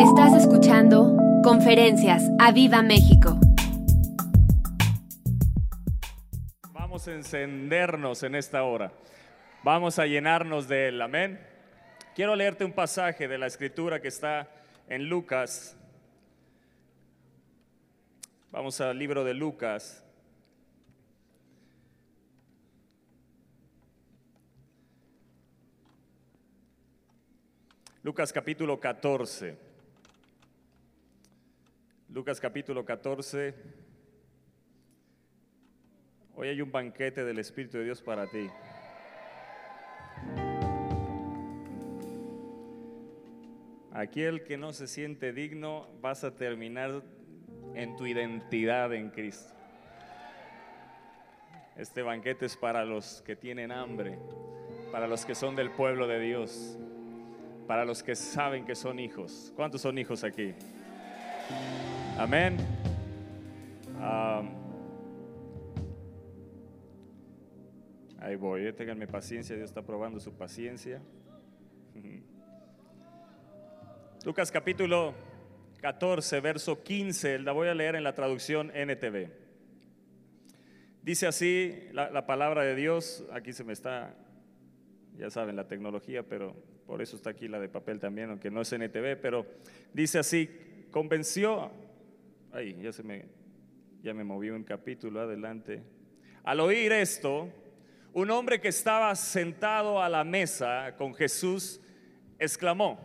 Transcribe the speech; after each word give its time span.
Estás 0.00 0.34
escuchando 0.34 1.16
Conferencias 1.42 2.22
a 2.38 2.52
Viva 2.52 2.82
México. 2.82 3.40
Vamos 6.72 7.08
a 7.08 7.12
encendernos 7.12 8.22
en 8.22 8.34
esta 8.34 8.62
hora. 8.64 8.92
Vamos 9.62 9.98
a 9.98 10.04
llenarnos 10.04 10.68
de 10.68 10.88
él. 10.88 11.00
Amén. 11.00 11.40
Quiero 12.14 12.36
leerte 12.36 12.66
un 12.66 12.72
pasaje 12.72 13.26
de 13.26 13.38
la 13.38 13.46
escritura 13.46 14.02
que 14.02 14.08
está 14.08 14.50
en 14.86 15.08
Lucas. 15.08 15.74
Vamos 18.52 18.78
al 18.82 18.98
libro 18.98 19.24
de 19.24 19.32
Lucas. 19.32 20.04
Lucas 28.02 28.30
capítulo 28.30 28.78
14. 28.78 29.65
Lucas 32.16 32.40
capítulo 32.40 32.82
14. 32.82 33.54
Hoy 36.34 36.48
hay 36.48 36.62
un 36.62 36.72
banquete 36.72 37.22
del 37.22 37.38
Espíritu 37.38 37.76
de 37.76 37.84
Dios 37.84 38.00
para 38.00 38.26
ti. 38.26 38.48
Aquí 43.92 44.22
el 44.22 44.44
que 44.44 44.56
no 44.56 44.72
se 44.72 44.86
siente 44.86 45.34
digno 45.34 45.90
vas 46.00 46.24
a 46.24 46.34
terminar 46.34 47.02
en 47.74 47.96
tu 47.96 48.06
identidad 48.06 48.94
en 48.94 49.10
Cristo. 49.10 49.52
Este 51.76 52.00
banquete 52.00 52.46
es 52.46 52.56
para 52.56 52.86
los 52.86 53.20
que 53.26 53.36
tienen 53.36 53.70
hambre, 53.70 54.18
para 54.90 55.06
los 55.06 55.26
que 55.26 55.34
son 55.34 55.54
del 55.54 55.70
pueblo 55.70 56.06
de 56.06 56.18
Dios, 56.18 56.78
para 57.66 57.84
los 57.84 58.02
que 58.02 58.16
saben 58.16 58.64
que 58.64 58.74
son 58.74 59.00
hijos. 59.00 59.52
¿Cuántos 59.54 59.82
son 59.82 59.98
hijos 59.98 60.24
aquí? 60.24 60.54
Amén. 62.18 62.56
Um, 63.98 64.48
ahí 68.18 68.36
voy, 68.36 68.66
eh, 68.66 68.72
ténganme 68.72 69.06
paciencia, 69.06 69.54
Dios 69.54 69.68
está 69.68 69.82
probando 69.82 70.18
su 70.18 70.32
paciencia. 70.32 71.02
Lucas 74.24 74.50
capítulo 74.50 75.12
14, 75.82 76.40
verso 76.40 76.82
15, 76.82 77.40
la 77.40 77.52
voy 77.52 77.68
a 77.68 77.74
leer 77.74 77.96
en 77.96 78.02
la 78.04 78.14
traducción 78.14 78.72
NTV. 78.74 79.28
Dice 81.02 81.26
así 81.26 81.86
la, 81.92 82.10
la 82.10 82.24
palabra 82.24 82.62
de 82.62 82.74
Dios, 82.74 83.26
aquí 83.30 83.52
se 83.52 83.62
me 83.62 83.74
está, 83.74 84.14
ya 85.18 85.28
saben, 85.28 85.54
la 85.54 85.68
tecnología, 85.68 86.22
pero 86.22 86.56
por 86.86 87.02
eso 87.02 87.14
está 87.14 87.28
aquí 87.28 87.46
la 87.46 87.60
de 87.60 87.68
papel 87.68 88.00
también, 88.00 88.30
aunque 88.30 88.50
no 88.50 88.62
es 88.62 88.72
NTV, 88.72 89.20
pero 89.20 89.44
dice 89.92 90.18
así, 90.18 90.48
convenció, 90.90 91.70
ay, 92.56 92.74
ya 92.80 92.90
se 92.90 93.02
me, 93.02 93.26
ya 94.02 94.14
me 94.14 94.24
moví 94.24 94.48
un 94.48 94.64
capítulo 94.64 95.20
adelante. 95.20 95.82
Al 96.42 96.60
oír 96.60 96.90
esto, 96.90 97.52
un 98.14 98.30
hombre 98.30 98.62
que 98.62 98.68
estaba 98.68 99.14
sentado 99.14 100.02
a 100.02 100.08
la 100.08 100.24
mesa 100.24 100.94
con 100.96 101.14
Jesús 101.14 101.82
exclamó, 102.38 102.98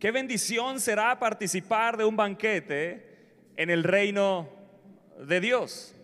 qué 0.00 0.10
bendición 0.10 0.80
será 0.80 1.16
participar 1.20 1.96
de 1.96 2.04
un 2.04 2.16
banquete 2.16 3.06
en 3.54 3.70
el 3.70 3.84
reino 3.84 4.48
de 5.24 5.40
Dios. 5.40 5.94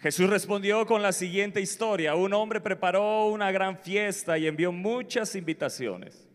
Jesús 0.00 0.28
respondió 0.28 0.86
con 0.86 1.02
la 1.02 1.12
siguiente 1.12 1.60
historia. 1.60 2.16
Un 2.16 2.32
hombre 2.32 2.60
preparó 2.60 3.26
una 3.26 3.52
gran 3.52 3.78
fiesta 3.78 4.36
y 4.38 4.48
envió 4.48 4.72
muchas 4.72 5.36
invitaciones. 5.36 6.28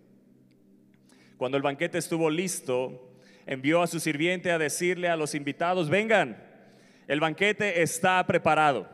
Cuando 1.35 1.57
el 1.57 1.63
banquete 1.63 1.97
estuvo 1.97 2.29
listo, 2.29 3.12
envió 3.45 3.81
a 3.81 3.87
su 3.87 3.99
sirviente 3.99 4.51
a 4.51 4.57
decirle 4.57 5.09
a 5.09 5.15
los 5.15 5.35
invitados, 5.35 5.89
vengan, 5.89 6.37
el 7.07 7.19
banquete 7.19 7.81
está 7.81 8.25
preparado. 8.25 8.87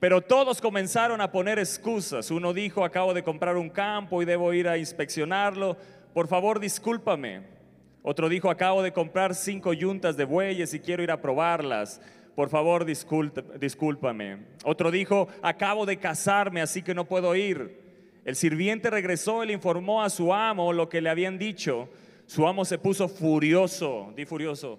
Pero 0.00 0.20
todos 0.20 0.60
comenzaron 0.60 1.20
a 1.20 1.32
poner 1.32 1.58
excusas. 1.58 2.30
Uno 2.30 2.52
dijo, 2.52 2.84
acabo 2.84 3.14
de 3.14 3.24
comprar 3.24 3.56
un 3.56 3.68
campo 3.68 4.22
y 4.22 4.24
debo 4.24 4.52
ir 4.52 4.68
a 4.68 4.78
inspeccionarlo. 4.78 5.76
Por 6.14 6.28
favor, 6.28 6.60
discúlpame. 6.60 7.42
Otro 8.02 8.28
dijo, 8.28 8.48
acabo 8.48 8.82
de 8.82 8.92
comprar 8.92 9.34
cinco 9.34 9.72
yuntas 9.72 10.16
de 10.16 10.24
bueyes 10.24 10.72
y 10.72 10.80
quiero 10.80 11.02
ir 11.02 11.10
a 11.10 11.20
probarlas. 11.20 12.00
Por 12.36 12.48
favor, 12.48 12.84
discúlpame. 12.84 14.38
Otro 14.62 14.92
dijo, 14.92 15.26
acabo 15.42 15.84
de 15.84 15.96
casarme, 15.96 16.60
así 16.60 16.82
que 16.82 16.94
no 16.94 17.04
puedo 17.06 17.34
ir. 17.34 17.88
El 18.24 18.36
sirviente 18.36 18.90
regresó 18.90 19.42
y 19.42 19.48
le 19.48 19.52
informó 19.54 20.02
a 20.04 20.10
su 20.10 20.32
amo 20.32 20.72
lo 20.72 20.88
que 20.88 21.00
le 21.00 21.10
habían 21.10 21.38
dicho. 21.38 21.88
Su 22.28 22.46
amo 22.46 22.66
se 22.66 22.76
puso 22.76 23.08
furioso, 23.08 24.12
di 24.14 24.26
furioso. 24.26 24.78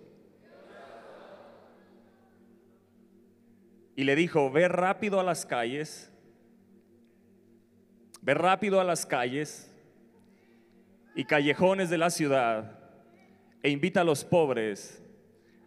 Y 3.96 4.04
le 4.04 4.16
dijo, 4.16 4.52
ve 4.52 4.68
rápido 4.68 5.20
a 5.20 5.24
las 5.24 5.48
calles, 5.48 6.12
ve 8.22 8.36
rápido 8.36 8.80
a 8.80 8.84
las 8.84 9.04
calles 9.04 9.76
y 11.16 11.26
callejones 11.26 11.90
de 11.90 11.98
la 11.98 12.12
ciudad 12.12 12.80
e 13.64 13.72
invita 13.72 14.02
a 14.02 14.04
los 14.04 14.24
pobres, 14.24 15.04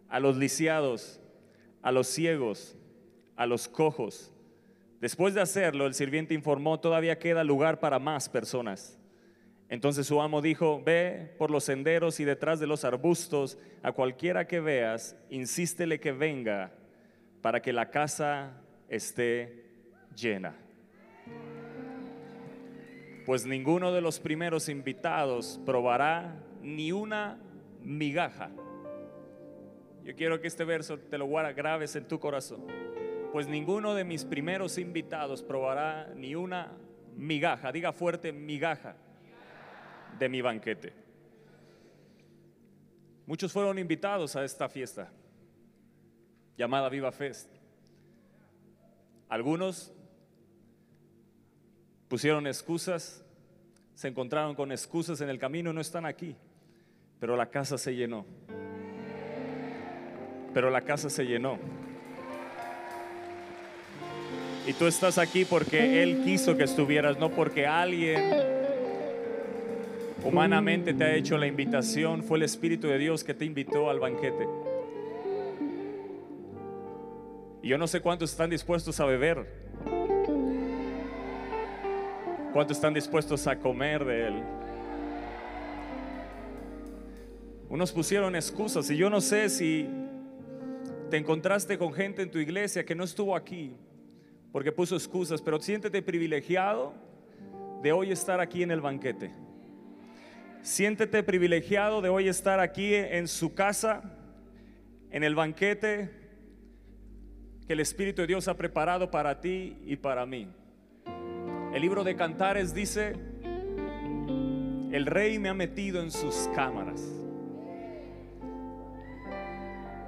a 0.07 0.21
los 0.21 0.37
lisiados, 0.37 1.19
a 1.81 1.91
los 1.91 2.07
ciegos, 2.07 2.77
a 3.35 3.45
los 3.45 3.67
cojos. 3.67 4.31
Después 5.01 5.33
de 5.33 5.41
hacerlo, 5.41 5.85
el 5.85 5.95
sirviente 5.95 6.33
informó, 6.33 6.79
todavía 6.79 7.19
queda 7.19 7.43
lugar 7.43 7.81
para 7.81 7.99
más 7.99 8.29
personas. 8.29 8.97
Entonces 9.73 10.05
su 10.05 10.21
amo 10.21 10.39
dijo, 10.39 10.83
ve 10.85 11.33
por 11.39 11.49
los 11.49 11.63
senderos 11.63 12.19
y 12.19 12.25
detrás 12.25 12.59
de 12.59 12.67
los 12.67 12.85
arbustos, 12.85 13.57
a 13.81 13.91
cualquiera 13.91 14.45
que 14.45 14.59
veas, 14.59 15.17
insístele 15.31 15.99
que 15.99 16.11
venga 16.11 16.71
para 17.41 17.59
que 17.59 17.73
la 17.73 17.89
casa 17.89 18.51
esté 18.87 19.65
llena. 20.15 20.55
Pues 23.25 23.47
ninguno 23.47 23.91
de 23.91 24.01
los 24.01 24.19
primeros 24.19 24.69
invitados 24.69 25.59
probará 25.65 26.35
ni 26.61 26.91
una 26.91 27.39
migaja. 27.81 28.51
Yo 30.03 30.15
quiero 30.15 30.39
que 30.39 30.49
este 30.49 30.65
verso 30.65 30.99
te 30.99 31.17
lo 31.17 31.27
grabes 31.27 31.95
en 31.95 32.07
tu 32.07 32.19
corazón. 32.19 32.67
Pues 33.31 33.47
ninguno 33.47 33.95
de 33.95 34.03
mis 34.03 34.23
primeros 34.23 34.77
invitados 34.77 35.41
probará 35.41 36.13
ni 36.15 36.35
una 36.35 36.73
migaja, 37.17 37.71
diga 37.71 37.91
fuerte 37.91 38.31
migaja, 38.31 38.97
de 40.19 40.29
mi 40.29 40.41
banquete. 40.41 40.93
Muchos 43.25 43.51
fueron 43.51 43.79
invitados 43.79 44.35
a 44.35 44.43
esta 44.43 44.67
fiesta 44.67 45.09
llamada 46.57 46.89
Viva 46.89 47.11
Fest. 47.11 47.49
Algunos 49.29 49.91
pusieron 52.07 52.45
excusas, 52.47 53.25
se 53.95 54.07
encontraron 54.07 54.55
con 54.55 54.71
excusas 54.71 55.21
en 55.21 55.29
el 55.29 55.39
camino 55.39 55.71
y 55.71 55.73
no 55.73 55.81
están 55.81 56.05
aquí, 56.05 56.35
pero 57.19 57.35
la 57.35 57.47
casa 57.47 57.77
se 57.77 57.95
llenó. 57.95 58.25
Pero 60.53 60.69
la 60.69 60.81
casa 60.81 61.09
se 61.09 61.25
llenó. 61.25 61.57
Y 64.67 64.73
tú 64.73 64.85
estás 64.85 65.17
aquí 65.17 65.45
porque 65.45 66.03
Él 66.03 66.21
quiso 66.23 66.55
que 66.55 66.63
estuvieras, 66.63 67.17
no 67.17 67.29
porque 67.31 67.65
alguien 67.65 68.52
humanamente 70.23 70.93
te 70.93 71.03
ha 71.03 71.15
hecho 71.15 71.37
la 71.37 71.47
invitación. 71.47 72.23
Fue 72.23 72.37
el 72.37 72.43
Espíritu 72.43 72.87
de 72.87 72.97
Dios 72.97 73.23
que 73.23 73.33
te 73.33 73.45
invitó 73.45 73.89
al 73.89 73.99
banquete. 73.99 74.47
Y 77.61 77.69
yo 77.69 77.77
no 77.77 77.87
sé 77.87 78.01
cuántos 78.01 78.31
están 78.31 78.49
dispuestos 78.49 78.99
a 78.99 79.05
beber. 79.05 79.47
¿Cuántos 82.51 82.77
están 82.77 82.93
dispuestos 82.93 83.47
a 83.47 83.57
comer 83.57 84.05
de 84.05 84.27
Él? 84.27 84.43
Unos 87.69 87.91
pusieron 87.91 88.35
excusas 88.35 88.89
y 88.91 88.97
yo 88.97 89.09
no 89.09 89.19
sé 89.19 89.49
si 89.49 89.89
te 91.09 91.17
encontraste 91.17 91.77
con 91.77 91.93
gente 91.93 92.21
en 92.21 92.29
tu 92.29 92.37
iglesia 92.37 92.85
que 92.85 92.93
no 92.93 93.03
estuvo 93.03 93.35
aquí 93.35 93.75
porque 94.51 94.71
puso 94.71 94.95
excusas, 94.95 95.41
pero 95.41 95.59
siéntete 95.59 96.03
privilegiado 96.03 96.93
de 97.81 97.91
hoy 97.91 98.11
estar 98.11 98.39
aquí 98.39 98.61
en 98.61 98.69
el 98.69 98.81
banquete. 98.81 99.31
Siéntete 100.63 101.23
privilegiado 101.23 102.01
de 102.01 102.07
hoy 102.07 102.29
estar 102.29 102.61
aquí 102.61 102.95
en 102.95 103.27
su 103.27 103.53
casa, 103.53 104.01
en 105.11 105.25
el 105.25 105.35
banquete 105.35 106.09
que 107.67 107.73
el 107.73 107.81
Espíritu 107.81 108.21
de 108.21 108.27
Dios 108.27 108.47
ha 108.47 108.55
preparado 108.55 109.11
para 109.11 109.41
ti 109.41 109.77
y 109.85 109.97
para 109.97 110.25
mí. 110.25 110.47
El 111.73 111.81
libro 111.81 112.05
de 112.05 112.15
Cantares 112.15 112.73
dice, 112.73 113.13
el 114.93 115.05
rey 115.05 115.37
me 115.37 115.49
ha 115.49 115.53
metido 115.53 116.01
en 116.01 116.09
sus 116.09 116.49
cámaras. 116.55 117.22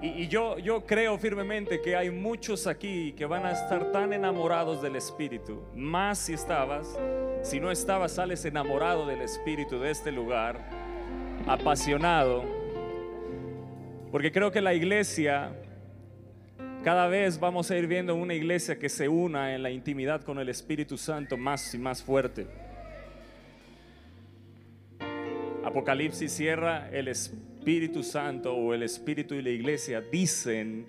Y, 0.05 0.27
yo, 0.27 0.59
yo 0.59 0.85
creo 0.85 1.17
firmemente 1.17 1.81
que 1.81 1.95
hay 1.95 2.11
muchos 2.11 2.67
aquí 2.67 3.13
que 3.13 3.25
van 3.25 3.43
a 3.43 3.51
estar 3.51 3.91
tan 3.91 4.13
enamorados 4.13 4.79
del 4.81 4.95
Espíritu. 4.95 5.63
Más 5.73 6.19
si 6.19 6.33
estabas, 6.33 6.95
si 7.41 7.59
no 7.59 7.71
estabas, 7.71 8.11
sales 8.11 8.45
enamorado 8.45 9.07
del 9.07 9.21
Espíritu 9.21 9.79
de 9.79 9.89
este 9.89 10.11
lugar. 10.11 10.85
apasionado, 11.47 12.43
porque 14.11 14.31
creo 14.31 14.51
que 14.51 14.61
la 14.61 14.73
iglesia, 14.73 15.51
cada 16.83 17.07
vez 17.07 17.39
vamos 17.39 17.69
a 17.69 17.77
ir 17.77 17.87
viendo 17.87 18.15
una 18.15 18.33
iglesia 18.33 18.79
que 18.79 18.89
se 18.89 19.09
una 19.09 19.53
en 19.53 19.61
la 19.61 19.69
intimidad 19.69 20.21
con 20.21 20.39
el 20.39 20.49
Espíritu 20.49 20.97
Santo 20.97 21.35
más 21.35 21.73
y 21.73 21.77
más 21.77 22.01
fuerte. 22.01 22.47
Apocalipsis 25.63 26.31
cierra 26.31 26.89
el 26.91 27.07
Espíritu 27.07 27.54
Santo 28.03 28.53
o 28.53 28.73
el 28.73 28.83
Espíritu 28.83 29.33
y 29.33 29.41
la 29.41 29.49
iglesia 29.49 29.99
dicen, 29.99 30.87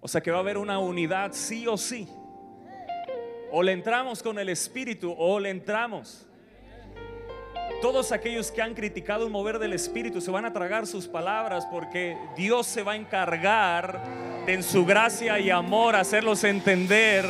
o 0.00 0.08
sea 0.08 0.20
que 0.20 0.30
va 0.30 0.38
a 0.38 0.40
haber 0.40 0.58
una 0.58 0.78
unidad 0.78 1.32
sí 1.32 1.66
o 1.66 1.76
sí. 1.76 2.06
O 3.50 3.62
le 3.62 3.72
entramos 3.72 4.22
con 4.22 4.38
el 4.38 4.48
Espíritu 4.48 5.14
o 5.16 5.38
le 5.40 5.50
entramos. 5.50 6.26
Todos 7.80 8.12
aquellos 8.12 8.50
que 8.52 8.62
han 8.62 8.74
criticado 8.74 9.26
un 9.26 9.32
mover 9.32 9.58
del 9.58 9.72
Espíritu 9.72 10.20
se 10.20 10.30
van 10.30 10.44
a 10.44 10.52
tragar 10.52 10.86
sus 10.86 11.08
palabras 11.08 11.66
porque 11.70 12.16
Dios 12.36 12.66
se 12.66 12.82
va 12.82 12.92
a 12.92 12.96
encargar 12.96 14.02
de 14.46 14.52
en 14.52 14.62
su 14.62 14.84
gracia 14.84 15.38
y 15.38 15.50
amor 15.50 15.96
hacerlos 15.96 16.44
entender 16.44 17.24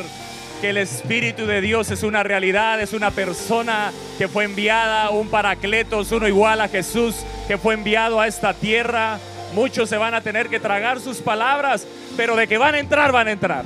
que 0.63 0.69
el 0.69 0.77
Espíritu 0.77 1.45
de 1.45 1.59
Dios 1.59 1.91
es 1.91 2.03
una 2.03 2.23
realidad, 2.23 2.79
es 2.79 2.93
una 2.93 3.11
persona 3.11 3.91
que 4.17 4.29
fue 4.29 4.45
enviada, 4.45 5.09
un 5.09 5.27
paracletos, 5.27 6.13
uno 6.13 6.25
igual 6.25 6.61
a 6.61 6.69
Jesús, 6.69 7.17
que 7.49 7.57
fue 7.57 7.73
enviado 7.73 8.21
a 8.21 8.27
esta 8.27 8.53
tierra. 8.53 9.19
Muchos 9.53 9.89
se 9.89 9.97
van 9.97 10.13
a 10.13 10.21
tener 10.21 10.47
que 10.47 10.61
tragar 10.61 11.01
sus 11.01 11.17
palabras, 11.17 11.85
pero 12.15 12.37
de 12.37 12.47
que 12.47 12.57
van 12.57 12.75
a 12.75 12.79
entrar, 12.79 13.11
van 13.11 13.27
a 13.27 13.31
entrar. 13.33 13.65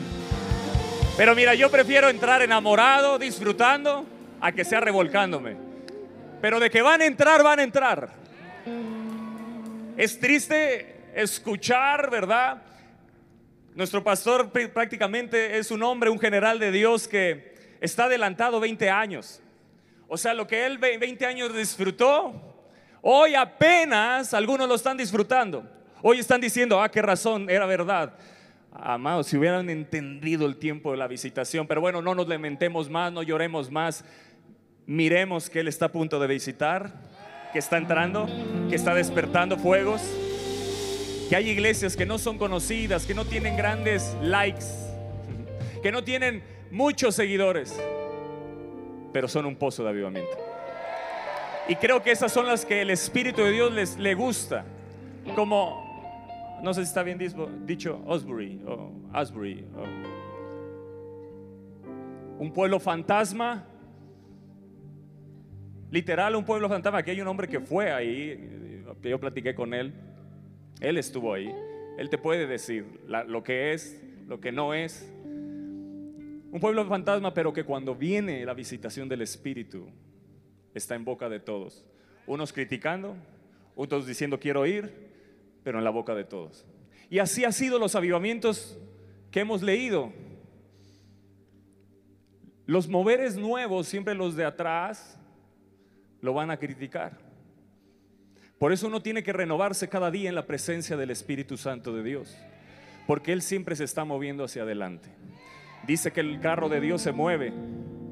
Pero 1.15 1.35
mira, 1.35 1.53
yo 1.53 1.69
prefiero 1.69 2.09
entrar 2.09 2.41
enamorado, 2.41 3.19
disfrutando, 3.19 4.03
a 4.41 4.51
que 4.51 4.65
sea 4.65 4.79
revolcándome. 4.79 5.55
Pero 6.41 6.59
de 6.59 6.71
que 6.71 6.81
van 6.81 7.01
a 7.01 7.05
entrar, 7.05 7.43
van 7.43 7.59
a 7.59 7.63
entrar. 7.63 8.09
Es 9.97 10.19
triste 10.19 11.11
escuchar, 11.13 12.09
¿verdad? 12.09 12.57
Nuestro 13.77 14.03
pastor 14.03 14.49
prácticamente 14.49 15.59
es 15.59 15.69
un 15.69 15.83
hombre, 15.83 16.09
un 16.09 16.17
general 16.17 16.57
de 16.57 16.71
Dios 16.71 17.07
que 17.07 17.77
está 17.79 18.05
adelantado 18.05 18.59
20 18.59 18.89
años. 18.89 19.39
O 20.07 20.17
sea, 20.17 20.33
lo 20.33 20.47
que 20.47 20.65
él 20.65 20.79
20 20.79 21.23
años 21.27 21.55
disfrutó, 21.55 22.33
hoy 23.03 23.35
apenas 23.35 24.33
algunos 24.33 24.67
lo 24.67 24.73
están 24.73 24.97
disfrutando. 24.97 25.63
Hoy 26.01 26.17
están 26.17 26.41
diciendo, 26.41 26.81
ah, 26.81 26.89
qué 26.89 27.03
razón, 27.03 27.51
era 27.51 27.67
verdad. 27.67 28.15
Amados, 28.71 29.27
si 29.27 29.37
hubieran 29.37 29.69
entendido 29.69 30.47
el 30.47 30.57
tiempo 30.57 30.89
de 30.89 30.97
la 30.97 31.07
visitación, 31.07 31.67
pero 31.67 31.79
bueno, 31.79 32.01
no 32.01 32.15
nos 32.15 32.27
lamentemos 32.27 32.89
más, 32.89 33.13
no 33.13 33.21
lloremos 33.21 33.69
más 33.69 34.03
miremos 34.87 35.49
que 35.51 35.59
Él 35.59 35.67
está 35.67 35.85
a 35.85 35.91
punto 35.91 36.19
de 36.19 36.25
visitar, 36.25 36.93
que 37.53 37.59
está 37.59 37.77
entrando, 37.77 38.27
que 38.69 38.75
está 38.75 38.95
despertando 38.95 39.57
fuegos, 39.59 40.01
que 41.29 41.35
hay 41.35 41.49
iglesias 41.49 41.95
que 41.95 42.05
no 42.05 42.17
son 42.17 42.37
conocidas, 42.37 43.05
que 43.05 43.13
no 43.13 43.25
tienen 43.25 43.57
grandes 43.57 44.15
likes, 44.21 44.65
que 45.83 45.91
no 45.91 46.03
tienen 46.03 46.43
muchos 46.71 47.15
seguidores, 47.15 47.79
pero 49.13 49.27
son 49.27 49.45
un 49.45 49.55
pozo 49.55 49.83
de 49.83 49.89
avivamiento. 49.89 50.37
Y 51.67 51.75
creo 51.75 52.01
que 52.01 52.11
esas 52.11 52.31
son 52.31 52.47
las 52.47 52.65
que 52.65 52.81
el 52.81 52.89
Espíritu 52.89 53.41
de 53.41 53.51
Dios 53.51 53.73
les 53.73 53.97
le 53.97 54.13
gusta, 54.13 54.65
como 55.35 55.85
no 56.63 56.73
sé 56.73 56.81
si 56.81 56.87
está 56.87 57.03
bien 57.03 57.19
dicho, 57.65 58.01
Osbury 58.05 58.61
o 58.65 58.91
Asbury, 59.13 59.65
un 62.39 62.53
pueblo 62.53 62.79
fantasma 62.79 63.67
Literal, 65.89 66.35
un 66.35 66.43
pueblo 66.43 66.67
fantasma. 66.67 66.99
Aquí 66.99 67.11
hay 67.11 67.21
un 67.21 67.27
hombre 67.27 67.47
que 67.47 67.59
fue 67.59 67.91
ahí, 67.91 68.83
yo 69.01 69.19
platiqué 69.19 69.55
con 69.55 69.73
él. 69.73 69.93
Él 70.79 70.97
estuvo 70.97 71.33
ahí. 71.33 71.51
Él 71.97 72.09
te 72.09 72.17
puede 72.17 72.45
decir 72.45 72.85
lo 73.07 73.43
que 73.43 73.73
es, 73.73 73.99
lo 74.27 74.39
que 74.39 74.51
no 74.51 74.73
es. 74.73 75.11
Un 76.51 76.59
pueblo 76.61 76.85
fantasma, 76.85 77.33
pero 77.33 77.51
que 77.51 77.63
cuando 77.63 77.95
viene 77.95 78.45
la 78.45 78.53
visitación 78.53 79.09
del 79.09 79.21
Espíritu, 79.21 79.87
está 80.73 80.95
en 80.95 81.03
boca 81.03 81.27
de 81.29 81.39
todos. 81.39 81.83
Unos 82.25 82.53
criticando, 82.53 83.15
otros 83.75 84.05
diciendo 84.05 84.39
quiero 84.39 84.65
ir, 84.65 84.93
pero 85.63 85.79
en 85.79 85.83
la 85.83 85.89
boca 85.89 86.13
de 86.15 86.23
todos. 86.23 86.65
Y 87.09 87.19
así 87.19 87.45
ha 87.45 87.51
sido 87.51 87.79
los 87.79 87.95
avivamientos 87.95 88.77
que 89.31 89.39
hemos 89.39 89.61
leído. 89.61 90.11
Los 92.65 92.87
moveres 92.87 93.37
nuevos, 93.37 93.87
siempre 93.87 94.13
los 94.13 94.35
de 94.35 94.45
atrás, 94.45 95.17
lo 96.21 96.33
van 96.33 96.51
a 96.51 96.57
criticar. 96.57 97.26
Por 98.59 98.71
eso 98.71 98.87
uno 98.87 99.01
tiene 99.01 99.23
que 99.23 99.33
renovarse 99.33 99.87
cada 99.87 100.09
día 100.09 100.29
en 100.29 100.35
la 100.35 100.47
presencia 100.47 100.97
del 100.97 101.11
Espíritu 101.11 101.57
Santo 101.57 101.93
de 101.93 102.03
Dios, 102.03 102.35
porque 103.05 103.31
Él 103.31 103.41
siempre 103.41 103.75
se 103.75 103.83
está 103.83 104.03
moviendo 104.03 104.43
hacia 104.43 104.63
adelante. 104.63 105.09
Dice 105.85 106.11
que 106.11 106.21
el 106.21 106.39
carro 106.39 106.67
de 106.67 106.81
Dios 106.81 107.01
se 107.01 107.11
mueve, 107.11 107.53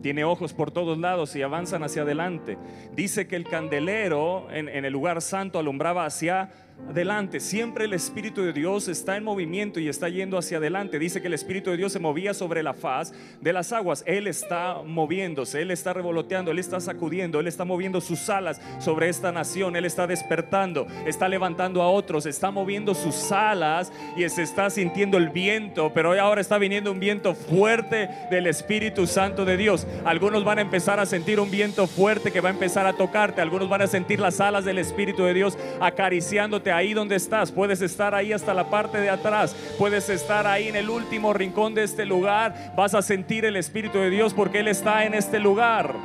tiene 0.04 0.24
ojos 0.24 0.54
por 0.54 0.70
todos 0.70 1.00
lados 1.00 1.36
y 1.36 1.42
avanzan 1.42 1.84
hacia 1.84 2.04
adelante. 2.04 2.60
Dice 2.94 3.28
que 3.28 3.36
el 3.36 3.46
candelero 3.46 4.48
en, 4.52 4.70
en 4.70 4.86
el 4.86 4.94
lugar 4.94 5.22
santo 5.24 5.58
alumbraba 5.58 6.06
hacia 6.06 6.52
adelante. 6.90 7.40
Siempre 7.40 7.86
el 7.86 7.94
Espíritu 7.94 8.44
de 8.44 8.54
Dios 8.54 8.88
está 8.88 9.18
en 9.18 9.24
movimiento 9.24 9.80
y 9.80 9.90
está 9.90 10.10
yendo 10.10 10.38
hacia 10.38 10.58
adelante. 10.58 11.00
Dice 11.00 11.22
que 11.22 11.28
el 11.28 11.34
Espíritu 11.34 11.72
de 11.72 11.78
Dios 11.78 11.92
se 11.92 12.00
movía 12.00 12.34
sobre 12.34 12.64
la 12.64 12.74
faz 12.74 13.14
de 13.42 13.54
las 13.54 13.74
aguas. 13.74 14.04
Él 14.08 14.28
está 14.28 14.82
moviéndose, 14.86 15.62
Él 15.62 15.72
está 15.72 15.94
revoloteando, 15.94 16.52
Él 16.52 16.60
está 16.60 16.80
sacudiendo, 16.80 17.40
Él 17.40 17.48
está 17.48 17.66
moviendo 17.66 18.02
sus 18.02 18.30
alas 18.30 18.62
sobre 18.80 19.10
esta 19.10 19.32
nación. 19.32 19.76
Él 19.76 19.86
está 19.86 20.08
despertando, 20.08 20.88
está 21.06 21.28
levantando 21.28 21.82
a 21.82 21.90
otros, 21.90 22.26
está 22.26 22.52
moviendo 22.52 22.94
sus 22.94 23.32
alas 23.32 23.92
y 24.16 24.28
se 24.30 24.44
está 24.44 24.70
sintiendo 24.70 25.18
el 25.18 25.30
viento. 25.30 25.92
Pero 25.94 26.12
hoy 26.12 26.20
ahora 26.20 26.42
está 26.42 26.58
viniendo 26.58 26.92
un 26.92 27.00
viento 27.00 27.36
fuerte 27.36 28.10
del 28.30 28.48
Espíritu 28.48 29.08
Santo 29.08 29.46
de 29.46 29.58
Dios. 29.58 29.88
Algunos 30.06 30.44
van 30.44 30.60
a 30.60 30.62
empezar 30.62 31.00
a 31.00 31.06
sentir 31.06 31.40
un 31.40 31.52
viento 31.52 31.88
fuerte 31.88 32.32
que 32.32 32.42
va 32.42 32.50
a 32.50 32.54
empezar 32.54 32.86
a 32.86 32.94
tocarte. 32.94 33.42
Algunos 33.42 33.70
van 33.70 33.82
a 33.82 33.88
sentir 33.88 34.20
las 34.20 34.40
alas 34.40 34.66
del 34.66 34.78
Espíritu 34.78 35.24
de 35.24 35.34
Dios 35.34 35.58
acariciándote 35.80 36.65
ahí 36.72 36.94
donde 36.94 37.16
estás. 37.16 37.52
Puedes 37.52 37.82
estar 37.82 38.14
ahí 38.16 38.34
hasta 38.34 38.54
la 38.54 38.70
parte 38.70 38.98
de 39.00 39.10
atrás. 39.10 39.56
Puedes 39.78 40.10
estar 40.10 40.48
ahí 40.48 40.68
en 40.68 40.76
el 40.76 40.90
último 40.90 41.34
rincón 41.34 41.74
de 41.74 41.84
este 41.84 42.06
lugar. 42.06 42.74
Vas 42.76 42.94
a 42.94 43.02
sentir 43.02 43.46
el 43.46 43.56
Espíritu 43.56 44.00
de 44.00 44.10
Dios 44.10 44.34
porque 44.34 44.60
Él 44.60 44.68
está 44.68 45.06
en 45.06 45.14
este 45.14 45.40
lugar. 45.40 45.96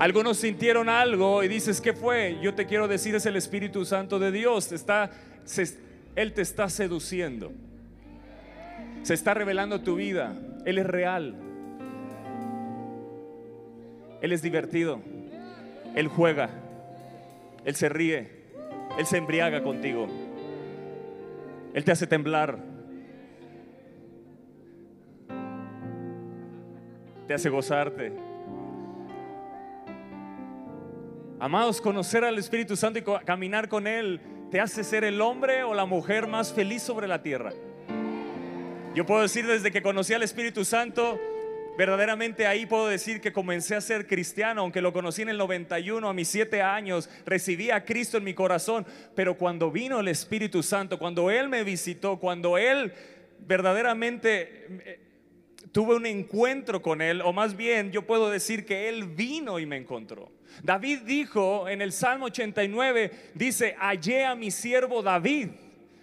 Algunos 0.00 0.38
sintieron 0.38 0.88
algo 0.88 1.42
y 1.42 1.48
dices, 1.48 1.78
¿qué 1.78 1.92
fue? 1.92 2.38
Yo 2.40 2.54
te 2.54 2.64
quiero 2.64 2.88
decir, 2.88 3.14
es 3.14 3.26
el 3.26 3.36
Espíritu 3.36 3.84
Santo 3.84 4.18
de 4.18 4.32
Dios. 4.32 4.72
Está, 4.72 5.10
él 6.16 6.32
te 6.32 6.40
está 6.40 6.70
seduciendo. 6.70 7.52
Se 9.02 9.12
está 9.12 9.34
revelando 9.34 9.82
tu 9.82 9.96
vida. 9.96 10.32
Él 10.64 10.78
es 10.78 10.86
real. 10.86 11.34
Él 14.22 14.32
es 14.32 14.40
divertido. 14.40 15.02
Él 15.94 16.08
juega. 16.08 16.48
Él 17.64 17.74
se 17.74 17.88
ríe, 17.88 18.28
Él 18.98 19.06
se 19.06 19.16
embriaga 19.16 19.62
contigo, 19.62 20.06
Él 21.74 21.84
te 21.84 21.92
hace 21.92 22.06
temblar, 22.06 22.58
te 27.26 27.34
hace 27.34 27.48
gozarte. 27.48 28.12
Amados, 31.38 31.80
conocer 31.80 32.24
al 32.24 32.36
Espíritu 32.38 32.76
Santo 32.76 32.98
y 32.98 33.24
caminar 33.24 33.68
con 33.68 33.86
Él 33.86 34.20
te 34.50 34.60
hace 34.60 34.84
ser 34.84 35.04
el 35.04 35.20
hombre 35.20 35.62
o 35.62 35.74
la 35.74 35.86
mujer 35.86 36.26
más 36.26 36.52
feliz 36.52 36.82
sobre 36.82 37.06
la 37.06 37.22
tierra. 37.22 37.52
Yo 38.94 39.06
puedo 39.06 39.22
decir 39.22 39.46
desde 39.46 39.70
que 39.70 39.82
conocí 39.82 40.12
al 40.12 40.24
Espíritu 40.24 40.64
Santo, 40.64 41.18
Verdaderamente 41.80 42.46
ahí 42.46 42.66
puedo 42.66 42.88
decir 42.88 43.22
que 43.22 43.32
comencé 43.32 43.74
a 43.74 43.80
ser 43.80 44.06
cristiano, 44.06 44.60
aunque 44.60 44.82
lo 44.82 44.92
conocí 44.92 45.22
en 45.22 45.30
el 45.30 45.38
91, 45.38 46.06
a 46.06 46.12
mis 46.12 46.28
siete 46.28 46.60
años, 46.60 47.08
recibí 47.24 47.70
a 47.70 47.86
Cristo 47.86 48.18
en 48.18 48.24
mi 48.24 48.34
corazón, 48.34 48.86
pero 49.14 49.38
cuando 49.38 49.70
vino 49.70 49.98
el 49.98 50.08
Espíritu 50.08 50.62
Santo, 50.62 50.98
cuando 50.98 51.30
Él 51.30 51.48
me 51.48 51.64
visitó, 51.64 52.18
cuando 52.18 52.58
Él 52.58 52.92
verdaderamente 53.38 54.66
eh, 54.68 55.00
tuve 55.72 55.96
un 55.96 56.04
encuentro 56.04 56.82
con 56.82 57.00
Él, 57.00 57.22
o 57.22 57.32
más 57.32 57.56
bien 57.56 57.90
yo 57.92 58.06
puedo 58.06 58.28
decir 58.28 58.66
que 58.66 58.90
Él 58.90 59.04
vino 59.04 59.58
y 59.58 59.64
me 59.64 59.78
encontró. 59.78 60.30
David 60.62 60.98
dijo 61.06 61.66
en 61.66 61.80
el 61.80 61.92
Salmo 61.92 62.26
89, 62.26 63.10
dice, 63.32 63.74
hallé 63.78 64.26
a 64.26 64.34
mi 64.34 64.50
siervo 64.50 65.02
David. 65.02 65.48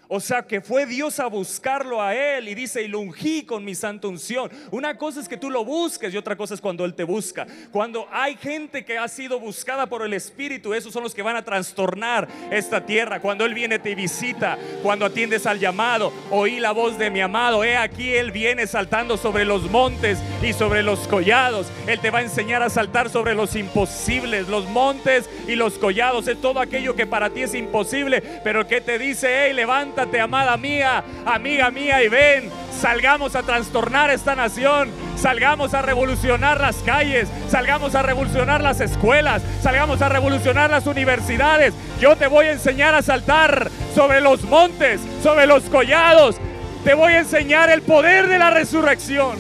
O 0.10 0.20
sea 0.20 0.44
que 0.44 0.62
fue 0.62 0.86
Dios 0.86 1.20
a 1.20 1.28
buscarlo 1.28 2.02
a 2.02 2.16
él 2.16 2.48
y 2.48 2.56
dice, 2.56 2.82
y 2.82 2.88
lo 2.88 3.00
ungí 3.00 3.44
con 3.44 3.66
mi 3.66 3.76
santa 3.76 4.08
unción. 4.08 4.50
Una 4.72 4.98
cosa 4.98 5.20
es 5.20 5.28
que 5.28 5.36
tú 5.36 5.50
lo 5.50 5.66
busques 5.66 6.14
y 6.14 6.18
otra 6.18 6.38
cosa 6.38 6.54
es 6.54 6.62
cuando 6.62 6.86
él 6.86 6.94
te 6.94 7.04
busca. 7.04 7.46
Cuando 7.72 8.08
hay 8.12 8.38
gente 8.38 8.86
que 8.86 8.98
ha 8.98 9.08
sido 9.10 9.40
buscada 9.40 9.88
por 9.88 10.04
el 10.04 10.14
Espíritu, 10.14 10.74
esos 10.74 10.94
son 10.94 11.04
los 11.04 11.14
que 11.14 11.22
van 11.22 11.36
a 11.36 11.44
trastornar 11.44 12.28
esta 12.52 12.86
tierra. 12.86 13.20
Cuando 13.20 13.46
él 13.46 13.54
viene 13.54 13.80
te 13.80 13.96
visita, 13.96 14.58
cuando 14.82 15.06
atiendes 15.06 15.46
al 15.46 15.60
llamado, 15.60 16.14
oí 16.32 16.60
la 16.60 16.72
voz 16.72 16.98
de 16.98 17.10
mi 17.10 17.20
amado. 17.20 17.66
He 17.66 17.76
aquí 17.76 18.14
él 18.14 18.32
viene 18.32 18.66
saltando 18.66 19.18
sobre 19.18 19.44
los 19.44 19.70
montes 19.70 20.20
y 20.42 20.54
sobre 20.54 20.84
los 20.84 21.08
collados. 21.08 21.68
Él 21.86 22.00
te 22.00 22.12
va 22.12 22.20
a 22.20 22.24
enseñar 22.24 22.64
a 22.64 22.70
saltar 22.70 23.10
sobre 23.10 23.36
los 23.36 23.56
imposibles, 23.56 24.48
los 24.48 24.70
montes 24.70 25.30
y 25.48 25.56
los 25.56 25.78
collados. 25.78 26.30
Es 26.30 26.40
todo 26.40 26.62
aquello 26.62 26.96
que 26.96 27.06
para 27.06 27.30
ti 27.30 27.42
es 27.42 27.54
imposible, 27.54 28.22
pero 28.44 28.68
que 28.68 28.80
te 28.80 28.98
dice, 28.98 29.48
hey, 29.48 29.54
levanta 29.54 29.97
amada 30.22 30.58
mía, 30.58 31.04
amiga 31.25 31.72
mía, 31.72 32.04
y 32.04 32.08
ven, 32.08 32.51
salgamos 32.80 33.36
a 33.36 33.44
trastornar 33.44 34.10
esta 34.10 34.36
nación, 34.36 34.92
salgamos 35.16 35.74
a 35.74 35.82
revolucionar 35.82 36.62
las 36.62 36.77
calles, 36.77 37.27
salgamos 37.50 37.96
a 37.96 38.04
revolucionar 38.04 38.62
las 38.62 38.80
escuelas, 38.80 39.42
salgamos 39.62 40.01
a 40.01 40.10
revolucionar 40.10 40.70
las 40.70 40.86
universidades. 40.86 41.74
Yo 42.00 42.16
te 42.16 42.27
voy 42.27 42.46
a 42.46 42.51
enseñar 42.51 42.94
a 42.96 43.01
saltar 43.01 43.70
sobre 43.96 44.22
los 44.22 44.44
montes, 44.44 45.01
sobre 45.24 45.48
los 45.48 45.63
collados. 45.63 46.38
Te 46.84 46.94
voy 46.94 47.13
a 47.13 47.20
enseñar 47.20 47.70
el 47.70 47.82
poder 47.82 48.27
de 48.27 48.38
la 48.39 48.51
resurrección. 48.51 49.38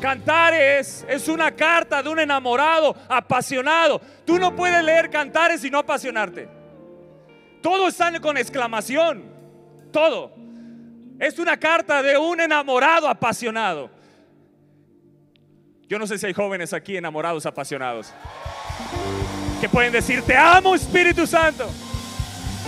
Cantares 0.00 1.06
es 1.08 1.28
una 1.28 1.52
carta 1.52 2.02
de 2.02 2.08
un 2.08 2.18
enamorado 2.18 2.96
apasionado. 3.08 4.00
Tú 4.24 4.36
no 4.36 4.56
puedes 4.56 4.82
leer 4.82 5.10
cantares 5.10 5.64
y 5.64 5.70
no 5.70 5.78
apasionarte. 5.78 6.61
Todo 7.62 7.88
está 7.88 8.20
con 8.20 8.36
exclamación. 8.36 9.24
Todo. 9.92 10.34
Es 11.18 11.38
una 11.38 11.56
carta 11.56 12.02
de 12.02 12.18
un 12.18 12.40
enamorado 12.40 13.08
apasionado. 13.08 13.88
Yo 15.88 15.98
no 15.98 16.06
sé 16.06 16.18
si 16.18 16.26
hay 16.26 16.32
jóvenes 16.32 16.72
aquí 16.72 16.96
enamorados 16.96 17.46
apasionados. 17.46 18.12
Que 19.60 19.68
pueden 19.68 19.92
decir, 19.92 20.22
te 20.22 20.36
amo 20.36 20.74
Espíritu 20.74 21.26
Santo. 21.26 21.68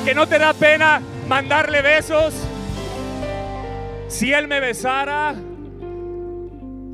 Que 0.04 0.14
no 0.14 0.28
te 0.28 0.38
da 0.38 0.52
pena 0.52 1.02
mandarle 1.26 1.82
besos. 1.82 2.34
Si 4.08 4.32
Él 4.32 4.46
me 4.46 4.60
besara. 4.60 5.34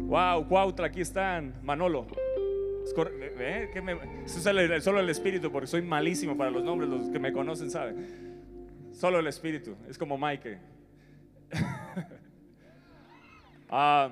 Wow, 0.06 0.48
Cuautla, 0.48 0.86
aquí 0.86 1.02
están. 1.02 1.54
Manolo. 1.62 2.06
¿Eh? 2.96 3.70
Es 4.26 4.84
solo 4.84 5.00
el 5.00 5.08
espíritu, 5.08 5.50
porque 5.50 5.66
soy 5.66 5.82
malísimo 5.82 6.36
para 6.36 6.50
los 6.50 6.64
nombres, 6.64 6.90
los 6.90 7.08
que 7.10 7.18
me 7.18 7.32
conocen 7.32 7.70
saben. 7.70 8.90
Solo 8.92 9.18
el 9.18 9.26
espíritu, 9.26 9.76
es 9.88 9.98
como 9.98 10.18
Mike. 10.18 10.58
Ah, 13.72 14.10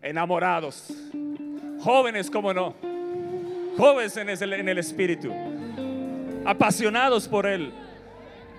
enamorados, 0.00 0.94
jóvenes, 1.80 2.30
como 2.30 2.54
no, 2.54 2.76
jóvenes 3.76 4.16
en 4.16 4.68
el 4.68 4.78
espíritu, 4.78 5.32
apasionados 6.44 7.26
por 7.26 7.46
él. 7.46 7.72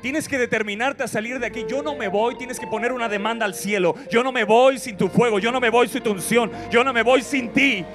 Tienes 0.04 0.28
que 0.28 0.38
determinarte 0.38 1.02
a 1.02 1.08
salir 1.08 1.40
de 1.40 1.46
aquí. 1.46 1.66
Yo 1.66 1.82
no 1.82 1.96
me 1.96 2.10
voy. 2.10 2.36
Tienes 2.36 2.60
que 2.60 2.68
poner 2.68 2.92
una 2.92 3.08
demanda 3.08 3.46
al 3.46 3.56
cielo. 3.56 3.96
Yo 4.12 4.22
no 4.22 4.34
me 4.34 4.44
voy 4.44 4.78
sin 4.78 4.98
tu 4.98 5.08
fuego. 5.08 5.40
Yo 5.40 5.50
no 5.50 5.62
me 5.62 5.70
voy 5.70 5.88
sin 5.88 6.04
tu 6.04 6.12
unción. 6.12 6.52
Yo 6.70 6.84
no 6.84 6.92
me 6.92 7.04
voy 7.04 7.22
sin 7.22 7.54
ti. 7.54 7.86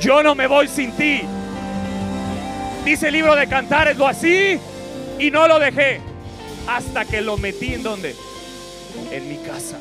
Yo 0.00 0.24
no 0.24 0.34
me 0.34 0.48
voy 0.48 0.66
sin 0.66 0.90
ti. 0.96 1.20
Dice 2.84 3.06
el 3.06 3.14
libro 3.14 3.36
de 3.36 3.46
Cantares, 3.46 3.96
lo 3.96 4.08
así 4.08 4.58
y 5.20 5.30
no 5.30 5.46
lo 5.46 5.60
dejé. 5.60 6.00
Hasta 6.66 7.04
que 7.04 7.20
lo 7.20 7.36
metí 7.36 7.74
en 7.74 7.84
donde? 7.84 8.16
En 9.12 9.28
mi 9.28 9.36
casa. 9.36 9.78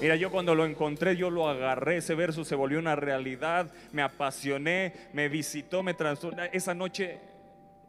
Mira, 0.00 0.16
yo 0.16 0.32
cuando 0.32 0.56
lo 0.56 0.66
encontré, 0.66 1.16
yo 1.16 1.30
lo 1.30 1.48
agarré, 1.48 1.98
ese 1.98 2.16
verso 2.16 2.44
se 2.44 2.56
volvió 2.56 2.80
una 2.80 2.96
realidad, 2.96 3.68
me 3.92 4.02
apasioné, 4.02 4.92
me 5.12 5.28
visitó, 5.28 5.84
me 5.84 5.94
transformó. 5.94 6.42
Esa 6.52 6.74
noche 6.74 7.20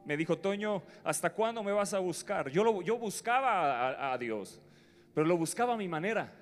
me 0.08 0.16
dijo, 0.16 0.38
Toño, 0.38 0.84
¿hasta 1.04 1.30
cuándo 1.34 1.62
me 1.62 1.74
vas 1.74 1.94
a 1.94 2.00
buscar? 2.00 2.50
Yo, 2.50 2.64
lo, 2.64 2.82
yo 2.82 2.98
buscaba 2.98 4.14
a, 4.14 4.18
Dios, 4.18 4.62
pero 5.14 5.28
lo 5.28 5.36
buscaba 5.36 5.74
a 5.74 5.78
mi 5.78 5.90
manera. 5.90 6.34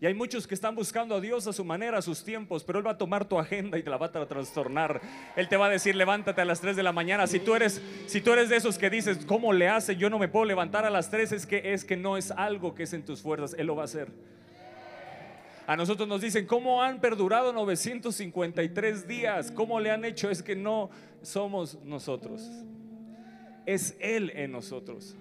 Y 0.00 0.06
hay 0.06 0.14
muchos 0.14 0.48
que 0.48 0.54
están 0.54 0.74
buscando 0.74 1.14
a 1.14 1.20
Dios 1.20 1.46
a 1.46 1.52
su 1.52 1.64
manera, 1.64 1.98
a 1.98 2.02
sus 2.02 2.24
tiempos, 2.24 2.64
pero 2.64 2.80
Él 2.80 2.86
va 2.86 2.90
a 2.92 2.98
tomar 2.98 3.24
tu 3.24 3.38
agenda 3.38 3.78
y 3.78 3.84
te 3.84 3.90
la 3.90 3.98
va 3.98 4.06
a 4.06 4.26
trastornar. 4.26 5.00
Él 5.36 5.48
te 5.48 5.56
va 5.56 5.66
a 5.66 5.70
decir, 5.70 5.94
levántate 5.94 6.40
a 6.40 6.44
las 6.44 6.60
3 6.60 6.74
de 6.74 6.82
la 6.82 6.90
mañana. 6.90 7.28
Si 7.28 7.38
tú 7.38 7.54
eres, 7.54 7.80
si 8.06 8.20
tú 8.20 8.32
eres 8.32 8.48
de 8.48 8.56
esos 8.56 8.78
que 8.78 8.90
dices, 8.90 9.24
¿cómo 9.26 9.52
le 9.52 9.68
hace? 9.68 9.94
Yo 9.94 10.10
no 10.10 10.18
me 10.18 10.26
puedo 10.26 10.44
levantar 10.44 10.84
a 10.84 10.90
las 10.90 11.08
3, 11.08 11.30
es 11.30 11.46
que, 11.46 11.72
es 11.72 11.84
que 11.84 11.96
no 11.96 12.16
es 12.16 12.32
algo 12.32 12.74
que 12.74 12.82
es 12.82 12.92
en 12.94 13.04
tus 13.04 13.22
fuerzas, 13.22 13.54
Él 13.56 13.68
lo 13.68 13.76
va 13.76 13.82
a 13.82 13.84
hacer. 13.84 14.10
A 15.70 15.76
nosotros 15.76 16.08
nos 16.08 16.20
dicen, 16.20 16.46
¿cómo 16.46 16.82
han 16.82 17.00
perdurado 17.00 17.52
953 17.52 19.06
días? 19.06 19.52
¿Cómo 19.52 19.78
le 19.78 19.92
han 19.92 20.04
hecho? 20.04 20.28
Es 20.28 20.42
que 20.42 20.56
no 20.56 20.90
somos 21.22 21.78
nosotros. 21.84 22.42
Es 23.66 23.96
Él 24.00 24.32
en 24.34 24.50
nosotros. 24.50 25.14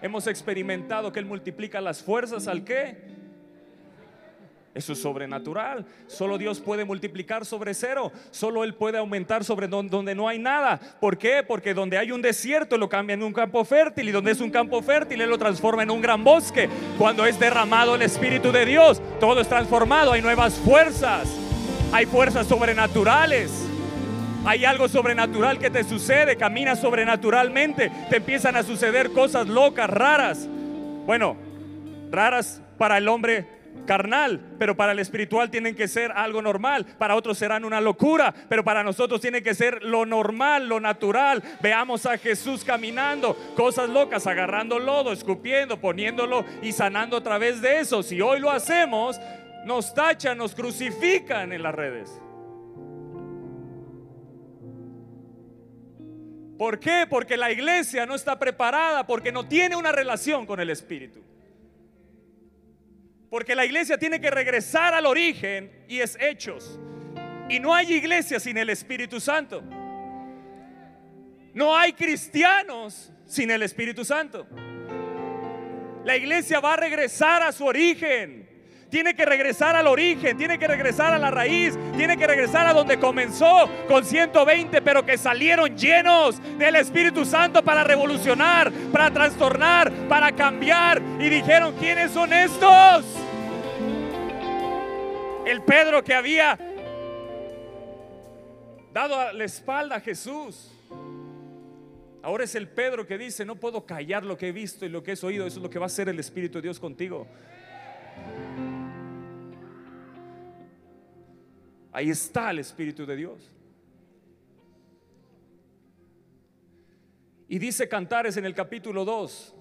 Hemos 0.00 0.26
experimentado 0.26 1.12
que 1.12 1.20
Él 1.20 1.26
multiplica 1.26 1.80
las 1.80 2.02
fuerzas 2.02 2.48
al 2.48 2.64
qué? 2.64 3.11
Eso 4.74 4.94
es 4.94 5.02
sobrenatural. 5.02 5.84
Solo 6.06 6.38
Dios 6.38 6.58
puede 6.58 6.86
multiplicar 6.86 7.44
sobre 7.44 7.74
cero. 7.74 8.10
Solo 8.30 8.64
Él 8.64 8.72
puede 8.72 8.96
aumentar 8.96 9.44
sobre 9.44 9.68
donde 9.68 10.14
no 10.14 10.28
hay 10.28 10.38
nada. 10.38 10.80
¿Por 10.98 11.18
qué? 11.18 11.42
Porque 11.46 11.74
donde 11.74 11.98
hay 11.98 12.10
un 12.10 12.22
desierto 12.22 12.78
lo 12.78 12.88
cambia 12.88 13.12
en 13.12 13.22
un 13.22 13.34
campo 13.34 13.64
fértil. 13.66 14.08
Y 14.08 14.12
donde 14.12 14.30
es 14.30 14.40
un 14.40 14.50
campo 14.50 14.80
fértil 14.80 15.20
Él 15.20 15.28
lo 15.28 15.36
transforma 15.36 15.82
en 15.82 15.90
un 15.90 16.00
gran 16.00 16.24
bosque. 16.24 16.70
Cuando 16.96 17.26
es 17.26 17.38
derramado 17.38 17.96
el 17.96 18.02
Espíritu 18.02 18.50
de 18.50 18.64
Dios, 18.64 19.02
todo 19.20 19.42
es 19.42 19.48
transformado. 19.48 20.12
Hay 20.12 20.22
nuevas 20.22 20.54
fuerzas. 20.54 21.28
Hay 21.92 22.06
fuerzas 22.06 22.46
sobrenaturales. 22.46 23.50
Hay 24.46 24.64
algo 24.64 24.88
sobrenatural 24.88 25.58
que 25.58 25.68
te 25.68 25.84
sucede. 25.84 26.36
Caminas 26.38 26.80
sobrenaturalmente. 26.80 27.92
Te 28.08 28.16
empiezan 28.16 28.56
a 28.56 28.62
suceder 28.62 29.12
cosas 29.12 29.48
locas, 29.48 29.90
raras. 29.90 30.48
Bueno, 31.04 31.36
raras 32.10 32.62
para 32.78 32.96
el 32.96 33.06
hombre 33.08 33.51
carnal, 33.86 34.40
pero 34.58 34.76
para 34.76 34.92
el 34.92 34.98
espiritual 34.98 35.50
tienen 35.50 35.74
que 35.74 35.88
ser 35.88 36.12
algo 36.12 36.42
normal. 36.42 36.86
Para 36.98 37.16
otros 37.16 37.38
serán 37.38 37.64
una 37.64 37.80
locura, 37.80 38.34
pero 38.48 38.64
para 38.64 38.82
nosotros 38.82 39.20
tiene 39.20 39.42
que 39.42 39.54
ser 39.54 39.82
lo 39.82 40.06
normal, 40.06 40.68
lo 40.68 40.80
natural. 40.80 41.42
Veamos 41.60 42.06
a 42.06 42.18
Jesús 42.18 42.64
caminando, 42.64 43.36
cosas 43.56 43.88
locas, 43.88 44.26
agarrando 44.26 44.78
lodo, 44.78 45.12
escupiendo, 45.12 45.80
poniéndolo 45.80 46.44
y 46.62 46.72
sanando 46.72 47.16
a 47.16 47.22
través 47.22 47.60
de 47.60 47.80
eso. 47.80 48.02
Si 48.02 48.20
hoy 48.20 48.40
lo 48.40 48.50
hacemos, 48.50 49.20
nos 49.64 49.94
tachan, 49.94 50.38
nos 50.38 50.54
crucifican 50.54 51.52
en 51.52 51.62
las 51.62 51.74
redes. 51.74 52.20
¿Por 56.58 56.78
qué? 56.78 57.06
Porque 57.08 57.36
la 57.36 57.50
iglesia 57.50 58.06
no 58.06 58.14
está 58.14 58.38
preparada, 58.38 59.04
porque 59.04 59.32
no 59.32 59.48
tiene 59.48 59.74
una 59.74 59.90
relación 59.90 60.46
con 60.46 60.60
el 60.60 60.70
Espíritu. 60.70 61.20
Porque 63.32 63.54
la 63.54 63.64
iglesia 63.64 63.96
tiene 63.96 64.20
que 64.20 64.30
regresar 64.30 64.92
al 64.92 65.06
origen 65.06 65.72
y 65.88 66.00
es 66.00 66.18
hechos. 66.20 66.78
Y 67.48 67.60
no 67.60 67.74
hay 67.74 67.90
iglesia 67.90 68.38
sin 68.38 68.58
el 68.58 68.68
Espíritu 68.68 69.20
Santo. 69.20 69.62
No 71.54 71.74
hay 71.74 71.94
cristianos 71.94 73.10
sin 73.24 73.50
el 73.50 73.62
Espíritu 73.62 74.04
Santo. 74.04 74.46
La 76.04 76.14
iglesia 76.14 76.60
va 76.60 76.74
a 76.74 76.76
regresar 76.76 77.42
a 77.42 77.52
su 77.52 77.64
origen. 77.64 78.46
Tiene 78.90 79.14
que 79.14 79.24
regresar 79.24 79.76
al 79.76 79.86
origen, 79.86 80.36
tiene 80.36 80.58
que 80.58 80.68
regresar 80.68 81.14
a 81.14 81.18
la 81.18 81.30
raíz, 81.30 81.78
tiene 81.96 82.18
que 82.18 82.26
regresar 82.26 82.66
a 82.66 82.74
donde 82.74 82.98
comenzó 82.98 83.66
con 83.88 84.04
120, 84.04 84.82
pero 84.82 85.06
que 85.06 85.16
salieron 85.16 85.74
llenos 85.74 86.38
del 86.58 86.76
Espíritu 86.76 87.24
Santo 87.24 87.64
para 87.64 87.82
revolucionar, 87.82 88.70
para 88.92 89.10
trastornar, 89.10 89.90
para 90.10 90.32
cambiar. 90.32 91.00
Y 91.18 91.30
dijeron, 91.30 91.74
¿quiénes 91.80 92.10
son 92.10 92.34
estos? 92.34 93.21
El 95.44 95.62
Pedro 95.62 96.04
que 96.04 96.14
había 96.14 96.58
dado 98.92 99.32
la 99.32 99.44
espalda 99.44 99.96
a 99.96 100.00
Jesús. 100.00 100.70
Ahora 102.22 102.44
es 102.44 102.54
el 102.54 102.68
Pedro 102.68 103.04
que 103.06 103.18
dice, 103.18 103.44
no 103.44 103.56
puedo 103.56 103.84
callar 103.84 104.24
lo 104.24 104.38
que 104.38 104.48
he 104.48 104.52
visto 104.52 104.86
y 104.86 104.88
lo 104.88 105.02
que 105.02 105.12
he 105.12 105.26
oído. 105.26 105.46
Eso 105.46 105.58
es 105.58 105.62
lo 105.62 105.70
que 105.70 105.80
va 105.80 105.86
a 105.86 105.88
hacer 105.88 106.08
el 106.08 106.20
Espíritu 106.20 106.58
de 106.58 106.62
Dios 106.62 106.78
contigo. 106.78 107.26
Ahí 111.90 112.10
está 112.10 112.50
el 112.52 112.60
Espíritu 112.60 113.04
de 113.04 113.16
Dios. 113.16 113.50
Y 117.48 117.58
dice 117.58 117.88
Cantares 117.88 118.36
en 118.36 118.46
el 118.46 118.54
capítulo 118.54 119.04
2, 119.04 119.54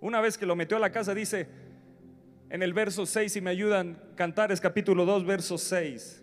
una 0.00 0.20
vez 0.20 0.36
que 0.36 0.44
lo 0.44 0.56
metió 0.56 0.76
a 0.76 0.80
la 0.80 0.92
casa, 0.92 1.14
dice 1.14 1.63
en 2.54 2.62
el 2.62 2.72
verso 2.72 3.04
6, 3.04 3.32
si 3.32 3.40
me 3.40 3.50
ayudan, 3.50 4.00
Cantares 4.14 4.60
capítulo 4.60 5.04
2, 5.04 5.26
verso 5.26 5.58
6. 5.58 6.22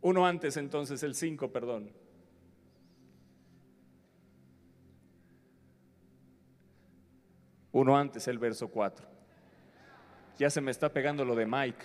Uno 0.00 0.24
antes 0.24 0.56
entonces, 0.56 1.02
el 1.02 1.16
5, 1.16 1.50
perdón. 1.50 1.90
Uno 7.72 7.98
antes, 7.98 8.28
el 8.28 8.38
verso 8.38 8.68
4. 8.68 9.04
Ya 10.38 10.50
se 10.50 10.60
me 10.60 10.70
está 10.70 10.88
pegando 10.88 11.24
lo 11.24 11.34
de 11.34 11.46
Mike. 11.46 11.84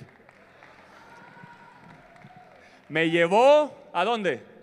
Me 2.88 3.10
llevó 3.10 3.90
a 3.92 4.06
dónde? 4.06 4.57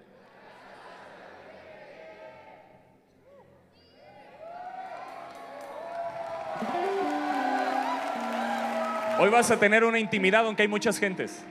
Hoy 9.16 9.30
vas 9.30 9.48
a 9.52 9.60
tener 9.60 9.84
una 9.84 10.00
intimidad 10.00 10.44
aunque 10.44 10.62
hay 10.62 10.68
muchas 10.68 10.98
gentes, 10.98 11.44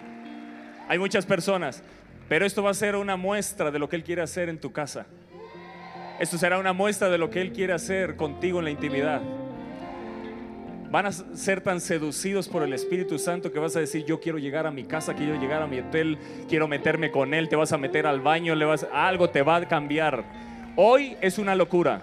hay 0.90 1.00
muchas 1.00 1.26
personas, 1.26 1.82
pero 2.28 2.46
esto 2.46 2.62
va 2.62 2.72
a 2.72 2.74
ser 2.74 2.98
una 2.98 3.16
muestra 3.16 3.72
de 3.72 3.80
lo 3.80 3.88
que 3.88 3.96
Él 3.96 4.04
quiere 4.04 4.22
hacer 4.22 4.50
en 4.50 4.60
tu 4.60 4.74
casa. 4.74 5.06
Esto 6.20 6.38
será 6.38 6.60
una 6.60 6.74
muestra 6.74 7.10
de 7.10 7.18
lo 7.18 7.30
que 7.30 7.40
Él 7.40 7.54
quiere 7.54 7.72
hacer 7.72 8.18
contigo 8.18 8.60
en 8.60 8.66
la 8.66 8.72
intimidad. 8.72 9.22
Van 10.92 11.06
a 11.06 11.12
ser 11.14 11.62
tan 11.62 11.80
seducidos 11.80 12.50
por 12.50 12.64
el 12.64 12.74
Espíritu 12.74 13.18
Santo 13.18 13.52
que 13.52 13.60
vas 13.60 13.76
a 13.78 13.80
decir, 13.80 14.04
yo 14.04 14.20
quiero 14.20 14.40
llegar 14.40 14.68
a 14.68 14.72
mi 14.72 14.84
casa, 14.84 15.14
quiero 15.14 15.40
llegar 15.40 15.62
a 15.62 15.68
mi 15.68 15.80
hotel, 15.80 16.18
quiero 16.50 16.68
meterme 16.68 17.12
con 17.12 17.34
Él, 17.34 17.48
te 17.48 17.56
vas 17.56 17.72
a 17.72 17.78
meter 17.78 18.06
al 18.06 18.20
baño, 18.20 18.56
le 18.56 18.66
vas, 18.66 18.86
algo 18.92 19.30
te 19.30 19.42
va 19.42 19.56
a 19.56 19.68
cambiar. 19.70 20.26
Hoy 20.76 21.16
es 21.22 21.38
una 21.38 21.56
locura. 21.56 22.02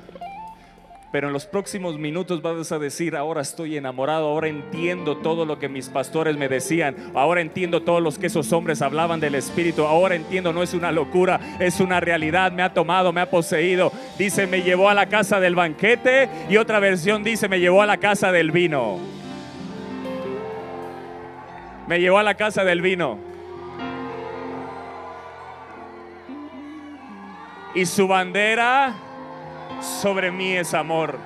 Pero 1.12 1.26
en 1.26 1.32
los 1.32 1.44
próximos 1.44 1.98
minutos 1.98 2.40
vas 2.40 2.70
a 2.70 2.78
decir, 2.78 3.16
ahora 3.16 3.40
estoy 3.40 3.76
enamorado, 3.76 4.28
ahora 4.28 4.46
entiendo 4.46 5.16
todo 5.16 5.44
lo 5.44 5.58
que 5.58 5.68
mis 5.68 5.88
pastores 5.88 6.36
me 6.36 6.48
decían, 6.48 6.94
ahora 7.14 7.40
entiendo 7.40 7.82
todos 7.82 8.00
los 8.00 8.16
que 8.16 8.28
esos 8.28 8.52
hombres 8.52 8.80
hablaban 8.80 9.18
del 9.18 9.34
Espíritu, 9.34 9.84
ahora 9.86 10.14
entiendo, 10.14 10.52
no 10.52 10.62
es 10.62 10.72
una 10.72 10.92
locura, 10.92 11.40
es 11.58 11.80
una 11.80 11.98
realidad, 11.98 12.52
me 12.52 12.62
ha 12.62 12.72
tomado, 12.72 13.12
me 13.12 13.20
ha 13.20 13.28
poseído. 13.28 13.90
Dice, 14.18 14.46
me 14.46 14.62
llevó 14.62 14.88
a 14.88 14.94
la 14.94 15.06
casa 15.06 15.40
del 15.40 15.56
banquete 15.56 16.28
y 16.48 16.58
otra 16.58 16.78
versión 16.78 17.24
dice, 17.24 17.48
me 17.48 17.58
llevó 17.58 17.82
a 17.82 17.86
la 17.86 17.96
casa 17.96 18.30
del 18.30 18.52
vino. 18.52 19.00
Me 21.88 21.98
llevó 21.98 22.18
a 22.18 22.22
la 22.22 22.34
casa 22.34 22.62
del 22.62 22.82
vino. 22.82 23.18
Y 27.74 27.84
su 27.86 28.06
bandera 28.06 29.09
sobre 29.80 30.30
mí 30.30 30.56
es 30.56 30.74
amor. 30.74 31.18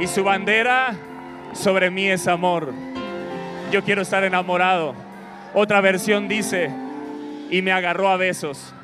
Y 0.00 0.06
su 0.06 0.22
bandera 0.22 0.94
sobre 1.52 1.90
mí 1.90 2.08
es 2.08 2.26
amor. 2.28 2.72
Yo 3.70 3.82
quiero 3.82 4.02
estar 4.02 4.24
enamorado. 4.24 4.94
Otra 5.54 5.80
versión 5.80 6.28
dice, 6.28 6.70
y 7.50 7.62
me 7.62 7.72
agarró 7.72 8.08
a 8.08 8.16
besos. 8.16 8.74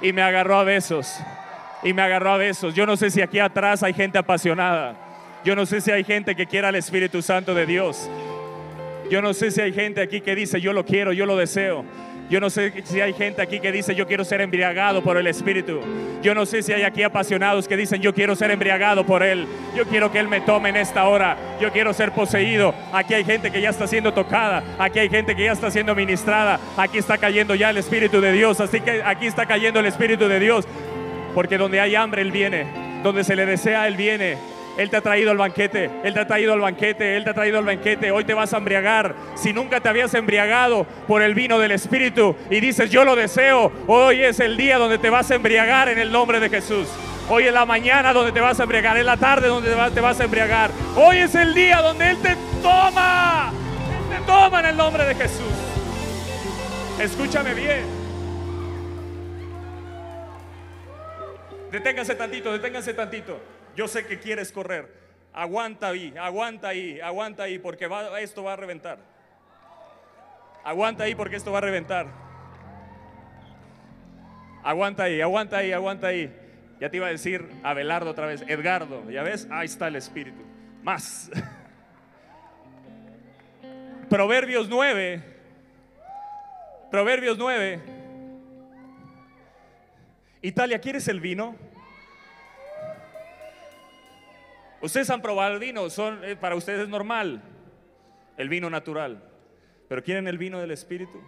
Y 0.00 0.12
me 0.12 0.22
agarró 0.22 0.56
a 0.56 0.64
besos. 0.64 1.18
Y 1.82 1.92
me 1.92 2.02
agarró 2.02 2.32
a 2.32 2.36
besos. 2.36 2.74
Yo 2.74 2.86
no 2.86 2.96
sé 2.96 3.10
si 3.10 3.20
aquí 3.20 3.38
atrás 3.38 3.82
hay 3.82 3.92
gente 3.92 4.18
apasionada. 4.18 4.96
Yo 5.44 5.56
no 5.56 5.66
sé 5.66 5.80
si 5.80 5.90
hay 5.90 6.04
gente 6.04 6.34
que 6.34 6.46
quiera 6.46 6.68
al 6.68 6.74
Espíritu 6.74 7.22
Santo 7.22 7.54
de 7.54 7.66
Dios. 7.66 8.08
Yo 9.10 9.22
no 9.22 9.34
sé 9.34 9.50
si 9.50 9.60
hay 9.60 9.72
gente 9.72 10.00
aquí 10.00 10.20
que 10.20 10.34
dice, 10.34 10.60
yo 10.60 10.72
lo 10.72 10.84
quiero, 10.84 11.12
yo 11.12 11.26
lo 11.26 11.36
deseo. 11.36 11.84
Yo 12.30 12.38
no 12.38 12.48
sé 12.48 12.72
si 12.84 13.00
hay 13.00 13.12
gente 13.12 13.42
aquí 13.42 13.58
que 13.58 13.72
dice, 13.72 13.92
yo 13.92 14.06
quiero 14.06 14.24
ser 14.24 14.40
embriagado 14.40 15.02
por 15.02 15.16
el 15.16 15.26
Espíritu. 15.26 15.80
Yo 16.22 16.32
no 16.32 16.46
sé 16.46 16.62
si 16.62 16.72
hay 16.72 16.84
aquí 16.84 17.02
apasionados 17.02 17.66
que 17.66 17.76
dicen, 17.76 18.00
yo 18.00 18.14
quiero 18.14 18.36
ser 18.36 18.52
embriagado 18.52 19.04
por 19.04 19.24
Él. 19.24 19.48
Yo 19.74 19.84
quiero 19.84 20.12
que 20.12 20.20
Él 20.20 20.28
me 20.28 20.40
tome 20.40 20.68
en 20.68 20.76
esta 20.76 21.08
hora. 21.08 21.36
Yo 21.60 21.72
quiero 21.72 21.92
ser 21.92 22.12
poseído. 22.12 22.72
Aquí 22.92 23.14
hay 23.14 23.24
gente 23.24 23.50
que 23.50 23.60
ya 23.60 23.70
está 23.70 23.88
siendo 23.88 24.14
tocada. 24.14 24.62
Aquí 24.78 25.00
hay 25.00 25.08
gente 25.08 25.34
que 25.34 25.42
ya 25.42 25.50
está 25.50 25.72
siendo 25.72 25.92
ministrada. 25.96 26.60
Aquí 26.76 26.98
está 26.98 27.18
cayendo 27.18 27.56
ya 27.56 27.70
el 27.70 27.78
Espíritu 27.78 28.20
de 28.20 28.30
Dios. 28.30 28.60
Así 28.60 28.80
que 28.80 29.02
aquí 29.04 29.26
está 29.26 29.46
cayendo 29.46 29.80
el 29.80 29.86
Espíritu 29.86 30.28
de 30.28 30.38
Dios. 30.38 30.68
Porque 31.34 31.58
donde 31.58 31.80
hay 31.80 31.96
hambre, 31.96 32.22
Él 32.22 32.30
viene. 32.30 32.64
Donde 33.02 33.24
se 33.24 33.34
le 33.34 33.44
desea, 33.44 33.88
Él 33.88 33.96
viene. 33.96 34.38
Él 34.80 34.88
te 34.88 34.96
ha 34.96 35.02
traído 35.02 35.30
al 35.30 35.36
banquete, 35.36 35.90
Él 36.02 36.14
te 36.14 36.20
ha 36.20 36.26
traído 36.26 36.54
al 36.54 36.60
banquete, 36.60 37.14
Él 37.14 37.22
te 37.22 37.28
ha 37.28 37.34
traído 37.34 37.58
al 37.58 37.66
banquete. 37.66 38.10
Hoy 38.12 38.24
te 38.24 38.32
vas 38.32 38.54
a 38.54 38.56
embriagar. 38.56 39.14
Si 39.34 39.52
nunca 39.52 39.78
te 39.78 39.90
habías 39.90 40.14
embriagado 40.14 40.86
por 41.06 41.20
el 41.20 41.34
vino 41.34 41.58
del 41.58 41.72
Espíritu 41.72 42.34
y 42.48 42.60
dices, 42.60 42.88
yo 42.88 43.04
lo 43.04 43.14
deseo, 43.14 43.70
hoy 43.86 44.22
es 44.22 44.40
el 44.40 44.56
día 44.56 44.78
donde 44.78 44.96
te 44.96 45.10
vas 45.10 45.30
a 45.30 45.34
embriagar 45.34 45.90
en 45.90 45.98
el 45.98 46.10
nombre 46.10 46.40
de 46.40 46.48
Jesús. 46.48 46.88
Hoy 47.28 47.44
es 47.44 47.52
la 47.52 47.66
mañana 47.66 48.14
donde 48.14 48.32
te 48.32 48.40
vas 48.40 48.58
a 48.58 48.62
embriagar, 48.62 48.96
es 48.96 49.04
la 49.04 49.18
tarde 49.18 49.48
donde 49.48 49.68
te 49.68 50.00
vas 50.00 50.18
a 50.18 50.24
embriagar. 50.24 50.70
Hoy 50.96 51.18
es 51.18 51.34
el 51.34 51.52
día 51.52 51.82
donde 51.82 52.12
Él 52.12 52.16
te 52.22 52.34
toma, 52.62 53.52
Él 53.52 54.16
te 54.16 54.24
toma 54.24 54.60
en 54.60 54.66
el 54.66 54.76
nombre 54.78 55.04
de 55.04 55.14
Jesús. 55.14 55.52
Escúchame 56.98 57.52
bien. 57.52 57.84
Deténgase 61.70 62.14
tantito, 62.14 62.50
deténgase 62.50 62.94
tantito. 62.94 63.59
Yo 63.76 63.88
sé 63.88 64.06
que 64.06 64.18
quieres 64.18 64.52
correr. 64.52 65.00
Aguanta 65.32 65.88
ahí, 65.88 66.12
aguanta 66.18 66.68
ahí, 66.68 67.00
aguanta 67.00 67.44
ahí, 67.44 67.58
porque 67.58 67.88
esto 68.20 68.42
va 68.42 68.54
a 68.54 68.56
reventar. 68.56 68.98
Aguanta 70.64 71.04
ahí 71.04 71.14
porque 71.14 71.36
esto 71.36 71.52
va 71.52 71.58
a 71.58 71.62
reventar. 71.62 72.06
Aguanta 74.62 75.04
ahí, 75.04 75.20
aguanta 75.20 75.58
ahí, 75.58 75.72
aguanta 75.72 76.08
ahí. 76.08 76.34
Ya 76.80 76.90
te 76.90 76.96
iba 76.96 77.06
a 77.06 77.10
decir 77.10 77.48
Abelardo 77.62 78.10
otra 78.10 78.26
vez, 78.26 78.42
Edgardo, 78.46 79.08
ya 79.10 79.22
ves, 79.22 79.46
ahí 79.50 79.66
está 79.66 79.88
el 79.88 79.96
espíritu. 79.96 80.42
Más. 80.82 81.30
Proverbios 84.08 84.68
9. 84.68 85.22
Proverbios 86.90 87.38
9. 87.38 87.80
Italia, 90.42 90.80
¿quieres 90.80 91.06
el 91.08 91.20
vino? 91.20 91.54
Ustedes 94.80 95.10
han 95.10 95.20
probado 95.20 95.54
el 95.54 95.58
vino, 95.58 95.90
son, 95.90 96.24
eh, 96.24 96.36
para 96.36 96.54
ustedes 96.54 96.80
es 96.80 96.88
normal, 96.88 97.42
el 98.36 98.48
vino 98.48 98.70
natural. 98.70 99.22
Pero 99.88 100.02
¿quieren 100.02 100.26
el 100.28 100.38
vino 100.38 100.58
del 100.60 100.70
Espíritu? 100.70 101.20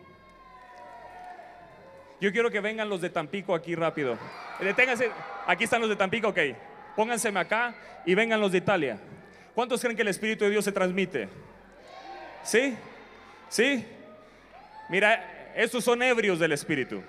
Yo 2.21 2.31
quiero 2.33 2.51
que 2.51 2.61
vengan 2.61 2.89
los 2.89 3.01
de 3.01 3.11
Tampico 3.11 3.55
aquí 3.55 3.75
rápido. 3.75 4.17
Deténganse, 4.61 5.11
aquí 5.47 5.65
están 5.65 5.81
los 5.81 5.91
de 5.91 5.97
Tampico, 5.97 6.29
ok. 6.29 6.39
Pónganseme 6.95 7.41
acá 7.41 7.75
y 8.07 8.15
vengan 8.15 8.41
los 8.41 8.53
de 8.53 8.59
Italia. 8.59 8.99
¿Cuántos 9.55 9.81
creen 9.81 9.97
que 9.97 10.03
el 10.03 10.09
Espíritu 10.09 10.45
de 10.45 10.51
Dios 10.51 10.65
se 10.65 10.73
transmite? 10.73 11.29
¿Sí? 12.45 12.77
¿Sí? 13.49 13.85
Mira, 14.89 15.53
estos 15.57 15.85
son 15.85 16.03
ebrios 16.03 16.39
del 16.39 16.53
Espíritu. 16.53 17.03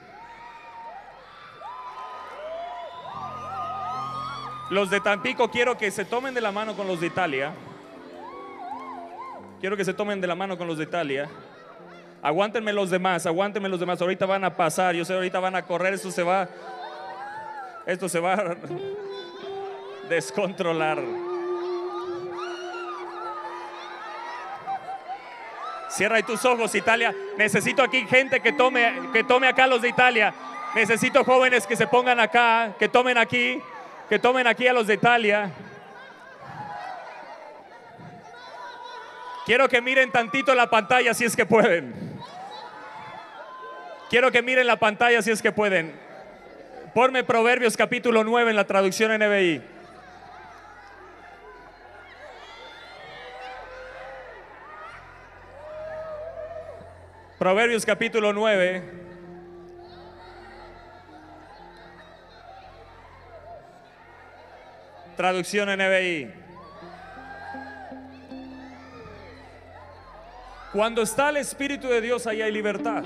Los 4.69 4.89
de 4.89 5.02
Tampico 5.02 5.49
quiero 5.49 5.78
que 5.78 5.91
se 5.91 6.06
tomen 6.06 6.34
de 6.34 6.41
la 6.41 6.52
mano 6.52 6.76
con 6.76 6.88
los 6.88 6.99
de 6.99 7.08
Italia. 7.08 7.54
Quiero 9.60 9.78
que 9.78 9.86
se 9.86 9.93
tomen 9.93 10.21
de 10.21 10.28
la 10.28 10.36
mano 10.36 10.58
con 10.58 10.67
los 10.67 10.78
de 10.78 10.86
Italia. 10.86 11.30
Aguántenme 12.21 12.71
los 12.71 12.89
demás, 12.89 13.26
aguántenme 13.26 13.67
los 13.67 13.80
demás. 13.80 14.02
Ahorita 14.02 14.26
van 14.26 14.43
a 14.45 14.56
pasar, 14.56 14.95
yo 14.95 15.04
sé, 15.04 15.13
ahorita 15.13 15.39
van 15.39 15.56
a 15.56 15.63
correr, 15.63 15.93
esto 15.93 16.12
se 16.12 16.23
va. 16.23 16.47
Esto 17.86 18.08
se 18.08 18.19
va 18.19 18.34
a 18.34 18.56
descontrolar. 20.10 20.99
Cierra 25.89 26.15
ahí 26.15 26.23
tus 26.23 26.43
ojos, 26.45 26.73
Italia. 26.73 27.13
Necesito 27.38 27.84
aquí 27.84 28.08
gente 28.08 28.39
que 28.39 28.54
tome, 28.54 29.10
que 29.12 29.23
tome 29.23 29.47
acá 29.47 29.67
los 29.67 29.82
de 29.82 29.89
Italia. 29.89 30.34
Necesito 30.73 31.23
jóvenes 31.23 31.67
que 31.67 31.76
se 31.76 31.86
pongan 31.86 32.19
acá, 32.19 32.73
que 32.80 32.89
tomen 32.89 33.17
aquí 33.17 33.62
que 34.10 34.20
tomen 34.20 34.48
aquí 34.48 34.68
a 34.68 34.74
los 34.74 34.88
de 34.88 34.96
Italia. 34.96 35.52
Quiero 39.46 39.68
que 39.68 39.82
miren 39.82 40.12
tantito 40.12 40.56
la 40.56 40.70
pantalla 40.70 41.13
si 41.13 41.26
es 41.26 41.36
que 41.36 41.46
pueden. 41.46 41.94
Quiero 44.10 44.32
que 44.32 44.42
miren 44.42 44.68
la 44.68 44.78
pantalla 44.78 45.22
si 45.22 45.32
es 45.32 45.42
que 45.42 45.52
pueden. 45.52 46.00
Ponme 46.94 47.24
Proverbios 47.24 47.76
capítulo 47.76 48.24
9 48.24 48.52
en 48.52 48.56
la 48.56 48.66
traducción 48.66 49.12
NBI. 49.12 49.62
Proverbios 57.39 57.86
capítulo 57.86 58.32
9. 58.32 59.03
Traducción 65.15 65.69
NBI. 65.69 66.34
Cuando 70.71 71.04
está 71.04 71.30
el 71.30 71.38
Espíritu 71.38 71.88
de 71.88 72.02
Dios, 72.02 72.26
ahí 72.26 72.41
hay 72.41 72.52
libertad. 72.52 73.04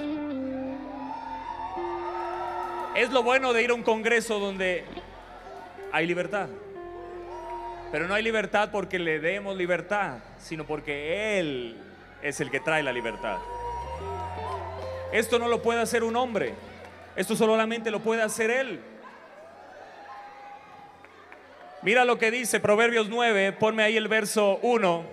Es 2.96 3.12
lo 3.12 3.24
bueno 3.24 3.52
de 3.52 3.64
ir 3.64 3.72
a 3.72 3.74
un 3.74 3.84
congreso 3.84 4.40
donde 4.40 4.86
hay 5.92 6.08
libertad. 6.08 6.48
Pero 7.92 8.08
no 8.08 8.14
hay 8.14 8.24
libertad 8.24 8.70
porque 8.72 9.00
le 9.00 9.20
demos 9.20 9.58
libertad, 9.58 10.20
sino 10.38 10.66
porque 10.66 11.40
Él 11.40 11.78
es 12.22 12.40
el 12.40 12.50
que 12.50 12.62
trae 12.62 12.84
la 12.84 12.94
libertad. 12.94 13.38
Esto 15.12 15.38
no 15.40 15.50
lo 15.50 15.62
puede 15.62 15.82
hacer 15.82 16.04
un 16.04 16.16
hombre. 16.16 16.54
Esto 17.18 17.36
solamente 17.36 17.92
lo 17.92 18.00
puede 18.00 18.22
hacer 18.22 18.50
Él. 18.50 18.80
Mira 21.84 22.06
lo 22.06 22.18
que 22.18 22.32
dice 22.32 22.60
Proverbios 22.60 23.08
9, 23.08 23.52
ponme 23.54 23.84
ahí 23.84 23.98
el 23.98 24.08
verso 24.08 24.58
1. 24.64 25.06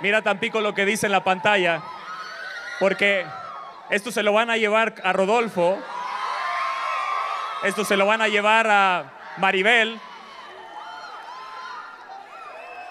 Mira 0.00 0.22
Tampico 0.22 0.62
lo 0.62 0.74
que 0.74 0.86
dice 0.86 1.04
en 1.06 1.12
la 1.12 1.22
pantalla, 1.22 1.82
porque 2.78 3.26
esto 3.90 4.10
se 4.10 4.22
lo 4.22 4.32
van 4.32 4.48
a 4.48 4.56
llevar 4.56 4.94
a 5.04 5.12
Rodolfo, 5.12 5.78
esto 7.64 7.84
se 7.84 7.98
lo 7.98 8.06
van 8.06 8.22
a 8.22 8.28
llevar 8.28 8.66
a 8.66 9.12
Maribel. 9.36 10.00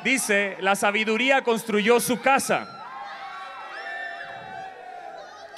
Dice, 0.04 0.56
la 0.60 0.76
sabiduría 0.76 1.42
construyó 1.42 2.00
su 2.00 2.22
casa. 2.22 2.79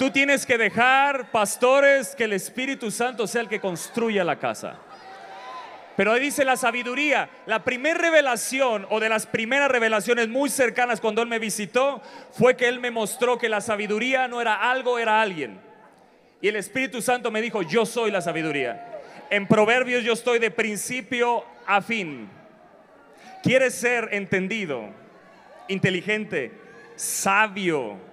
Tú 0.02 0.10
tienes 0.10 0.46
que 0.46 0.58
dejar, 0.58 1.30
pastores, 1.30 2.16
que 2.16 2.24
el 2.24 2.32
Espíritu 2.32 2.90
Santo 2.90 3.28
sea 3.28 3.42
el 3.42 3.48
que 3.48 3.60
construya 3.60 4.24
la 4.24 4.40
casa. 4.40 4.80
Pero 5.96 6.10
ahí 6.10 6.20
dice 6.20 6.44
la 6.44 6.56
sabiduría. 6.56 7.30
La 7.46 7.62
primera 7.62 8.00
revelación 8.00 8.84
o 8.90 8.98
de 8.98 9.08
las 9.08 9.26
primeras 9.26 9.70
revelaciones 9.70 10.28
muy 10.28 10.50
cercanas 10.50 11.00
cuando 11.00 11.22
Él 11.22 11.28
me 11.28 11.38
visitó 11.38 12.02
fue 12.32 12.56
que 12.56 12.66
Él 12.66 12.80
me 12.80 12.90
mostró 12.90 13.38
que 13.38 13.48
la 13.48 13.60
sabiduría 13.60 14.26
no 14.26 14.40
era 14.40 14.72
algo, 14.72 14.98
era 14.98 15.22
alguien. 15.22 15.60
Y 16.40 16.48
el 16.48 16.56
Espíritu 16.56 17.00
Santo 17.00 17.30
me 17.30 17.40
dijo, 17.40 17.62
yo 17.62 17.86
soy 17.86 18.10
la 18.10 18.22
sabiduría. 18.22 19.00
En 19.30 19.46
Proverbios 19.46 20.02
yo 20.02 20.14
estoy 20.14 20.40
de 20.40 20.50
principio 20.50 21.44
a 21.64 21.80
fin. 21.80 22.28
¿Quieres 23.44 23.76
ser 23.76 24.08
entendido, 24.10 24.82
inteligente, 25.68 26.50
sabio? 26.96 28.10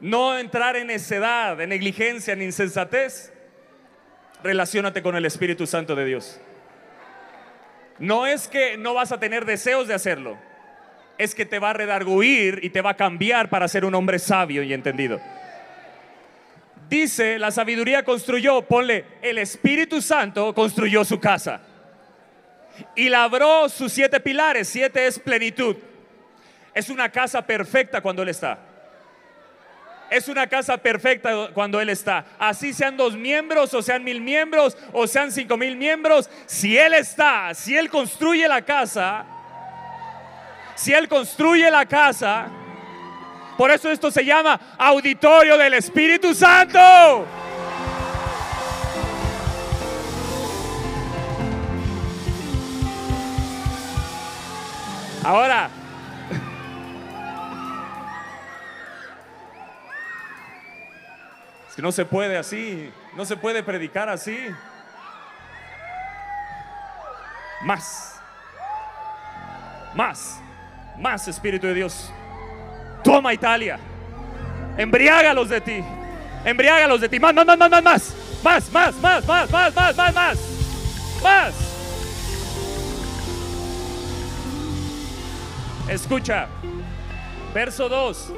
No 0.00 0.38
entrar 0.38 0.76
en 0.76 0.86
necedad, 0.86 1.60
en 1.60 1.68
negligencia, 1.68 2.32
en 2.32 2.42
insensatez 2.42 3.32
relaciónate 4.42 5.02
con 5.02 5.14
el 5.14 5.26
Espíritu 5.26 5.66
Santo 5.66 5.94
de 5.94 6.06
Dios. 6.06 6.40
No 7.98 8.26
es 8.26 8.48
que 8.48 8.78
no 8.78 8.94
vas 8.94 9.12
a 9.12 9.20
tener 9.20 9.44
deseos 9.44 9.86
de 9.86 9.92
hacerlo, 9.94 10.38
es 11.18 11.34
que 11.34 11.44
te 11.44 11.58
va 11.58 11.70
a 11.70 11.74
redarguir 11.74 12.60
y 12.62 12.70
te 12.70 12.80
va 12.80 12.90
a 12.90 12.96
cambiar 12.96 13.50
para 13.50 13.68
ser 13.68 13.84
un 13.84 13.94
hombre 13.94 14.18
sabio 14.18 14.62
y 14.62 14.72
entendido. 14.72 15.20
Dice, 16.88 17.38
la 17.38 17.50
sabiduría 17.50 18.02
construyó, 18.02 18.62
ponle, 18.62 19.04
el 19.20 19.36
Espíritu 19.36 20.00
Santo 20.00 20.54
construyó 20.54 21.04
su 21.04 21.20
casa 21.20 21.60
y 22.96 23.10
labró 23.10 23.68
sus 23.68 23.92
siete 23.92 24.18
pilares, 24.18 24.66
siete 24.66 25.06
es 25.06 25.18
plenitud. 25.18 25.76
Es 26.72 26.88
una 26.88 27.10
casa 27.10 27.46
perfecta 27.46 28.00
cuando 28.00 28.22
Él 28.22 28.30
está 28.30 28.69
es 30.10 30.28
una 30.28 30.46
casa 30.46 30.76
perfecta 30.76 31.50
cuando 31.54 31.80
Él 31.80 31.88
está. 31.88 32.24
Así 32.38 32.74
sean 32.74 32.96
dos 32.96 33.16
miembros, 33.16 33.72
o 33.72 33.80
sean 33.80 34.02
mil 34.04 34.20
miembros, 34.20 34.76
o 34.92 35.06
sean 35.06 35.30
cinco 35.30 35.56
mil 35.56 35.76
miembros. 35.76 36.28
Si 36.46 36.76
Él 36.76 36.94
está, 36.94 37.54
si 37.54 37.76
Él 37.76 37.88
construye 37.88 38.46
la 38.48 38.62
casa, 38.62 39.24
si 40.74 40.92
Él 40.92 41.08
construye 41.08 41.70
la 41.70 41.86
casa, 41.86 42.48
por 43.56 43.70
eso 43.70 43.90
esto 43.90 44.10
se 44.10 44.24
llama 44.24 44.58
auditorio 44.76 45.56
del 45.56 45.74
Espíritu 45.74 46.34
Santo. 46.34 47.26
Ahora, 55.22 55.68
no 61.78 61.92
se 61.92 62.04
puede 62.04 62.36
así, 62.36 62.92
no 63.16 63.24
se 63.24 63.36
puede 63.36 63.62
predicar 63.62 64.08
así. 64.08 64.38
Más, 67.62 68.20
más, 69.94 70.40
más 70.98 71.28
Espíritu 71.28 71.66
de 71.66 71.74
Dios. 71.74 72.12
Toma 73.04 73.32
Italia, 73.32 73.78
embriágalos 74.76 75.48
de 75.48 75.60
ti, 75.60 75.84
embriágalos 76.44 77.00
de 77.00 77.08
ti. 77.08 77.18
Más, 77.18 77.34
más, 77.34 77.46
más, 77.46 77.70
más, 77.70 77.82
más, 77.82 78.14
más, 78.42 78.72
más, 78.72 78.72
más, 78.72 79.26
más, 79.26 79.50
más, 79.50 79.74
más, 79.74 79.96
más, 79.96 80.14
más, 80.14 80.38
más. 81.22 81.54
Escucha, 85.88 86.46
verso 87.52 87.88
2. 87.88 88.32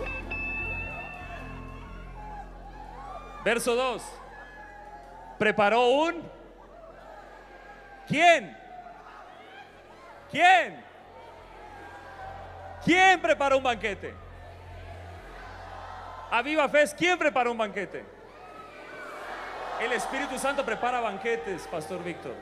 Verso 3.44 3.74
2. 3.74 4.02
Preparó 5.38 5.88
un... 5.88 6.22
¿Quién? 8.06 8.56
¿Quién? 10.30 10.84
¿Quién 12.84 13.20
preparó 13.20 13.58
un 13.58 13.62
banquete? 13.62 14.14
A 16.30 16.42
Viva 16.42 16.68
Fest, 16.68 16.98
¿quién 16.98 17.18
preparó 17.18 17.52
un 17.52 17.58
banquete? 17.58 18.04
El 19.80 19.92
Espíritu 19.92 20.38
Santo 20.38 20.64
prepara 20.64 21.00
banquetes, 21.00 21.66
Pastor 21.68 22.02
Víctor. 22.02 22.34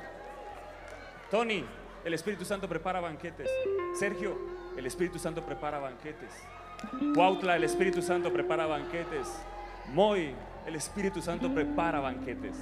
Tony, 1.30 1.64
el 2.04 2.14
Espíritu 2.14 2.44
Santo 2.44 2.68
prepara 2.68 3.00
banquetes. 3.00 3.50
Sergio, 3.98 4.38
el 4.76 4.86
Espíritu 4.86 5.18
Santo 5.18 5.44
prepara 5.44 5.78
banquetes. 5.78 6.32
Cuautla, 7.14 7.56
el 7.56 7.64
Espíritu 7.64 8.02
Santo 8.02 8.32
prepara 8.32 8.66
banquetes. 8.66 9.28
Moy, 9.88 10.34
el 10.66 10.76
Espíritu 10.76 11.22
Santo 11.22 11.52
prepara 11.52 12.00
banquetes. 12.00 12.56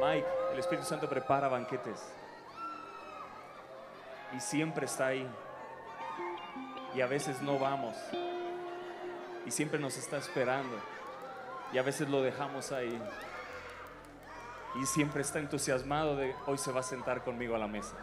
Mike, 0.00 0.26
el 0.52 0.58
Espíritu 0.58 0.86
Santo 0.86 1.08
prepara 1.08 1.48
banquetes. 1.48 2.12
Y 4.36 4.40
siempre 4.40 4.86
está 4.86 5.08
ahí. 5.08 5.28
Y 6.94 7.00
a 7.00 7.06
veces 7.06 7.40
no 7.42 7.58
vamos. 7.58 7.96
Y 9.46 9.50
siempre 9.50 9.78
nos 9.78 9.96
está 9.96 10.16
esperando. 10.16 10.76
Y 11.72 11.78
a 11.78 11.82
veces 11.82 12.08
lo 12.08 12.22
dejamos 12.22 12.72
ahí. 12.72 13.00
Y 14.80 14.86
siempre 14.86 15.22
está 15.22 15.38
entusiasmado 15.38 16.16
de 16.16 16.34
hoy 16.46 16.58
se 16.58 16.72
va 16.72 16.80
a 16.80 16.84
sentar 16.84 17.22
conmigo 17.22 17.54
a 17.54 17.58
la 17.58 17.66
mesa. 17.66 17.94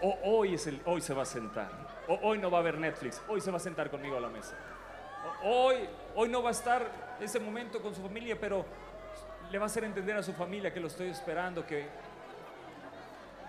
O, 0.00 0.18
hoy, 0.24 0.54
es 0.54 0.66
el, 0.66 0.80
hoy 0.86 1.00
se 1.00 1.12
va 1.12 1.22
a 1.22 1.26
sentar. 1.26 1.70
O, 2.08 2.14
hoy 2.22 2.38
no 2.38 2.50
va 2.50 2.60
a 2.60 2.62
ver 2.62 2.78
Netflix. 2.78 3.20
Hoy 3.28 3.40
se 3.40 3.50
va 3.50 3.58
a 3.58 3.60
sentar 3.60 3.90
conmigo 3.90 4.16
a 4.16 4.20
la 4.20 4.28
mesa. 4.28 4.56
Hoy, 5.42 5.88
hoy 6.14 6.28
no 6.28 6.42
va 6.42 6.50
a 6.50 6.52
estar 6.52 6.86
ese 7.20 7.40
momento 7.40 7.80
con 7.80 7.94
su 7.94 8.02
familia, 8.02 8.36
pero 8.40 8.64
le 9.50 9.58
va 9.58 9.64
a 9.64 9.66
hacer 9.66 9.84
entender 9.84 10.16
a 10.16 10.22
su 10.22 10.32
familia 10.32 10.72
que 10.72 10.80
lo 10.80 10.88
estoy 10.88 11.08
esperando, 11.08 11.66
que, 11.66 11.86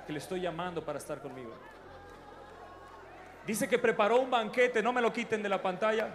que 0.05 0.13
le 0.13 0.19
estoy 0.19 0.41
llamando 0.41 0.83
para 0.83 0.97
estar 0.97 1.21
conmigo. 1.21 1.51
Dice 3.45 3.67
que 3.67 3.77
preparó 3.77 4.19
un 4.19 4.29
banquete, 4.29 4.81
no 4.81 4.91
me 4.91 5.01
lo 5.01 5.13
quiten 5.13 5.43
de 5.43 5.49
la 5.49 5.61
pantalla, 5.61 6.09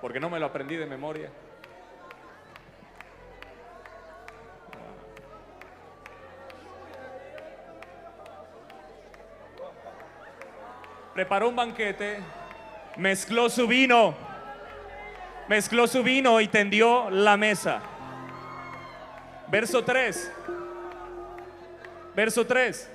porque 0.00 0.20
no 0.20 0.30
me 0.30 0.38
lo 0.38 0.46
aprendí 0.46 0.76
de 0.76 0.86
memoria. 0.86 1.30
Preparó 11.14 11.48
un 11.48 11.56
banquete 11.56 12.18
mezcló 12.96 13.48
su 13.48 13.66
vino, 13.66 14.14
mezcló 15.48 15.86
su 15.86 16.02
vino 16.02 16.40
y 16.40 16.48
tendió 16.48 17.10
la 17.10 17.36
mesa. 17.36 17.80
Verso 19.48 19.84
3. 19.84 20.32
Verso 22.14 22.46
3. 22.46 22.90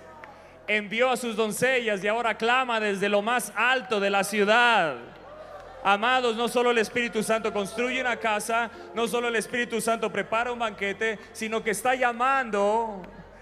Envió 0.67 1.09
a 1.09 1.17
sus 1.17 1.35
doncellas 1.35 2.03
y 2.03 2.07
ahora 2.07 2.37
clama 2.37 2.79
desde 2.79 3.09
lo 3.09 3.21
más 3.21 3.51
alto 3.55 3.99
de 3.99 4.09
la 4.09 4.23
ciudad. 4.23 4.95
Amados, 5.83 6.35
no 6.35 6.47
solo 6.47 6.71
el 6.71 6.77
Espíritu 6.77 7.23
Santo 7.23 7.51
construye 7.51 8.01
una 8.01 8.17
casa, 8.17 8.69
no 8.93 9.07
solo 9.07 9.29
el 9.29 9.35
Espíritu 9.35 9.81
Santo 9.81 10.11
prepara 10.11 10.51
un 10.51 10.59
banquete, 10.59 11.17
sino 11.33 11.63
que 11.63 11.71
está 11.71 11.95
llamando 11.95 13.01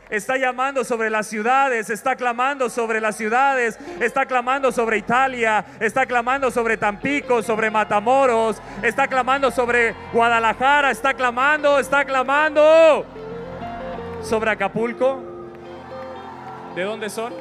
está 0.10 0.38
llamando 0.38 0.84
sobre 0.84 1.10
las 1.10 1.28
ciudades, 1.28 1.90
está 1.90 2.16
clamando 2.16 2.70
sobre 2.70 3.00
las 3.00 3.16
ciudades, 3.16 3.78
está 4.00 4.26
clamando 4.26 4.72
sobre 4.72 4.98
Italia, 4.98 5.66
está 5.80 6.06
clamando 6.06 6.50
sobre 6.52 6.78
Tampico, 6.78 7.42
sobre 7.44 7.70
Matamoros, 7.70 8.62
está 8.82 9.08
clamando 9.08 9.52
sobre 9.52 9.96
Guadalajara, 10.12 10.92
está 10.92 11.14
clamando, 11.14 11.80
está 11.80 12.06
clamando 12.06 13.06
sobre 14.24 14.52
Acapulco. 14.52 15.24
¿De 16.76 16.84
dónde 16.84 17.10
son? 17.10 17.34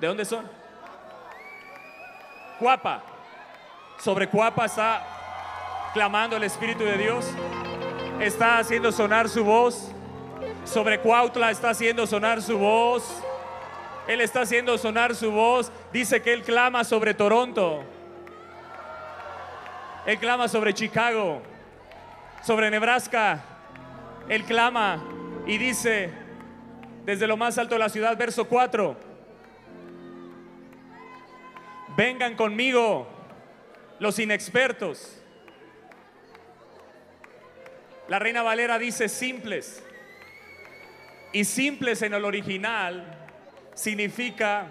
¿De 0.00 0.06
dónde 0.06 0.24
son? 0.24 0.46
Cuapa. 2.58 3.02
Sobre 3.98 4.28
Cuapa 4.28 4.64
está 4.64 5.02
clamando 5.92 6.36
el 6.36 6.44
Espíritu 6.44 6.84
de 6.84 6.96
Dios. 6.96 7.26
Está 8.18 8.58
haciendo 8.58 8.92
sonar 8.92 9.28
su 9.28 9.44
voz 9.44 9.92
Sobre 10.70 11.00
Cuautla 11.00 11.50
está 11.50 11.70
haciendo 11.70 12.06
sonar 12.06 12.40
su 12.40 12.56
voz. 12.56 13.20
Él 14.06 14.20
está 14.20 14.42
haciendo 14.42 14.78
sonar 14.78 15.16
su 15.16 15.32
voz. 15.32 15.72
Dice 15.92 16.22
que 16.22 16.32
Él 16.32 16.44
clama 16.44 16.84
sobre 16.84 17.12
Toronto. 17.12 17.82
Él 20.06 20.16
clama 20.18 20.46
sobre 20.46 20.72
Chicago. 20.72 21.42
Sobre 22.44 22.70
Nebraska. 22.70 23.42
Él 24.28 24.44
clama 24.44 25.02
y 25.44 25.58
dice 25.58 26.12
desde 27.04 27.26
lo 27.26 27.36
más 27.36 27.58
alto 27.58 27.74
de 27.74 27.80
la 27.80 27.88
ciudad, 27.88 28.16
verso 28.16 28.46
4. 28.46 28.96
Vengan 31.96 32.36
conmigo 32.36 33.08
los 33.98 34.20
inexpertos. 34.20 35.20
La 38.06 38.20
Reina 38.20 38.42
Valera 38.42 38.78
dice 38.78 39.08
simples. 39.08 39.82
Y 41.32 41.44
simples 41.44 42.02
en 42.02 42.14
el 42.14 42.24
original 42.24 43.04
significa 43.74 44.66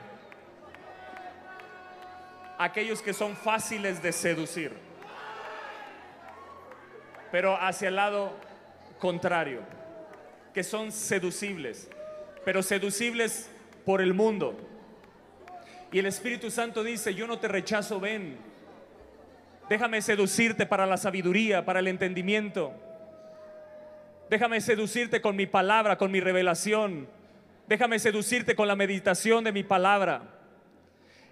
aquellos 2.58 3.02
que 3.02 3.13
son 3.13 3.36
fáciles 3.36 4.04
de 4.04 4.12
seducir. 4.12 4.74
Pero 7.32 7.56
hacia 7.56 7.88
el 7.88 7.95
lado 7.95 8.34
contrario, 9.00 9.62
que 10.54 10.63
son 10.63 10.91
seducibles, 10.91 11.89
pero 12.43 12.62
seducibles 12.62 13.50
por 13.86 14.02
el 14.02 14.13
mundo. 14.13 14.58
Y 15.91 16.00
el 16.00 16.06
Espíritu 16.06 16.52
Santo 16.52 16.84
dice, 16.84 17.15
yo 17.15 17.26
no 17.26 17.39
te 17.39 17.48
rechazo, 17.48 18.00
ven. 18.00 18.38
Déjame 19.69 20.02
seducirte 20.02 20.65
para 20.65 20.86
la 20.86 20.98
sabiduría, 20.98 21.63
para 21.63 21.80
el 21.80 21.88
entendimiento. 21.88 22.74
Déjame 24.30 24.62
seducirte 24.62 25.22
con 25.22 25.36
mi 25.36 25.48
palabra, 25.48 25.98
con 25.98 26.12
mi 26.12 26.20
revelación. 26.20 27.08
Déjame 27.68 28.00
seducirte 28.00 28.56
con 28.56 28.68
la 28.68 28.76
meditación 28.76 29.44
de 29.44 29.52
mi 29.52 29.63
palabra. 29.63 30.22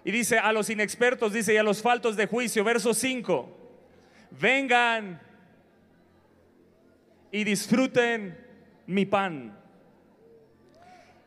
Y 0.04 0.10
dice 0.10 0.38
a 0.38 0.52
los 0.52 0.70
inexpertos, 0.70 1.32
dice, 1.32 1.54
y 1.54 1.56
a 1.56 1.62
los 1.62 1.82
faltos 1.82 2.16
de 2.16 2.26
juicio, 2.26 2.64
verso 2.64 2.94
5, 2.94 3.48
vengan 4.40 5.20
y 7.30 7.44
disfruten 7.44 8.38
mi 8.86 9.04
pan. 9.04 9.56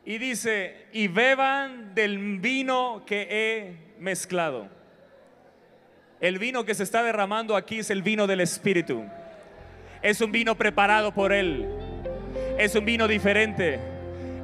Y 0.04 0.18
dice, 0.18 0.88
y 0.92 1.08
beban 1.08 1.94
del 1.94 2.40
vino 2.40 3.04
que 3.06 3.28
he 3.30 4.00
mezclado. 4.00 4.68
El 6.20 6.38
vino 6.38 6.64
que 6.64 6.74
se 6.74 6.82
está 6.82 7.02
derramando 7.02 7.56
aquí 7.56 7.78
es 7.78 7.90
el 7.90 8.02
vino 8.02 8.26
del 8.26 8.40
Espíritu. 8.40 9.04
Es 10.02 10.20
un 10.20 10.32
vino 10.32 10.54
preparado 10.56 11.12
por 11.12 11.32
Él. 11.32 11.68
Es 12.58 12.74
un 12.74 12.84
vino 12.84 13.06
diferente. 13.06 13.78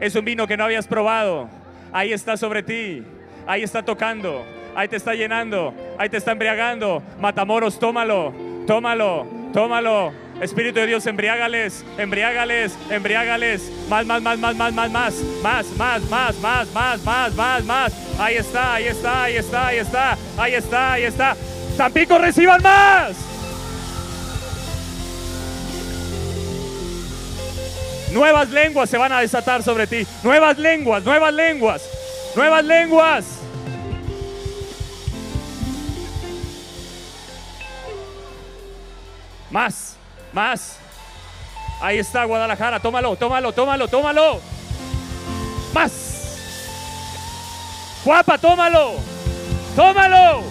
Es 0.01 0.15
un 0.15 0.25
vino 0.25 0.47
que 0.47 0.57
no 0.57 0.65
habías 0.65 0.87
probado. 0.87 1.49
Ahí 1.93 2.13
está 2.13 2.37
sobre 2.37 2.63
ti. 2.63 3.03
Ahí 3.47 3.63
está 3.63 3.83
tocando. 3.83 4.45
Ahí 4.75 4.87
te 4.87 4.97
está 4.97 5.15
llenando. 5.15 5.75
Ahí 5.99 6.09
te 6.09 6.19
está 6.19 6.33
embriagando. 6.33 7.03
Matamoros, 7.21 7.79
tómalo. 7.79 8.33
Tómalo. 8.67 9.27
Tómalo. 9.53 10.13
Espíritu 10.41 10.79
de 10.79 10.87
Dios, 10.87 11.05
embriágales, 11.07 11.85
embriágales, 11.97 12.79
embriágales. 12.91 13.73
Más, 13.89 14.07
más, 14.07 14.23
más, 14.23 14.39
más, 14.39 14.55
más, 14.55 14.73
más, 14.73 14.93
más, 14.95 15.15
más, 15.43 15.73
más, 15.77 16.03
más, 16.05 16.41
más, 16.41 16.73
más, 16.73 17.05
más, 17.05 17.35
más, 17.35 17.65
más. 17.65 18.21
Ahí 18.21 18.37
está, 18.37 18.75
ahí 18.75 18.85
está, 18.85 19.25
ahí 19.25 19.37
está, 19.37 19.67
ahí 19.67 19.79
está, 19.79 20.17
ahí 20.37 20.55
está, 20.55 20.93
ahí 20.93 21.03
está. 21.03 21.37
Tampico, 21.77 22.19
reciban 22.19 22.63
más. 22.63 23.38
Nuevas 28.13 28.49
lenguas 28.51 28.89
se 28.89 28.99
van 28.99 29.13
a 29.13 29.21
desatar 29.21 29.63
sobre 29.63 29.87
ti. 29.87 30.07
Nuevas 30.23 30.59
lenguas, 30.59 31.05
nuevas 31.05 31.33
lenguas, 31.35 31.83
nuevas 32.35 32.65
lenguas. 32.65 33.25
Más, 39.51 39.97
más. 40.33 40.79
Ahí 41.81 41.99
está 41.99 42.25
Guadalajara. 42.25 42.81
Tómalo, 42.81 43.17
tómalo, 43.17 43.53
tómalo, 43.53 43.89
tómalo. 43.89 44.41
Más. 45.73 45.93
Guapa, 48.05 48.39
tómalo. 48.39 48.95
Tómalo. 49.77 50.43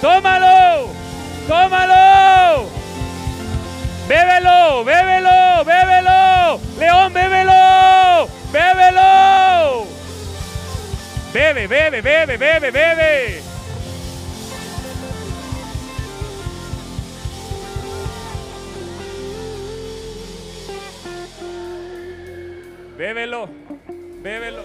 Tómalo. 0.00 0.88
Tómalo. 1.48 2.83
Bébelo, 4.08 4.84
bébelo, 4.84 5.64
bébelo. 5.64 6.60
León, 6.78 7.12
bébelo. 7.12 8.28
Bébelo. 8.52 9.86
Bebe, 11.32 11.66
bebe, 11.66 12.02
bebe, 12.02 12.36
bebe, 12.36 12.70
bebe. 12.70 13.42
Bébelo, 22.98 23.48
bébelo. 24.22 24.64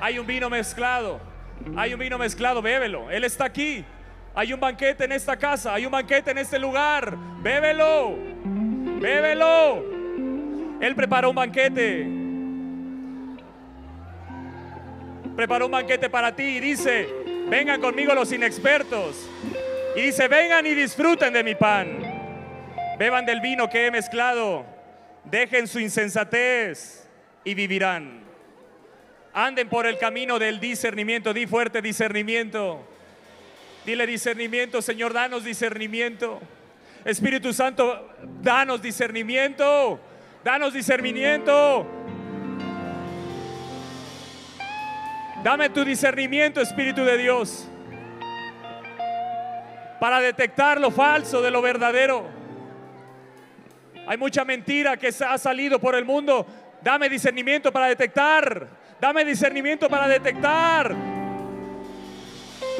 Hay 0.00 0.18
un 0.18 0.26
vino 0.26 0.48
mezclado. 0.48 1.20
Hay 1.76 1.92
un 1.92 2.00
vino 2.00 2.16
mezclado, 2.16 2.62
bébelo. 2.62 3.10
Él 3.10 3.24
está 3.24 3.44
aquí. 3.44 3.84
Hay 4.34 4.52
un 4.52 4.60
banquete 4.60 5.04
en 5.04 5.12
esta 5.12 5.36
casa. 5.36 5.74
Hay 5.74 5.86
un 5.86 5.92
banquete 5.92 6.30
en 6.30 6.38
este 6.38 6.58
lugar. 6.58 7.16
Bébelo. 7.42 8.16
Bébelo. 9.00 9.84
Él 10.80 10.94
preparó 10.94 11.30
un 11.30 11.36
banquete. 11.36 12.06
Preparó 15.34 15.66
un 15.66 15.72
banquete 15.72 16.10
para 16.10 16.34
ti 16.34 16.42
y 16.42 16.60
dice, 16.60 17.08
vengan 17.48 17.80
conmigo 17.80 18.14
los 18.14 18.32
inexpertos. 18.32 19.28
Y 19.96 20.02
dice, 20.02 20.28
vengan 20.28 20.66
y 20.66 20.74
disfruten 20.74 21.32
de 21.32 21.44
mi 21.44 21.54
pan. 21.54 21.98
Beban 22.98 23.24
del 23.24 23.40
vino 23.40 23.68
que 23.68 23.86
he 23.86 23.90
mezclado. 23.90 24.66
Dejen 25.24 25.66
su 25.66 25.78
insensatez 25.78 27.08
y 27.44 27.54
vivirán. 27.54 28.24
Anden 29.32 29.68
por 29.68 29.86
el 29.86 29.98
camino 29.98 30.38
del 30.38 30.58
discernimiento. 30.58 31.32
Di 31.32 31.46
fuerte 31.46 31.82
discernimiento. 31.82 32.84
Dile 33.88 34.06
discernimiento, 34.06 34.82
Señor, 34.82 35.14
danos 35.14 35.44
discernimiento. 35.44 36.42
Espíritu 37.06 37.54
Santo, 37.54 38.10
danos 38.42 38.82
discernimiento. 38.82 39.98
Danos 40.44 40.74
discernimiento. 40.74 41.86
Dame 45.42 45.70
tu 45.70 45.86
discernimiento, 45.86 46.60
Espíritu 46.60 47.02
de 47.02 47.16
Dios, 47.16 47.66
para 49.98 50.20
detectar 50.20 50.78
lo 50.78 50.90
falso 50.90 51.40
de 51.40 51.50
lo 51.50 51.62
verdadero. 51.62 52.26
Hay 54.06 54.18
mucha 54.18 54.44
mentira 54.44 54.98
que 54.98 55.08
ha 55.26 55.38
salido 55.38 55.78
por 55.78 55.94
el 55.94 56.04
mundo. 56.04 56.46
Dame 56.82 57.08
discernimiento 57.08 57.72
para 57.72 57.86
detectar. 57.86 58.68
Dame 59.00 59.24
discernimiento 59.24 59.88
para 59.88 60.06
detectar. 60.08 60.94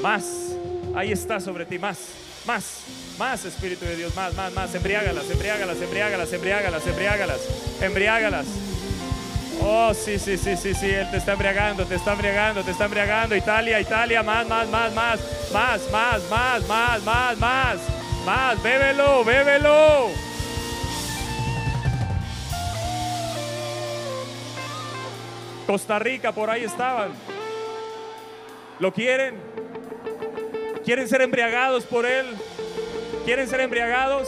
Más. 0.03 0.48
Ahí 0.95 1.13
está 1.13 1.41
sobre 1.41 1.65
ti. 1.65 1.79
Más. 1.79 1.99
Más. 2.47 2.83
Más 3.19 3.45
Espíritu 3.45 3.85
de 3.85 3.97
Dios. 3.97 4.15
Más, 4.15 4.35
más, 4.35 4.53
más. 4.53 4.75
Embriágalas, 4.75 5.31
embriágalas, 5.31 5.81
embriágalas, 5.81 6.33
embriágalas, 6.33 6.87
embriágalas. 6.87 7.41
Embriágalas. 7.81 8.47
Oh, 9.61 9.93
sí, 9.93 10.19
sí, 10.19 10.39
sí, 10.39 10.57
sí, 10.57 10.75
sí. 10.75 10.87
Él 10.87 11.11
te 11.11 11.17
está 11.17 11.33
embriagando, 11.33 11.85
te 11.85 11.97
está 11.97 12.13
embriagando, 12.13 12.63
te 12.63 12.71
está 12.71 12.85
embriagando. 12.85 13.35
Italia, 13.35 13.81
Italia. 13.81 14.23
Más, 14.23 14.47
más, 14.49 14.69
más, 14.69 14.95
más. 14.95 15.21
Más, 15.53 15.91
más, 15.91 16.23
más, 16.31 16.69
más, 16.69 17.03
más, 17.03 17.39
más. 17.39 17.79
Más. 18.25 18.63
Bébelo, 18.63 19.25
bébelo. 19.25 20.09
Costa 25.67 25.99
Rica, 25.99 26.33
por 26.33 26.49
ahí 26.49 26.65
estaban. 26.65 27.11
¿Lo 28.79 28.91
quieren? 28.91 29.35
¿Quieren 30.89 31.07
ser 31.07 31.21
embriagados 31.21 31.85
por 31.85 32.07
Él? 32.07 32.25
¿Quieren 33.27 33.47
ser 33.47 33.61
embriagados? 33.61 34.27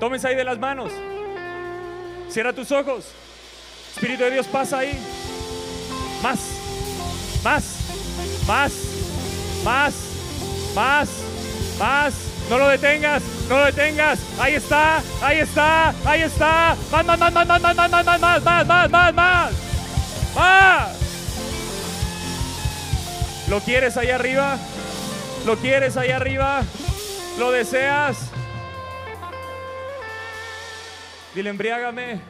Tómense 0.00 0.26
ahí 0.26 0.34
de 0.34 0.42
las 0.42 0.58
manos. 0.58 0.90
Cierra 2.28 2.52
tus 2.52 2.72
ojos. 2.72 3.04
Espíritu 3.94 4.24
de 4.24 4.32
Dios 4.32 4.48
pasa 4.48 4.78
ahí. 4.78 4.98
Más, 6.24 6.40
más, 7.44 7.64
más, 8.48 8.72
más, 9.64 9.94
más, 10.74 11.08
más. 11.78 12.14
No 12.50 12.58
lo 12.58 12.66
detengas, 12.66 13.22
no 13.48 13.58
lo 13.58 13.66
detengas. 13.66 14.18
Ahí 14.40 14.56
está, 14.56 15.00
ahí 15.22 15.38
está, 15.38 15.94
ahí 16.04 16.22
está. 16.22 16.76
Más, 16.90 17.06
más, 17.06 17.16
más, 17.16 17.32
más, 17.32 17.46
más, 17.46 17.62
más, 17.62 17.76
más, 17.76 17.88
más, 17.92 18.04
más, 18.04 18.42
más, 18.42 18.66
más, 18.66 18.90
más, 18.90 19.14
más, 19.14 19.52
más. 20.34 21.00
¿Lo 23.48 23.60
quieres 23.60 23.96
ahí 23.96 24.10
arriba? 24.10 24.58
¿Lo 25.50 25.56
quieres 25.56 25.96
ahí 25.96 26.12
arriba? 26.12 26.62
¿Lo 27.36 27.50
deseas? 27.50 28.30
Dile, 31.34 31.50
embriágame. 31.50 32.20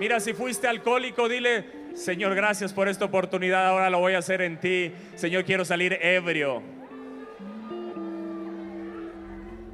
Mira, 0.00 0.18
si 0.18 0.32
fuiste 0.32 0.66
alcohólico, 0.66 1.28
dile, 1.28 1.64
Señor, 1.94 2.34
gracias 2.34 2.72
por 2.72 2.88
esta 2.88 3.04
oportunidad, 3.04 3.68
ahora 3.68 3.88
lo 3.88 4.00
voy 4.00 4.14
a 4.14 4.18
hacer 4.18 4.42
en 4.42 4.58
ti. 4.58 4.90
Señor, 5.14 5.44
quiero 5.44 5.64
salir 5.64 5.96
ebrio. 6.02 6.60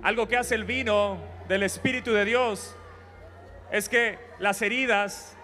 Algo 0.02 0.28
que 0.28 0.37
hace 0.37 0.54
el 0.54 0.64
vino 0.64 1.16
del 1.48 1.62
Espíritu 1.62 2.12
de 2.12 2.26
Dios 2.26 2.76
es 3.72 3.88
que 3.88 4.18
las 4.38 4.61
heridas, 4.61 5.34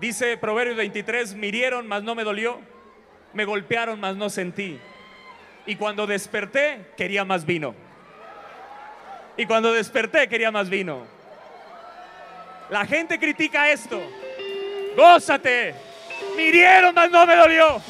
dice 0.00 0.36
Proverbios 0.36 0.76
23, 0.76 1.34
mirieron, 1.34 1.88
mas 1.88 2.04
no 2.04 2.14
me 2.14 2.22
dolió, 2.22 2.60
me 3.32 3.44
golpearon, 3.44 3.98
mas 3.98 4.14
no 4.14 4.30
sentí. 4.30 4.78
Y 5.66 5.76
cuando 5.76 6.06
desperté, 6.06 6.86
quería 6.96 7.24
más 7.24 7.44
vino. 7.44 7.74
Y 9.36 9.46
cuando 9.46 9.72
desperté, 9.72 10.28
quería 10.28 10.50
más 10.50 10.68
vino. 10.68 11.06
La 12.70 12.84
gente 12.84 13.18
critica 13.18 13.70
esto. 13.70 14.00
Gózate. 14.96 15.74
Mirieron, 16.36 16.94
mas 16.94 17.10
no 17.10 17.26
me 17.26 17.36
dolió. 17.36 17.82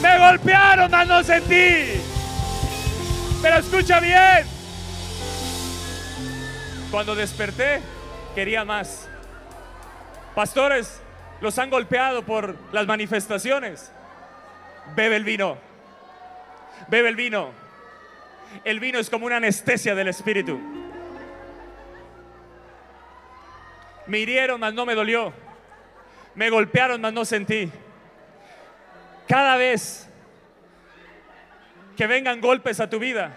Me 0.00 0.18
golpearon, 0.18 0.90
mas 0.90 1.06
no 1.06 1.22
sentí. 1.22 2.00
Pero 3.40 3.58
escucha 3.58 4.00
bien. 4.00 4.46
Cuando 6.90 7.14
desperté, 7.14 7.80
quería 8.34 8.64
más. 8.64 9.08
Pastores, 10.34 11.00
los 11.40 11.58
han 11.58 11.70
golpeado 11.70 12.22
por 12.22 12.56
las 12.72 12.86
manifestaciones. 12.86 13.90
Bebe 14.94 15.16
el 15.16 15.24
vino. 15.24 15.71
Bebe 16.88 17.08
el 17.08 17.16
vino. 17.16 17.50
El 18.64 18.80
vino 18.80 18.98
es 18.98 19.08
como 19.08 19.26
una 19.26 19.36
anestesia 19.36 19.94
del 19.94 20.08
espíritu. 20.08 20.60
Me 24.06 24.18
hirieron, 24.18 24.60
mas 24.60 24.74
no 24.74 24.84
me 24.84 24.94
dolió. 24.94 25.32
Me 26.34 26.50
golpearon, 26.50 27.00
mas 27.00 27.12
no 27.12 27.24
sentí. 27.24 27.70
Cada 29.28 29.56
vez 29.56 30.08
que 31.96 32.06
vengan 32.06 32.40
golpes 32.40 32.80
a 32.80 32.90
tu 32.90 32.98
vida, 32.98 33.32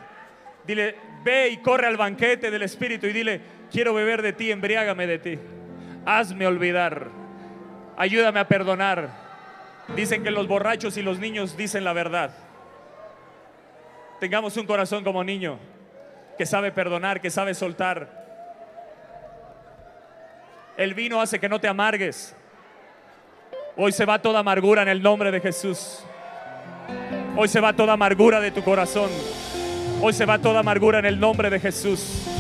dile, 0.66 0.96
ve 1.24 1.50
y 1.50 1.58
corre 1.58 1.88
al 1.88 1.98
banquete 1.98 2.52
del 2.52 2.64
Espíritu 2.64 3.08
y 3.08 3.14
dile, 3.14 3.42
quiero 3.72 3.94
beber 3.94 4.22
de 4.22 4.34
ti, 4.34 4.52
embriágame 4.52 5.08
de 5.08 5.20
ti. 5.20 5.40
Hazme 6.06 6.48
olvidar. 6.48 7.08
Ayúdame 7.98 8.40
a 8.40 8.48
perdonar. 8.48 9.10
Dicen 9.96 10.24
que 10.24 10.32
los 10.32 10.48
borrachos 10.48 10.98
y 10.98 11.02
los 11.02 11.20
niños 11.20 11.58
dicen 11.58 11.84
la 11.84 11.94
verdad. 11.94 12.32
Tengamos 14.20 14.56
un 14.58 14.66
corazón 14.66 15.04
como 15.04 15.24
niño, 15.24 15.60
que 16.38 16.46
sabe 16.46 16.72
perdonar, 16.72 17.22
que 17.22 17.30
sabe 17.30 17.54
soltar. 17.54 18.26
El 20.78 20.94
vino 20.94 21.22
hace 21.22 21.40
que 21.40 21.50
no 21.50 21.60
te 21.60 21.68
amargues. 21.68 22.36
Hoy 23.78 23.92
se 23.92 24.06
va 24.06 24.22
toda 24.22 24.40
amargura 24.40 24.82
en 24.82 24.88
el 24.88 25.02
nombre 25.02 25.32
de 25.32 25.42
Jesús. 25.42 26.04
Hoy 27.38 27.48
se 27.50 27.60
va 27.60 27.74
toda 27.74 27.94
amargura 27.94 28.40
de 28.40 28.52
tu 28.52 28.64
corazón. 28.64 29.10
Hoy 30.02 30.14
se 30.14 30.26
va 30.26 30.40
toda 30.40 30.60
amargura 30.60 31.00
en 31.00 31.06
el 31.06 31.20
nombre 31.20 31.50
de 31.50 31.60
Jesús. 31.60 32.35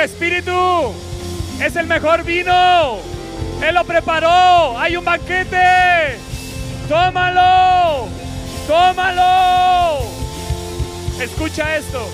Espíritu. 0.00 0.92
Es 1.60 1.76
el 1.76 1.86
mejor 1.86 2.24
vino. 2.24 2.98
Él 3.62 3.74
lo 3.74 3.84
preparó. 3.84 4.78
Hay 4.78 4.96
un 4.96 5.04
banquete. 5.04 6.18
Tómalo. 6.88 8.08
Tómalo. 8.66 10.00
Escucha 11.20 11.76
esto. 11.76 12.06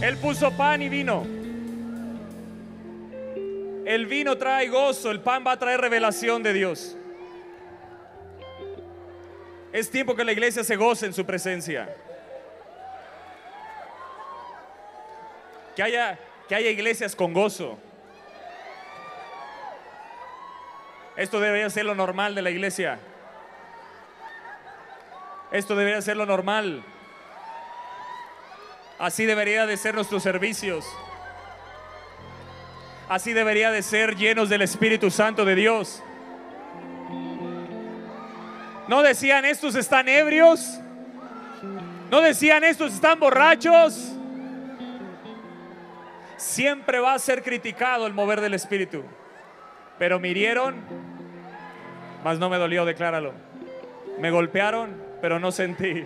Él 0.00 0.16
puso 0.16 0.50
pan 0.52 0.82
y 0.82 0.88
vino. 0.88 1.26
El 3.84 4.06
vino 4.06 4.38
trae 4.38 4.68
gozo, 4.68 5.10
el 5.10 5.20
pan 5.20 5.42
va 5.46 5.52
a 5.52 5.58
traer 5.58 5.80
revelación 5.80 6.42
de 6.42 6.52
Dios. 6.52 6.96
Es 9.72 9.90
tiempo 9.90 10.14
que 10.14 10.24
la 10.24 10.32
iglesia 10.32 10.64
se 10.64 10.76
goce 10.76 11.06
en 11.06 11.12
su 11.12 11.24
presencia. 11.24 11.88
Que 15.76 15.82
haya, 15.82 16.18
que 16.48 16.54
haya 16.54 16.70
iglesias 16.70 17.14
con 17.14 17.32
gozo. 17.32 17.78
Esto 21.16 21.40
debería 21.40 21.68
ser 21.70 21.84
lo 21.84 21.94
normal 21.94 22.34
de 22.34 22.42
la 22.42 22.50
iglesia. 22.50 22.98
Esto 25.52 25.74
debería 25.74 26.00
ser 26.00 26.16
lo 26.16 26.26
normal. 26.26 26.82
Así 28.98 29.26
debería 29.26 29.66
de 29.66 29.76
ser 29.76 29.94
nuestros 29.94 30.22
servicios. 30.22 30.84
Así 33.08 33.32
debería 33.32 33.70
de 33.70 33.82
ser 33.82 34.14
llenos 34.16 34.48
del 34.48 34.62
Espíritu 34.62 35.10
Santo 35.10 35.44
de 35.44 35.54
Dios. 35.56 36.02
No 38.86 39.02
decían 39.02 39.44
estos 39.44 39.74
están 39.74 40.08
ebrios. 40.08 40.78
No 42.10 42.20
decían 42.20 42.62
estos 42.62 42.94
están 42.94 43.18
borrachos. 43.18 44.12
Siempre 46.40 47.00
va 47.00 47.12
a 47.12 47.18
ser 47.18 47.42
criticado 47.42 48.06
el 48.06 48.14
mover 48.14 48.40
del 48.40 48.54
Espíritu. 48.54 49.04
Pero 49.98 50.18
mirieron, 50.18 50.76
mas 52.24 52.38
no 52.38 52.48
me 52.48 52.56
dolió, 52.56 52.86
decláralo. 52.86 53.34
Me 54.18 54.30
golpearon, 54.30 54.96
pero 55.20 55.38
no 55.38 55.52
sentí. 55.52 56.02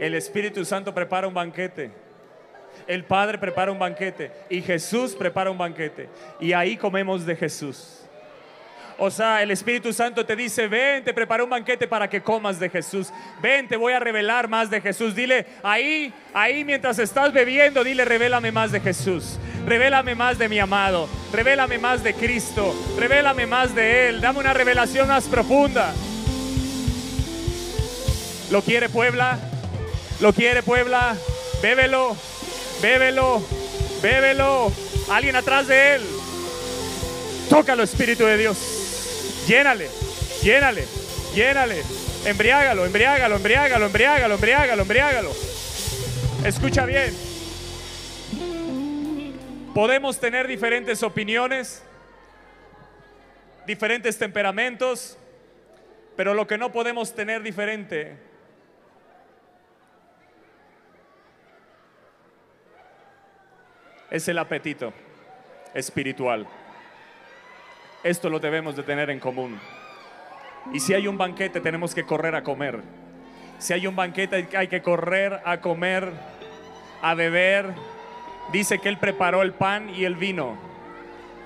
El 0.00 0.14
Espíritu 0.14 0.64
Santo 0.64 0.92
prepara 0.92 1.28
un 1.28 1.34
banquete. 1.34 1.92
El 2.88 3.04
Padre 3.04 3.38
prepara 3.38 3.70
un 3.70 3.78
banquete. 3.78 4.32
Y 4.50 4.62
Jesús 4.62 5.14
prepara 5.14 5.48
un 5.52 5.58
banquete. 5.58 6.08
Y 6.40 6.54
ahí 6.54 6.76
comemos 6.76 7.24
de 7.24 7.36
Jesús. 7.36 8.01
O 9.04 9.10
sea, 9.10 9.42
el 9.42 9.50
Espíritu 9.50 9.92
Santo 9.92 10.24
te 10.24 10.36
dice, 10.36 10.68
ven, 10.68 11.02
te 11.02 11.12
preparo 11.12 11.42
un 11.42 11.50
banquete 11.50 11.88
para 11.88 12.08
que 12.08 12.22
comas 12.22 12.60
de 12.60 12.70
Jesús. 12.70 13.08
Ven, 13.42 13.66
te 13.66 13.74
voy 13.74 13.94
a 13.94 13.98
revelar 13.98 14.46
más 14.46 14.70
de 14.70 14.80
Jesús. 14.80 15.16
Dile, 15.16 15.44
ahí, 15.64 16.14
ahí 16.32 16.64
mientras 16.64 17.00
estás 17.00 17.32
bebiendo, 17.32 17.82
dile, 17.82 18.04
revélame 18.04 18.52
más 18.52 18.70
de 18.70 18.78
Jesús. 18.78 19.40
Revélame 19.66 20.14
más 20.14 20.38
de 20.38 20.48
mi 20.48 20.60
amado. 20.60 21.08
Revélame 21.32 21.78
más 21.78 22.04
de 22.04 22.14
Cristo. 22.14 22.76
Revélame 22.96 23.44
más 23.44 23.74
de 23.74 24.08
Él. 24.08 24.20
Dame 24.20 24.38
una 24.38 24.54
revelación 24.54 25.08
más 25.08 25.24
profunda. 25.24 25.92
¿Lo 28.52 28.62
quiere 28.62 28.88
Puebla? 28.88 29.36
¿Lo 30.20 30.32
quiere 30.32 30.62
Puebla? 30.62 31.16
Bébelo, 31.60 32.16
bébelo, 32.80 33.42
bébelo. 34.00 34.70
Alguien 35.10 35.34
atrás 35.34 35.66
de 35.66 35.96
Él. 35.96 36.02
Tócalo, 37.50 37.82
Espíritu 37.82 38.24
de 38.26 38.36
Dios. 38.38 38.81
Llénale, 39.46 39.88
llénale, 40.42 40.84
llénale. 41.34 41.82
Embriágalo, 42.24 42.86
embriágalo, 42.86 43.36
embriágalo, 43.36 43.86
embriágalo, 43.86 44.34
embriágalo, 44.34 44.82
embriágalo. 44.82 45.32
Escucha 46.44 46.86
bien. 46.86 47.12
Podemos 49.74 50.20
tener 50.20 50.46
diferentes 50.46 51.02
opiniones, 51.02 51.82
diferentes 53.66 54.18
temperamentos, 54.18 55.18
pero 56.16 56.34
lo 56.34 56.46
que 56.46 56.58
no 56.58 56.70
podemos 56.70 57.14
tener 57.14 57.42
diferente 57.42 58.16
es 64.10 64.28
el 64.28 64.38
apetito 64.38 64.92
espiritual. 65.74 66.46
Esto 68.04 68.28
lo 68.28 68.40
debemos 68.40 68.74
de 68.74 68.82
tener 68.82 69.10
en 69.10 69.20
común. 69.20 69.58
Y 70.72 70.80
si 70.80 70.92
hay 70.94 71.06
un 71.06 71.16
banquete, 71.16 71.60
tenemos 71.60 71.94
que 71.94 72.04
correr 72.04 72.34
a 72.34 72.42
comer. 72.42 72.80
Si 73.58 73.72
hay 73.72 73.86
un 73.86 73.94
banquete, 73.94 74.48
hay 74.56 74.66
que 74.66 74.82
correr 74.82 75.40
a 75.44 75.60
comer, 75.60 76.10
a 77.00 77.14
beber. 77.14 77.66
Dice 78.52 78.78
que 78.78 78.88
Él 78.88 78.98
preparó 78.98 79.42
el 79.42 79.52
pan 79.52 79.88
y 79.90 80.04
el 80.04 80.16
vino. 80.16 80.56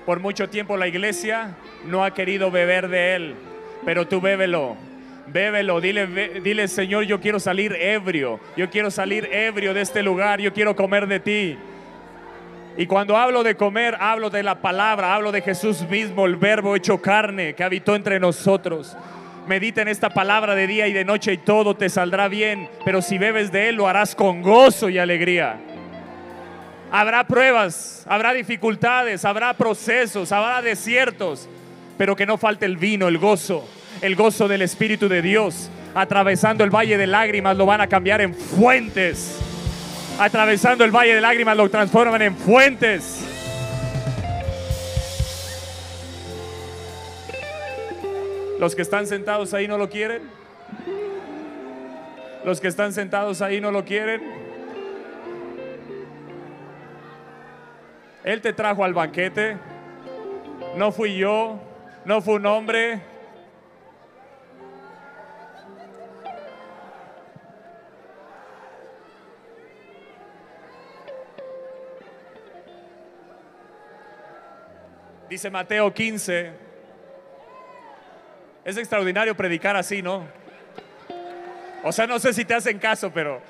Por 0.05 0.19
mucho 0.19 0.49
tiempo 0.49 0.77
la 0.77 0.87
iglesia 0.87 1.55
no 1.85 2.03
ha 2.03 2.13
querido 2.13 2.49
beber 2.49 2.87
de 2.87 3.15
Él, 3.15 3.35
pero 3.85 4.07
tú 4.07 4.19
bébelo. 4.19 4.77
Bébelo, 5.27 5.81
dile, 5.81 6.07
dile 6.39 6.67
Señor, 6.69 7.03
yo 7.03 7.19
quiero 7.19 7.39
salir 7.39 7.73
ebrio, 7.73 8.39
yo 8.55 8.69
quiero 8.69 8.89
salir 8.89 9.27
ebrio 9.31 9.73
de 9.73 9.81
este 9.81 10.01
lugar, 10.01 10.39
yo 10.39 10.53
quiero 10.53 10.75
comer 10.75 11.05
de 11.05 11.19
ti. 11.19 11.57
Y 12.77 12.85
cuando 12.85 13.17
hablo 13.17 13.41
de 13.41 13.55
comer, 13.55 13.97
hablo 13.99 14.29
de 14.29 14.43
la 14.43 14.61
palabra, 14.61 15.15
hablo 15.15 15.31
de 15.31 15.41
Jesús 15.41 15.81
mismo, 15.89 16.27
el 16.27 16.35
verbo 16.35 16.75
hecho 16.75 17.01
carne 17.01 17.55
que 17.55 17.63
habitó 17.63 17.95
entre 17.95 18.19
nosotros. 18.19 18.95
Medita 19.47 19.81
en 19.81 19.87
esta 19.87 20.11
palabra 20.11 20.53
de 20.53 20.67
día 20.67 20.87
y 20.87 20.93
de 20.93 21.03
noche 21.03 21.33
y 21.33 21.37
todo 21.37 21.75
te 21.75 21.89
saldrá 21.89 22.27
bien, 22.27 22.69
pero 22.85 23.01
si 23.01 23.17
bebes 23.17 23.51
de 23.51 23.69
él 23.69 23.77
lo 23.77 23.87
harás 23.87 24.13
con 24.13 24.43
gozo 24.43 24.89
y 24.89 24.99
alegría. 24.99 25.57
Habrá 26.91 27.25
pruebas, 27.25 28.05
habrá 28.07 28.33
dificultades, 28.33 29.25
habrá 29.25 29.55
procesos, 29.55 30.31
habrá 30.31 30.61
desiertos, 30.61 31.49
pero 31.97 32.15
que 32.15 32.27
no 32.27 32.37
falte 32.37 32.67
el 32.67 32.77
vino, 32.77 33.07
el 33.07 33.17
gozo, 33.17 33.67
el 34.01 34.15
gozo 34.15 34.47
del 34.47 34.61
Espíritu 34.61 35.09
de 35.09 35.23
Dios. 35.23 35.71
Atravesando 35.95 36.63
el 36.63 36.69
valle 36.69 36.99
de 36.99 37.07
lágrimas 37.07 37.57
lo 37.57 37.65
van 37.65 37.81
a 37.81 37.87
cambiar 37.87 38.21
en 38.21 38.35
fuentes 38.35 39.41
atravesando 40.19 40.83
el 40.83 40.91
valle 40.91 41.15
de 41.15 41.21
lágrimas, 41.21 41.55
lo 41.55 41.69
transforman 41.69 42.21
en 42.21 42.35
fuentes. 42.35 43.23
Los 48.59 48.75
que 48.75 48.81
están 48.81 49.05
sentados 49.05 49.53
ahí 49.53 49.67
no 49.67 49.77
lo 49.77 49.89
quieren. 49.89 50.23
Los 52.43 52.59
que 52.59 52.67
están 52.67 52.93
sentados 52.93 53.41
ahí 53.41 53.61
no 53.61 53.71
lo 53.71 53.85
quieren. 53.85 54.21
Él 58.23 58.41
te 58.41 58.53
trajo 58.53 58.83
al 58.83 58.93
banquete. 58.93 59.57
No 60.75 60.91
fui 60.91 61.15
yo. 61.15 61.59
No 62.05 62.21
fue 62.21 62.35
un 62.35 62.45
hombre. 62.47 63.01
Dice 75.29 75.49
Mateo 75.49 75.93
15. 75.93 76.51
Es 78.63 78.77
extraordinario 78.77 79.35
predicar 79.35 79.75
así, 79.75 80.01
¿no? 80.01 80.25
O 81.83 81.91
sea, 81.91 82.07
no 82.07 82.19
sé 82.19 82.33
si 82.33 82.45
te 82.45 82.53
hacen 82.53 82.79
caso, 82.79 83.11
pero... 83.11 83.41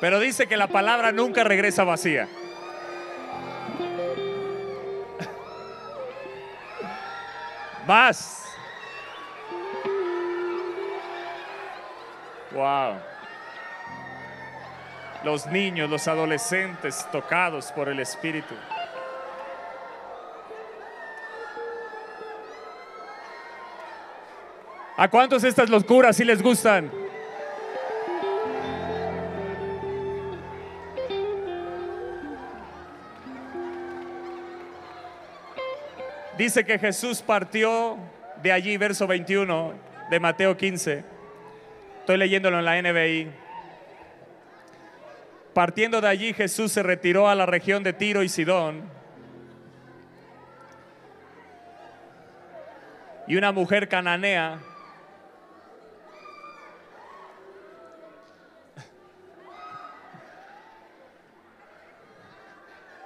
Pero 0.00 0.18
dice 0.18 0.46
que 0.46 0.56
la 0.56 0.66
palabra 0.68 1.12
nunca 1.12 1.44
regresa 1.44 1.84
vacía. 1.84 2.26
Más. 7.86 8.44
Wow 12.52 13.19
los 15.24 15.46
niños, 15.46 15.90
los 15.90 16.08
adolescentes 16.08 17.06
tocados 17.12 17.72
por 17.72 17.88
el 17.88 18.00
Espíritu. 18.00 18.54
¿A 24.96 25.08
cuántos 25.08 25.44
estas 25.44 25.70
locuras 25.70 26.16
sí 26.16 26.24
les 26.24 26.42
gustan? 26.42 26.90
Dice 36.36 36.64
que 36.64 36.78
Jesús 36.78 37.20
partió 37.20 37.98
de 38.42 38.52
allí, 38.52 38.76
verso 38.78 39.06
21 39.06 39.74
de 40.10 40.20
Mateo 40.20 40.56
15. 40.56 41.04
Estoy 42.00 42.16
leyéndolo 42.16 42.58
en 42.58 42.64
la 42.64 42.80
NBI. 42.80 43.49
Partiendo 45.60 46.00
de 46.00 46.08
allí, 46.08 46.32
Jesús 46.32 46.72
se 46.72 46.82
retiró 46.82 47.28
a 47.28 47.34
la 47.34 47.44
región 47.44 47.82
de 47.82 47.92
Tiro 47.92 48.22
y 48.22 48.30
Sidón. 48.30 48.80
Y 53.26 53.36
una 53.36 53.52
mujer 53.52 53.86
cananea 53.86 54.58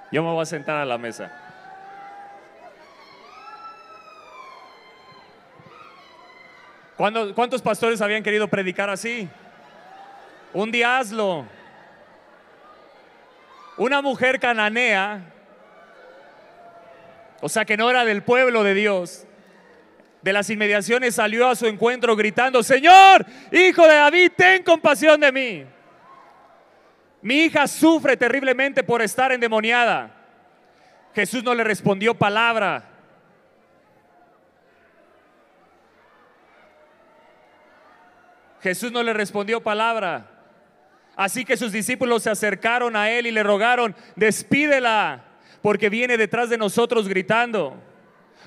Yo 0.09 0.23
me 0.23 0.31
voy 0.31 0.41
a 0.41 0.45
sentar 0.45 0.77
a 0.77 0.85
la 0.85 0.97
mesa. 0.97 1.29
¿Cuántos 6.95 7.61
pastores 7.61 7.99
habían 7.99 8.23
querido 8.23 8.47
predicar 8.47 8.89
así? 8.89 9.27
Un 10.53 10.71
día 10.71 10.99
hazlo. 10.99 11.54
Una 13.77 14.01
mujer 14.01 14.39
cananea, 14.39 15.21
o 17.41 17.49
sea 17.49 17.65
que 17.65 17.75
no 17.75 17.89
era 17.89 18.05
del 18.05 18.23
pueblo 18.23 18.63
de 18.63 18.73
Dios, 18.73 19.25
de 20.21 20.33
las 20.33 20.49
inmediaciones 20.49 21.15
salió 21.15 21.47
a 21.47 21.55
su 21.55 21.67
encuentro 21.67 22.15
gritando, 22.15 22.63
Señor, 22.63 23.25
hijo 23.51 23.83
de 23.83 23.95
David, 23.95 24.31
ten 24.35 24.63
compasión 24.63 25.19
de 25.19 25.31
mí. 25.31 25.65
Mi 27.21 27.45
hija 27.45 27.67
sufre 27.67 28.15
terriblemente 28.17 28.83
por 28.83 29.01
estar 29.01 29.31
endemoniada. 29.31 30.11
Jesús 31.13 31.43
no 31.43 31.53
le 31.53 31.63
respondió 31.63 32.13
palabra. 32.13 32.83
Jesús 38.61 38.91
no 38.91 39.03
le 39.03 39.13
respondió 39.13 39.61
palabra. 39.61 40.34
Así 41.15 41.45
que 41.45 41.57
sus 41.57 41.71
discípulos 41.71 42.23
se 42.23 42.29
acercaron 42.29 42.95
a 42.95 43.09
él 43.09 43.27
y 43.27 43.31
le 43.31 43.43
rogaron, 43.43 43.95
despídela, 44.15 45.23
porque 45.61 45.89
viene 45.89 46.17
detrás 46.17 46.49
de 46.49 46.57
nosotros 46.57 47.07
gritando. 47.07 47.81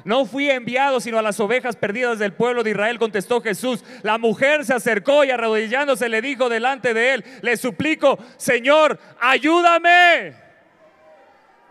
No 0.04 0.26
fui 0.26 0.50
enviado 0.50 1.00
sino 1.00 1.18
a 1.18 1.22
las 1.22 1.40
ovejas 1.40 1.76
perdidas 1.76 2.18
del 2.18 2.32
pueblo 2.32 2.62
de 2.62 2.70
Israel, 2.70 2.98
contestó 2.98 3.40
Jesús. 3.40 3.84
La 4.02 4.18
mujer 4.18 4.64
se 4.64 4.74
acercó 4.74 5.24
y 5.24 5.30
arrodillándose 5.30 6.08
le 6.08 6.22
dijo 6.22 6.48
delante 6.48 6.94
de 6.94 7.14
él, 7.14 7.24
le 7.42 7.56
suplico, 7.56 8.18
Señor, 8.36 8.98
ayúdame. 9.20 10.34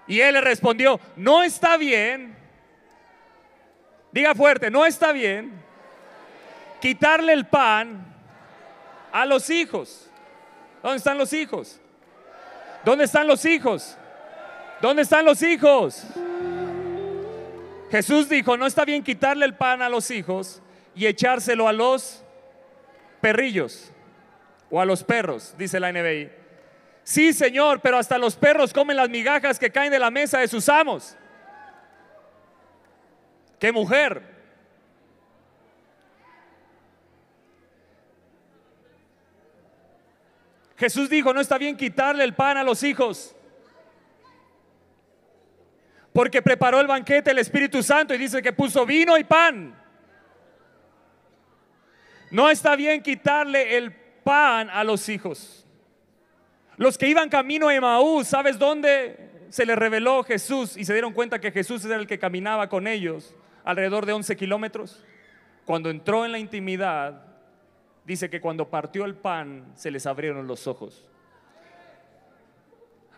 Y 0.08 0.20
él 0.20 0.34
le 0.34 0.42
respondió, 0.42 1.00
no 1.16 1.44
está 1.44 1.78
bien. 1.78 2.36
Diga 4.12 4.34
fuerte, 4.36 4.72
no 4.72 4.86
está 4.86 5.12
bien 5.12 5.68
quitarle 6.80 7.34
el 7.34 7.46
pan 7.46 8.06
a 9.12 9.26
los 9.26 9.50
hijos. 9.50 10.07
¿Dónde 10.82 10.98
están 10.98 11.18
los 11.18 11.34
hijos? 11.34 11.80
¿Dónde 12.84 13.06
están 13.06 13.28
los 13.28 13.44
hijos? 13.46 13.98
¿Dónde 14.82 15.02
están 15.02 15.26
los 15.26 15.42
hijos? 15.42 16.04
Jesús 17.90 18.30
dijo, 18.30 18.58
no 18.58 18.66
está 18.66 18.86
bien 18.86 19.04
quitarle 19.04 19.46
el 19.46 19.56
pan 19.56 19.82
a 19.82 19.90
los 19.90 20.12
hijos 20.12 20.62
y 20.94 21.06
echárselo 21.06 21.68
a 21.68 21.74
los 21.74 22.24
perrillos 23.22 23.92
o 24.70 24.82
a 24.82 24.86
los 24.86 25.04
perros, 25.04 25.56
dice 25.58 25.80
la 25.80 25.92
NBI. 25.92 26.30
Sí, 27.04 27.32
Señor, 27.32 27.80
pero 27.82 27.98
hasta 27.98 28.18
los 28.18 28.36
perros 28.36 28.74
comen 28.74 28.98
las 28.98 29.10
migajas 29.10 29.58
que 29.58 29.72
caen 29.72 29.92
de 29.92 30.00
la 30.00 30.12
mesa 30.12 30.40
de 30.40 30.48
sus 30.48 30.68
amos. 30.68 31.16
¿Qué 33.60 33.72
mujer? 33.72 34.37
Jesús 40.78 41.10
dijo, 41.10 41.34
no 41.34 41.42
está 41.42 41.58
bien 41.58 41.76
quitarle 41.76 42.24
el 42.24 42.36
pan 42.36 42.58
a 42.58 42.64
los 42.64 42.84
hijos. 42.84 43.36
Porque 46.14 46.42
preparó 46.42 46.80
el 46.80 46.88
banquete 46.88 47.32
el 47.32 47.40
Espíritu 47.40 47.82
Santo 47.82 48.14
y 48.14 48.18
dice 48.18 48.42
que 48.42 48.54
puso 48.54 48.86
vino 48.86 49.18
y 49.18 49.24
pan. 49.24 49.76
No 52.30 52.50
está 52.50 52.76
bien 52.76 53.02
quitarle 53.02 53.78
el 53.78 53.92
pan 54.24 54.70
a 54.70 54.84
los 54.84 55.10
hijos. 55.10 55.66
Los 56.76 56.98
que 56.98 57.08
iban 57.08 57.30
camino 57.30 57.70
a 57.70 57.76
Emaús, 57.76 58.28
¿sabes 58.28 58.60
dónde 58.60 59.48
se 59.50 59.66
le 59.66 59.76
reveló 59.76 60.24
Jesús? 60.24 60.78
Y 60.78 60.86
se 60.86 60.94
dieron 60.94 61.14
cuenta 61.14 61.40
que 61.40 61.52
Jesús 61.52 61.84
era 61.86 61.96
el 61.96 62.06
que 62.06 62.20
caminaba 62.20 62.70
con 62.70 62.86
ellos 62.86 63.34
alrededor 63.64 64.06
de 64.06 64.14
11 64.14 64.36
kilómetros. 64.36 65.04
Cuando 65.66 65.90
entró 65.90 66.24
en 66.24 66.32
la 66.32 66.40
intimidad, 66.40 67.27
dice 68.08 68.30
que 68.30 68.40
cuando 68.40 68.70
partió 68.70 69.04
el 69.04 69.16
pan 69.16 69.66
se 69.76 69.92
les 69.92 70.06
abrieron 70.06 70.48
los 70.48 70.66
ojos. 70.66 71.06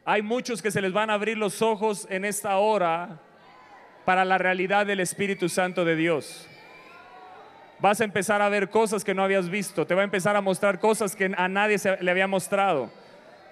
Hay 0.04 0.24
muchos 0.24 0.64
que 0.64 0.72
se 0.72 0.82
les 0.82 0.92
van 0.92 1.12
a 1.12 1.14
abrir 1.14 1.38
los 1.38 1.62
ojos 1.62 2.08
en 2.10 2.26
esta 2.26 2.58
hora 2.58 3.20
para 4.04 4.26
la 4.26 4.40
realidad 4.40 4.88
del 4.88 5.00
Espíritu 5.00 5.48
Santo 5.48 5.86
de 5.86 5.96
Dios. 5.96 6.48
Vas 7.80 8.02
a 8.02 8.04
empezar 8.04 8.42
a 8.42 8.50
ver 8.50 8.72
cosas 8.72 9.04
que 9.04 9.14
no 9.14 9.24
habías 9.24 9.48
visto, 9.48 9.86
te 9.86 9.94
va 9.94 10.02
a 10.02 10.06
empezar 10.06 10.36
a 10.36 10.42
mostrar 10.42 10.80
cosas 10.80 11.16
que 11.16 11.32
a 11.38 11.48
nadie 11.48 11.78
se 11.78 12.02
le 12.02 12.10
había 12.10 12.28
mostrado. 12.28 12.90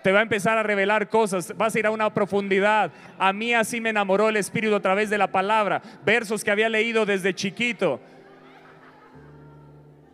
Te 0.04 0.12
va 0.12 0.20
a 0.20 0.24
empezar 0.24 0.58
a 0.58 0.64
revelar 0.64 1.08
cosas, 1.08 1.56
vas 1.56 1.76
a 1.76 1.80
ir 1.80 1.86
a 1.86 1.92
una 1.92 2.12
profundidad. 2.12 2.92
A 3.20 3.32
mí 3.32 3.54
así 3.54 3.80
me 3.80 3.90
enamoró 3.90 4.30
el 4.30 4.38
Espíritu 4.38 4.74
a 4.74 4.82
través 4.82 5.12
de 5.12 5.20
la 5.20 5.28
palabra, 5.28 5.84
versos 6.04 6.44
que 6.44 6.50
había 6.50 6.68
leído 6.68 7.06
desde 7.06 7.36
chiquito 7.36 8.00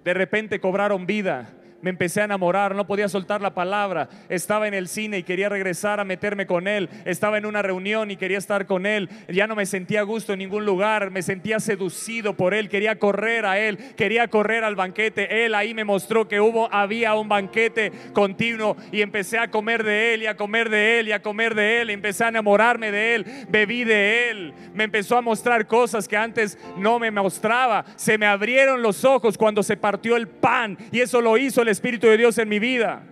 de 0.03 0.13
repente 0.13 0.59
cobraron 0.59 1.05
vida. 1.05 1.49
Me 1.83 1.89
empecé 1.89 2.21
a 2.21 2.23
enamorar, 2.23 2.73
no 2.75 2.87
podía 2.87 3.09
soltar 3.09 3.41
la 3.41 3.53
palabra. 3.53 4.07
Estaba 4.29 4.69
en 4.69 4.73
el 4.73 4.87
cine 4.87 5.17
y 5.17 5.23
quería 5.23 5.49
regresar 5.49 5.99
a 5.99 6.05
meterme 6.05 6.47
con 6.47 6.69
él. 6.69 6.89
Estaba 7.03 7.37
en 7.37 7.45
una 7.45 7.61
reunión 7.61 8.09
y 8.09 8.15
quería 8.15 8.37
estar 8.37 8.65
con 8.65 8.85
él. 8.85 9.09
Ya 9.27 9.47
no 9.47 9.55
me 9.55 9.65
sentía 9.65 9.99
a 9.99 10.03
gusto 10.03 10.31
en 10.31 10.39
ningún 10.39 10.65
lugar, 10.65 11.11
me 11.11 11.21
sentía 11.21 11.59
seducido 11.59 12.37
por 12.37 12.53
él, 12.53 12.69
quería 12.69 12.97
correr 12.99 13.45
a 13.45 13.59
él, 13.59 13.77
quería 13.97 14.29
correr 14.29 14.63
al 14.63 14.77
banquete. 14.77 15.43
Él 15.45 15.53
ahí 15.55 15.73
me 15.73 15.83
mostró 15.83 16.25
que 16.25 16.39
hubo 16.39 16.73
había 16.73 17.15
un 17.15 17.27
banquete 17.27 17.91
continuo 18.13 18.77
y 18.93 19.01
empecé 19.01 19.37
a 19.37 19.51
comer 19.51 19.83
de 19.83 20.13
él 20.13 20.23
y 20.23 20.27
a 20.27 20.37
comer 20.37 20.69
de 20.69 21.01
él 21.01 21.09
y 21.09 21.11
a 21.11 21.21
comer 21.21 21.53
de 21.53 21.81
él, 21.81 21.89
empecé 21.89 22.23
a 22.23 22.29
enamorarme 22.29 22.93
de 22.93 23.15
él, 23.15 23.25
bebí 23.49 23.83
de 23.83 24.29
él. 24.29 24.53
Me 24.73 24.85
empezó 24.85 25.17
a 25.17 25.21
mostrar 25.21 25.67
cosas 25.67 26.07
que 26.07 26.15
antes 26.15 26.57
no 26.77 26.97
me 26.97 27.11
mostraba. 27.11 27.83
Se 27.97 28.17
me 28.17 28.25
abrieron 28.25 28.81
los 28.81 29.03
ojos 29.03 29.37
cuando 29.37 29.63
se 29.63 29.75
partió 29.75 30.15
el 30.15 30.29
pan 30.29 30.77
y 30.89 31.01
eso 31.01 31.19
lo 31.19 31.37
hizo 31.37 31.61
el 31.61 31.72
Espíritu 31.73 32.07
de 32.07 32.17
Dios 32.17 32.37
en 32.37 32.47
mi 32.47 32.59
vida. 32.59 33.03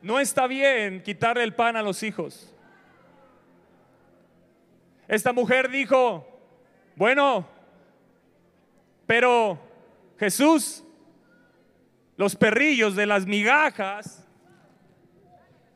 No 0.00 0.18
está 0.18 0.46
bien 0.46 1.02
quitarle 1.02 1.44
el 1.44 1.54
pan 1.54 1.76
a 1.76 1.82
los 1.82 2.02
hijos. 2.02 2.52
Esta 5.06 5.32
mujer 5.32 5.68
dijo, 5.68 6.26
bueno, 6.96 7.46
pero 9.06 9.58
Jesús, 10.18 10.82
los 12.16 12.34
perrillos 12.34 12.96
de 12.96 13.06
las 13.06 13.26
migajas, 13.26 14.26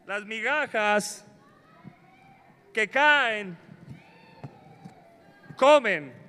las 0.07 0.25
migajas 0.25 1.25
que 2.73 2.89
caen, 2.89 3.59
comen. 5.57 6.26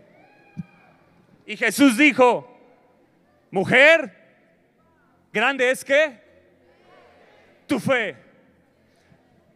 Y 1.48 1.56
Jesús 1.56 1.98
dijo, 1.98 2.45
mujer, 3.50 4.14
grande 5.32 5.72
es 5.72 5.86
que 5.86 6.22
tu 7.66 7.80
fe. 7.80 8.18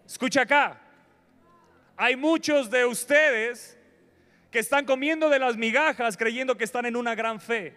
Escucha 0.06 0.44
acá, 0.44 0.80
hay 1.98 2.16
muchos 2.16 2.72
de 2.72 2.86
ustedes 2.86 3.78
que 4.50 4.60
están 4.60 4.86
comiendo 4.86 5.28
de 5.28 5.38
las 5.38 5.58
migajas 5.58 6.16
creyendo 6.16 6.56
que 6.56 6.64
están 6.64 6.86
en 6.86 6.96
una 6.96 7.14
gran 7.14 7.42
fe. 7.42 7.76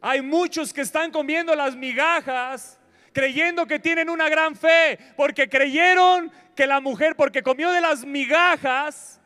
Hay 0.00 0.22
muchos 0.22 0.72
que 0.72 0.82
están 0.82 1.10
comiendo 1.10 1.52
las 1.56 1.74
migajas 1.74 2.78
creyendo 3.16 3.66
que 3.66 3.78
tienen 3.78 4.10
una 4.10 4.28
gran 4.28 4.54
fe, 4.54 4.98
porque 5.16 5.48
creyeron 5.48 6.30
que 6.54 6.66
la 6.66 6.80
mujer, 6.80 7.16
porque 7.16 7.42
comió 7.42 7.72
de 7.72 7.80
las 7.80 8.04
migajas, 8.04 9.22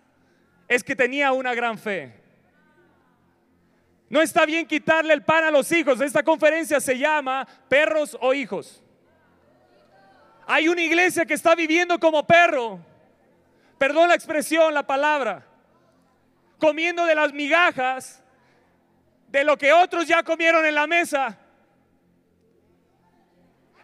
es 0.68 0.84
que 0.84 0.94
tenía 0.94 1.32
una 1.32 1.56
gran 1.56 1.76
fe. 1.76 2.14
No 4.08 4.22
está 4.22 4.46
bien 4.46 4.64
quitarle 4.64 5.12
el 5.12 5.24
pan 5.24 5.42
a 5.42 5.50
los 5.50 5.72
hijos. 5.72 6.00
Esta 6.00 6.22
conferencia 6.22 6.78
se 6.78 6.96
llama 6.98 7.48
perros 7.68 8.16
o 8.20 8.32
hijos. 8.32 8.80
Hay 10.46 10.68
una 10.68 10.82
iglesia 10.82 11.26
que 11.26 11.34
está 11.34 11.56
viviendo 11.56 11.98
como 11.98 12.24
perro. 12.24 12.78
Perdón 13.76 14.06
la 14.06 14.14
expresión, 14.14 14.72
la 14.72 14.86
palabra. 14.86 15.44
Comiendo 16.60 17.06
de 17.06 17.16
las 17.16 17.32
migajas 17.32 18.22
de 19.26 19.42
lo 19.42 19.58
que 19.58 19.72
otros 19.72 20.06
ya 20.06 20.22
comieron 20.22 20.64
en 20.64 20.76
la 20.76 20.86
mesa. 20.86 21.39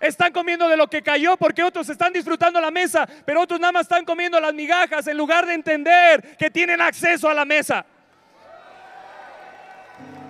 Están 0.06 0.32
comiendo 0.32 0.68
de 0.68 0.76
lo 0.76 0.86
que 0.88 1.02
cayó 1.02 1.36
porque 1.36 1.62
otros 1.62 1.88
están 1.88 2.12
disfrutando 2.12 2.60
la 2.60 2.70
mesa, 2.70 3.08
pero 3.24 3.40
otros 3.40 3.58
nada 3.58 3.72
más 3.72 3.82
están 3.82 4.04
comiendo 4.04 4.38
las 4.38 4.54
migajas 4.54 5.06
en 5.08 5.16
lugar 5.16 5.46
de 5.46 5.54
entender 5.54 6.36
que 6.36 6.48
tienen 6.50 6.80
acceso 6.80 7.28
a 7.28 7.34
la 7.34 7.44
mesa. 7.44 7.84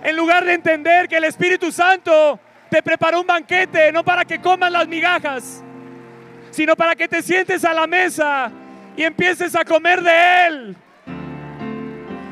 En 0.03 0.15
lugar 0.15 0.45
de 0.45 0.53
entender 0.53 1.07
que 1.07 1.17
el 1.17 1.25
Espíritu 1.25 1.71
Santo 1.71 2.39
te 2.69 2.81
preparó 2.81 3.21
un 3.21 3.27
banquete, 3.27 3.91
no 3.91 4.03
para 4.03 4.25
que 4.25 4.41
coman 4.41 4.73
las 4.73 4.87
migajas, 4.87 5.63
sino 6.49 6.75
para 6.75 6.95
que 6.95 7.07
te 7.07 7.21
sientes 7.21 7.63
a 7.63 7.73
la 7.73 7.85
mesa 7.85 8.51
y 8.95 9.03
empieces 9.03 9.55
a 9.55 9.63
comer 9.63 10.01
de 10.01 10.47
Él. 10.47 10.75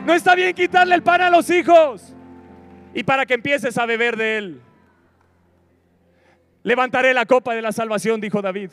No 0.05 0.13
está 0.13 0.33
bien 0.35 0.53
quitarle 0.55 0.95
el 0.95 1.03
pan 1.03 1.21
a 1.21 1.29
los 1.29 1.49
hijos 1.49 2.13
y 2.93 3.03
para 3.03 3.25
que 3.25 3.35
empieces 3.35 3.77
a 3.77 3.85
beber 3.85 4.17
de 4.17 4.37
Él. 4.37 4.64
Levantaré 6.66 7.13
la 7.13 7.28
copa 7.28 7.53
de 7.53 7.61
la 7.61 7.72
salvación, 7.72 8.20
dijo 8.20 8.41
David. 8.41 8.72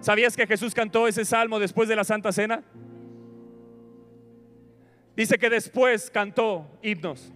¿Sabías 0.00 0.34
que 0.34 0.46
Jesús 0.46 0.74
cantó 0.74 1.06
ese 1.06 1.26
salmo 1.26 1.58
después 1.58 1.86
de 1.86 1.94
la 1.94 2.02
Santa 2.02 2.32
Cena? 2.32 2.62
Dice 5.14 5.36
que 5.36 5.50
después 5.50 6.10
cantó 6.10 6.66
himnos. 6.82 7.30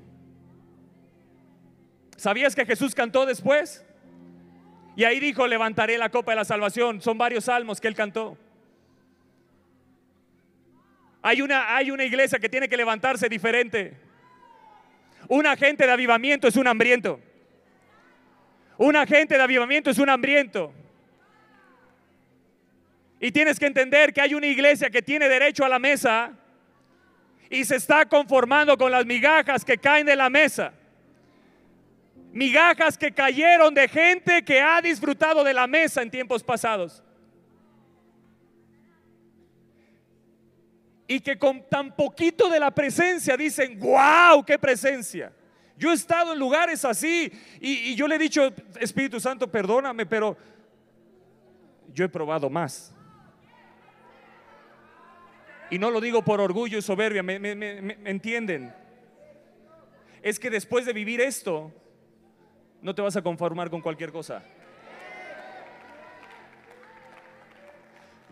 ¿Sabías 2.17 2.55
que 2.55 2.65
Jesús 2.65 2.95
cantó 2.95 3.27
después? 3.27 3.85
Y 4.97 5.05
ahí 5.05 5.21
dijo, 5.21 5.47
levantaré 5.47 5.99
la 5.99 6.09
copa 6.09 6.33
de 6.33 6.37
la 6.37 6.47
salvación. 6.47 7.03
Son 7.03 7.19
varios 7.19 7.45
salmos 7.45 7.83
que 7.83 7.89
él 7.89 7.95
cantó. 7.95 8.39
Hay 11.21 11.43
una, 11.43 11.77
hay 11.77 11.91
una 11.91 12.05
iglesia 12.05 12.39
que 12.39 12.49
tiene 12.49 12.71
que 12.71 12.79
levantarse 12.79 13.29
diferente. 13.29 13.99
Un 15.29 15.47
agente 15.47 15.85
de 15.85 15.93
avivamiento 15.93 16.49
es 16.49 16.57
un 16.57 16.69
hambriento. 16.69 17.21
Un 18.77 18.97
agente 18.97 19.37
de 19.37 19.43
avivamiento 19.43 19.91
es 19.91 19.99
un 19.99 20.09
hambriento. 20.09 20.73
Y 23.21 23.31
tienes 23.31 23.59
que 23.59 23.67
entender 23.67 24.13
que 24.13 24.21
hay 24.21 24.35
una 24.35 24.47
iglesia 24.47 24.91
que 24.91 25.01
tiene 25.01 25.29
derecho 25.29 25.65
a 25.65 25.69
la 25.69 25.79
mesa 25.79 26.33
y 27.49 27.65
se 27.65 27.77
está 27.77 28.05
conformando 28.07 28.77
con 28.77 28.91
las 28.91 29.07
migajas 29.07 29.65
que 29.65 29.79
caen 29.79 30.07
de 30.07 30.17
la 30.17 30.29
mesa. 30.29 30.73
Migajas 32.33 32.99
que 32.99 33.13
cayeron 33.13 33.73
de 33.73 33.89
gente 33.89 34.43
que 34.45 34.61
ha 34.61 34.83
disfrutado 34.83 35.45
de 35.45 35.55
la 35.55 35.67
mesa 35.67 36.03
en 36.03 36.11
tiempos 36.11 36.43
pasados. 36.43 37.03
Y 41.07 41.21
que 41.21 41.39
con 41.39 41.69
tan 41.69 41.95
poquito 41.95 42.51
de 42.51 42.59
la 42.59 42.73
presencia 42.73 43.37
dicen, 43.37 43.79
wow, 43.79 44.45
qué 44.45 44.59
presencia. 44.59 45.33
Yo 45.77 45.91
he 45.91 45.95
estado 45.95 46.33
en 46.33 46.39
lugares 46.39 46.85
así 46.85 47.33
y, 47.61 47.95
yo 47.95 48.07
le 48.07 48.17
he 48.17 48.19
dicho, 48.19 48.53
Espíritu 48.81 49.19
Santo, 49.19 49.51
perdóname, 49.51 50.07
pero 50.07 50.37
yo 51.93 52.05
he 52.05 52.09
probado 52.09 52.49
más. 52.49 52.95
Y 55.71 55.79
no 55.79 55.91
lo 55.91 56.01
digo 56.01 56.23
por 56.23 56.41
orgullo 56.41 56.79
y 56.79 56.83
soberbia, 56.83 57.23
¿me, 57.23 57.37
entienden? 58.05 58.73
Es 60.23 60.39
que 60.39 60.51
después 60.51 60.87
de 60.87 60.93
vivir 60.93 61.21
esto, 61.21 61.73
no 62.81 62.95
te 62.95 63.03
vas 63.03 63.17
a 63.17 63.23
conformar 63.23 63.71
con 63.71 63.81
cualquier 63.81 64.13
cosa. 64.13 64.43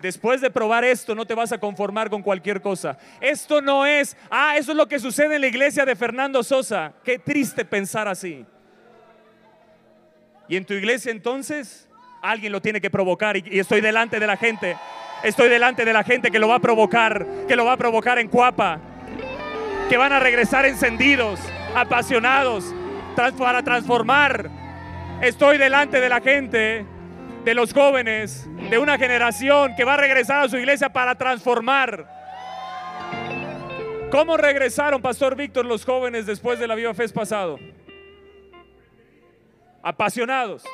Después 0.02 0.40
de 0.40 0.50
probar 0.50 0.84
esto, 0.84 1.14
no 1.14 1.24
te 1.24 1.32
vas 1.32 1.52
a 1.52 1.58
conformar 1.58 2.10
con 2.10 2.22
cualquier 2.22 2.60
cosa. 2.60 2.98
Esto 3.20 3.62
no 3.62 3.86
es, 3.86 4.16
ah, 4.28 4.56
eso 4.56 4.72
es 4.72 4.76
lo 4.76 4.88
que 4.88 4.98
sucede 4.98 5.36
en 5.36 5.40
la 5.40 5.46
iglesia 5.46 5.84
de 5.84 5.94
Fernando 5.94 6.42
Sosa. 6.42 6.92
Qué 7.04 7.20
triste 7.20 7.64
pensar 7.64 8.08
así. 8.08 8.44
Y 10.48 10.56
en 10.56 10.64
tu 10.64 10.74
iglesia 10.74 11.12
entonces, 11.12 11.88
alguien 12.20 12.50
lo 12.50 12.60
tiene 12.60 12.80
que 12.80 12.90
provocar 12.90 13.36
y, 13.36 13.60
estoy 13.60 13.80
delante 13.80 14.18
de 14.18 14.26
la 14.26 14.36
gente. 14.36 14.76
Estoy 15.22 15.48
delante 15.48 15.84
de 15.84 15.92
la 15.92 16.02
gente 16.02 16.32
que 16.32 16.40
lo 16.40 16.48
va 16.48 16.56
a 16.56 16.60
provocar, 16.60 17.24
que 17.46 17.54
lo 17.54 17.64
va 17.64 17.74
a 17.74 17.76
provocar 17.76 18.18
en 18.18 18.26
Cuapa, 18.26 18.80
que 19.88 19.96
van 19.96 20.12
a 20.12 20.18
regresar 20.18 20.66
encendidos, 20.66 21.38
apasionados, 21.76 22.74
para 23.38 23.62
transformar. 23.62 24.50
Estoy 25.20 25.58
delante 25.58 26.00
de 26.00 26.08
la 26.08 26.20
gente 26.20 26.86
de 27.44 27.54
los 27.54 27.72
jóvenes, 27.72 28.46
de 28.70 28.78
una 28.78 28.96
generación 28.98 29.74
que 29.74 29.84
va 29.84 29.94
a 29.94 29.96
regresar 29.96 30.44
a 30.44 30.48
su 30.48 30.56
iglesia 30.56 30.88
para 30.92 31.16
transformar. 31.16 32.06
¿Cómo 34.10 34.36
regresaron, 34.36 35.00
Pastor 35.02 35.34
Víctor, 35.34 35.64
los 35.64 35.84
jóvenes 35.84 36.26
después 36.26 36.58
de 36.58 36.68
la 36.68 36.74
Viva 36.74 36.94
Fest 36.94 37.14
pasado? 37.14 37.58
Apasionados. 39.82 40.64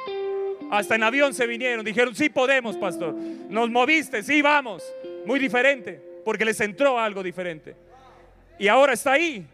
Hasta 0.70 0.96
en 0.96 1.02
avión 1.02 1.32
se 1.32 1.46
vinieron, 1.46 1.84
dijeron, 1.84 2.14
sí 2.14 2.28
podemos, 2.28 2.76
pastor. 2.76 3.14
Nos 3.14 3.70
moviste, 3.70 4.22
sí 4.22 4.42
vamos. 4.42 4.84
Muy 5.24 5.38
diferente, 5.38 6.02
porque 6.24 6.44
les 6.44 6.60
entró 6.60 6.98
algo 6.98 7.22
diferente. 7.22 7.74
Y 8.58 8.68
ahora 8.68 8.92
está 8.92 9.12
ahí, 9.12 9.46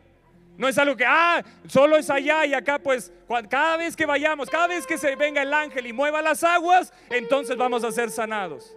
no 0.56 0.68
es 0.68 0.78
algo 0.78 0.96
que, 0.96 1.04
ah, 1.06 1.44
solo 1.66 1.96
es 1.96 2.10
allá 2.10 2.46
y 2.46 2.54
acá, 2.54 2.78
pues 2.78 3.12
cada 3.48 3.76
vez 3.76 3.96
que 3.96 4.06
vayamos, 4.06 4.48
cada 4.48 4.68
vez 4.68 4.86
que 4.86 4.98
se 4.98 5.16
venga 5.16 5.42
el 5.42 5.52
ángel 5.52 5.86
y 5.86 5.92
mueva 5.92 6.22
las 6.22 6.44
aguas, 6.44 6.92
entonces 7.10 7.56
vamos 7.56 7.84
a 7.84 7.92
ser 7.92 8.10
sanados. 8.10 8.76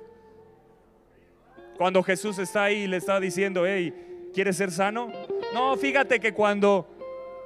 Cuando 1.78 2.02
Jesús 2.02 2.40
está 2.40 2.64
ahí 2.64 2.84
y 2.84 2.88
le 2.88 2.98
está 2.98 3.20
diciendo, 3.20 3.66
hey, 3.68 4.30
¿quieres 4.34 4.58
ser 4.58 4.72
sano? 4.72 5.12
No, 5.54 5.78
fíjate 5.78 6.20
que 6.20 6.34
cuando 6.34 6.88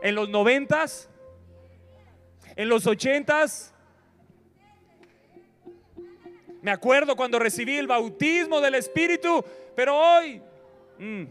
en 0.01 0.15
los 0.15 0.29
noventas, 0.29 1.09
en 2.55 2.69
los 2.69 2.88
ochentas, 2.88 3.73
me 6.61 6.71
acuerdo 6.71 7.15
cuando 7.15 7.39
recibí 7.39 7.77
el 7.77 7.88
bautismo 7.88 8.61
del 8.61 8.75
Espíritu, 8.75 9.43
pero 9.75 9.97
hoy 9.97 10.41
Mm. 11.01 11.25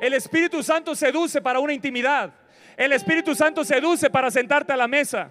El 0.00 0.14
Espíritu 0.14 0.62
Santo 0.62 0.94
seduce 0.94 1.40
para 1.40 1.58
una 1.58 1.72
intimidad. 1.72 2.32
El 2.76 2.92
Espíritu 2.92 3.34
Santo 3.34 3.64
seduce 3.64 4.10
para 4.10 4.30
sentarte 4.30 4.72
a 4.72 4.76
la 4.76 4.86
mesa. 4.86 5.30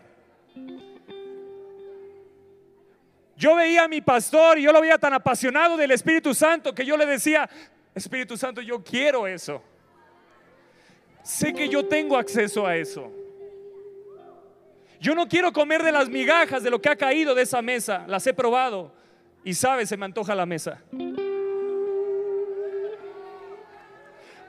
Yo 3.38 3.56
veía 3.56 3.84
a 3.84 3.88
mi 3.88 4.02
pastor 4.02 4.58
y 4.58 4.64
yo 4.64 4.72
lo 4.72 4.82
veía 4.82 4.98
tan 4.98 5.14
apasionado 5.14 5.76
del 5.78 5.92
Espíritu 5.92 6.34
Santo 6.34 6.74
que 6.74 6.86
yo 6.86 6.96
le 6.96 7.06
decía, 7.06 7.50
Espíritu 7.94 8.38
Santo, 8.38 8.62
yo 8.62 8.84
quiero 8.84 9.28
eso. 9.28 9.62
Sé 11.22 11.54
que 11.54 11.68
yo 11.68 11.86
tengo 11.86 12.18
acceso 12.18 12.66
a 12.66 12.76
eso. 12.78 13.12
Yo 15.00 15.14
no 15.14 15.28
quiero 15.28 15.52
comer 15.52 15.84
de 15.84 15.92
las 15.92 16.10
migajas 16.10 16.64
de 16.64 16.70
lo 16.70 16.82
que 16.82 16.90
ha 16.90 16.96
caído 16.96 17.36
de 17.36 17.44
esa 17.44 17.62
mesa. 17.62 18.06
Las 18.08 18.26
he 18.26 18.34
probado 18.34 18.94
y 19.44 19.54
sabe, 19.54 19.86
se 19.86 19.98
me 19.98 20.06
antoja 20.06 20.34
la 20.34 20.46
mesa. 20.46 20.82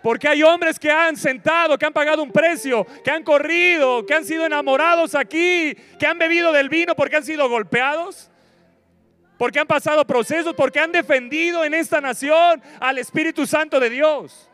Porque 0.07 0.29
hay 0.29 0.41
hombres 0.45 0.79
que 0.79 0.89
han 0.89 1.17
sentado, 1.17 1.77
que 1.77 1.85
han 1.85 1.93
pagado 1.93 2.23
un 2.23 2.31
precio, 2.31 2.87
que 3.03 3.11
han 3.11 3.25
corrido, 3.25 4.07
que 4.07 4.15
han 4.15 4.25
sido 4.25 4.47
enamorados 4.47 5.17
aquí, 5.17 5.75
que 5.99 6.07
han 6.07 6.17
bebido 6.17 6.53
del 6.53 6.69
vino 6.69 6.95
porque 6.95 7.17
han 7.17 7.25
sido 7.25 7.49
golpeados, 7.49 8.31
porque 9.37 9.59
han 9.59 9.67
pasado 9.67 10.07
procesos, 10.07 10.55
porque 10.55 10.79
han 10.79 10.93
defendido 10.93 11.65
en 11.65 11.75
esta 11.75 12.01
nación 12.01 12.63
al 12.79 12.99
Espíritu 12.99 13.49
Santo 13.49 13.81
de 13.81 13.91
Dios. 13.91 14.49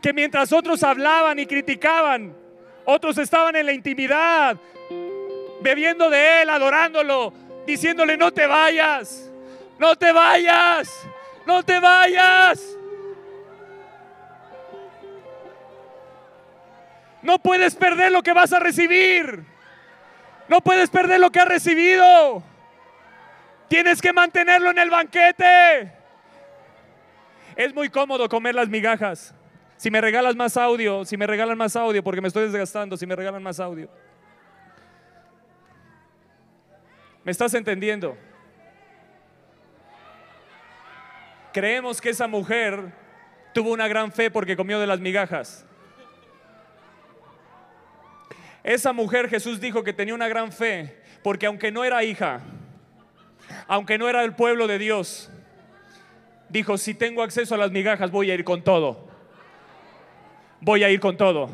Que 0.00 0.14
mientras 0.14 0.50
otros 0.50 0.82
hablaban 0.82 1.38
y 1.38 1.44
criticaban, 1.44 2.34
otros 2.86 3.18
estaban 3.18 3.56
en 3.56 3.66
la 3.66 3.74
intimidad, 3.74 4.56
bebiendo 5.60 6.08
de 6.08 6.40
Él, 6.40 6.48
adorándolo, 6.48 7.30
diciéndole, 7.66 8.16
no 8.16 8.32
te 8.32 8.46
vayas, 8.46 9.30
no 9.78 9.94
te 9.96 10.12
vayas 10.12 11.06
no 11.46 11.62
te 11.62 11.78
vayas. 11.80 12.76
No 17.22 17.38
puedes 17.38 17.74
perder 17.74 18.12
lo 18.12 18.22
que 18.22 18.32
vas 18.32 18.52
a 18.52 18.58
recibir. 18.58 19.44
No 20.48 20.60
puedes 20.60 20.90
perder 20.90 21.20
lo 21.20 21.30
que 21.30 21.40
has 21.40 21.48
recibido. 21.48 22.42
Tienes 23.68 24.02
que 24.02 24.12
mantenerlo 24.12 24.70
en 24.70 24.78
el 24.78 24.90
banquete. 24.90 25.92
Es 27.56 27.74
muy 27.74 27.88
cómodo 27.88 28.28
comer 28.28 28.54
las 28.54 28.68
migajas. 28.68 29.34
Si 29.76 29.90
me 29.90 30.00
regalas 30.00 30.36
más 30.36 30.56
audio, 30.56 31.04
si 31.04 31.16
me 31.16 31.26
regalan 31.26 31.56
más 31.56 31.76
audio, 31.76 32.02
porque 32.02 32.20
me 32.20 32.28
estoy 32.28 32.44
desgastando, 32.44 32.96
si 32.96 33.06
me 33.06 33.16
regalan 33.16 33.42
más 33.42 33.58
audio. 33.58 33.88
¿Me 37.24 37.32
estás 37.32 37.54
entendiendo? 37.54 38.16
Creemos 41.54 42.00
que 42.00 42.10
esa 42.10 42.26
mujer 42.26 42.92
tuvo 43.52 43.72
una 43.72 43.86
gran 43.86 44.10
fe 44.10 44.28
porque 44.28 44.56
comió 44.56 44.80
de 44.80 44.88
las 44.88 44.98
migajas. 44.98 45.64
Esa 48.64 48.92
mujer 48.92 49.28
Jesús 49.28 49.60
dijo 49.60 49.84
que 49.84 49.92
tenía 49.92 50.16
una 50.16 50.26
gran 50.26 50.50
fe 50.50 51.00
porque 51.22 51.46
aunque 51.46 51.70
no 51.70 51.84
era 51.84 52.02
hija, 52.02 52.40
aunque 53.68 53.98
no 53.98 54.08
era 54.08 54.22
del 54.22 54.34
pueblo 54.34 54.66
de 54.66 54.80
Dios, 54.80 55.30
dijo, 56.48 56.76
si 56.76 56.92
tengo 56.92 57.22
acceso 57.22 57.54
a 57.54 57.58
las 57.58 57.70
migajas 57.70 58.10
voy 58.10 58.32
a 58.32 58.34
ir 58.34 58.42
con 58.42 58.64
todo. 58.64 59.06
Voy 60.60 60.82
a 60.82 60.90
ir 60.90 60.98
con 60.98 61.16
todo. 61.16 61.50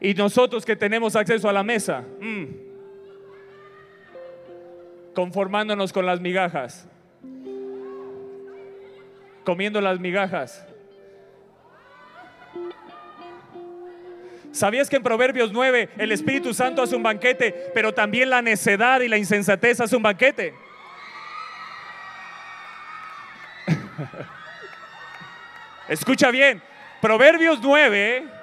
Y 0.00 0.14
nosotros 0.14 0.64
que 0.64 0.74
tenemos 0.74 1.16
acceso 1.16 1.50
a 1.50 1.52
la 1.52 1.62
mesa, 1.62 2.02
mm, 2.18 2.44
conformándonos 5.12 5.92
con 5.92 6.06
las 6.06 6.18
migajas, 6.18 6.88
comiendo 9.44 9.80
las 9.80 9.98
migajas. 9.98 10.66
¿Sabías 14.52 14.90
que 14.90 14.96
en 14.96 15.02
Proverbios 15.02 15.52
9 15.52 15.90
el 15.96 16.12
Espíritu 16.12 16.52
Santo 16.52 16.82
hace 16.82 16.96
un 16.96 17.02
banquete, 17.02 17.70
pero 17.72 17.94
también 17.94 18.30
la 18.30 18.42
necedad 18.42 19.00
y 19.00 19.08
la 19.08 19.16
insensatez 19.16 19.80
hace 19.80 19.94
un 19.94 20.02
banquete? 20.02 20.54
Escucha 25.88 26.30
bien, 26.30 26.60
Proverbios 27.00 27.60
9 27.62 28.40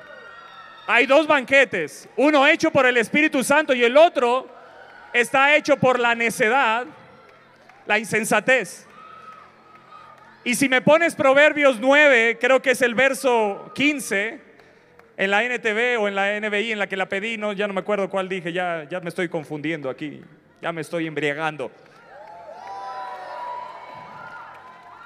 hay 0.88 1.06
dos 1.06 1.28
banquetes, 1.28 2.08
uno 2.16 2.48
hecho 2.48 2.72
por 2.72 2.86
el 2.86 2.96
Espíritu 2.96 3.44
Santo 3.44 3.74
y 3.74 3.84
el 3.84 3.98
otro 3.98 4.48
está 5.12 5.54
hecho 5.56 5.76
por 5.76 6.00
la 6.00 6.16
necedad, 6.16 6.86
la 7.86 8.00
insensatez. 8.00 8.87
Y 10.48 10.56
si 10.56 10.70
me 10.70 10.82
pones 10.82 11.14
Proverbios 11.14 11.78
9, 11.82 12.38
creo 12.40 12.62
que 12.62 12.72
es 12.72 12.82
el 12.82 12.96
verso 12.96 13.70
15, 13.76 14.40
en 15.18 15.30
la 15.30 15.44
NTV 15.44 16.00
o 16.00 16.08
en 16.08 16.16
la 16.16 16.40
NBI 16.40 16.72
en 16.72 16.80
la 16.80 16.88
que 16.88 16.96
la 16.96 17.10
pedí, 17.10 17.38
no, 17.38 17.52
ya 17.52 17.68
no 17.68 17.74
me 17.74 17.82
acuerdo 17.82 18.10
cuál 18.10 18.30
dije, 18.30 18.54
ya, 18.54 18.88
ya 18.90 19.02
me 19.02 19.10
estoy 19.10 19.28
confundiendo 19.28 19.90
aquí, 19.90 20.22
ya 20.62 20.72
me 20.72 20.80
estoy 20.80 21.06
embriagando. 21.06 21.70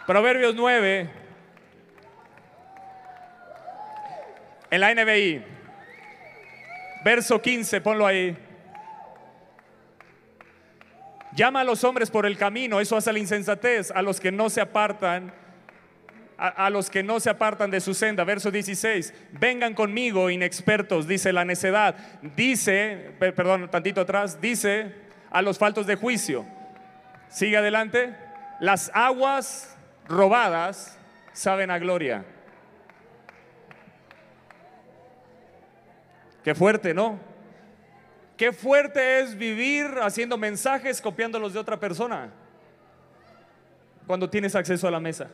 Proverbios 0.06 0.54
9, 0.54 1.10
en 4.70 4.80
la 4.80 4.94
NBI, 4.94 5.42
verso 7.04 7.42
15, 7.42 7.82
ponlo 7.82 8.06
ahí. 8.06 8.38
Llama 11.34 11.62
a 11.62 11.64
los 11.64 11.84
hombres 11.84 12.12
por 12.12 12.26
el 12.26 12.38
camino, 12.38 12.82
eso 12.82 12.98
hace 12.98 13.14
la 13.14 13.20
insensatez, 13.20 13.92
a 13.92 14.02
los 14.02 14.20
que 14.20 14.32
no 14.32 14.50
se 14.50 14.60
apartan, 14.60 15.34
a, 16.38 16.70
los 16.70 16.90
que 16.90 17.04
no 17.04 17.20
se 17.20 17.30
apartan 17.30 17.72
de 17.72 17.80
su 17.80 17.94
senda. 17.94 18.24
Verso 18.24 18.52
16, 18.52 19.14
vengan 19.32 19.74
conmigo 19.74 20.30
inexpertos, 20.30 21.08
dice 21.08 21.32
la 21.32 21.46
necedad. 21.46 21.96
Dice, 22.36 23.12
perdón, 23.20 23.70
tantito 23.70 24.02
atrás, 24.02 24.42
dice 24.42 24.94
a 25.30 25.42
los 25.42 25.58
faltos 25.58 25.88
de 25.88 25.96
juicio. 25.96 26.46
Sigue 27.30 27.58
adelante, 27.58 28.14
las 28.60 28.92
aguas 28.94 29.78
robadas 30.08 31.00
saben 31.32 31.72
a 31.72 31.80
gloria. 31.80 32.26
Qué 36.44 36.56
fuerte, 36.56 36.94
¿no? 36.94 37.31
Qué 38.42 38.52
fuerte 38.52 39.20
es 39.20 39.38
vivir 39.38 39.86
haciendo 40.02 40.36
mensajes 40.36 41.00
copiándolos 41.00 41.54
de 41.54 41.60
otra 41.60 41.80
persona 41.80 42.32
cuando 44.08 44.28
tienes 44.28 44.56
acceso 44.56 44.88
a 44.88 44.90
la 44.90 45.00
mesa. 45.00 45.30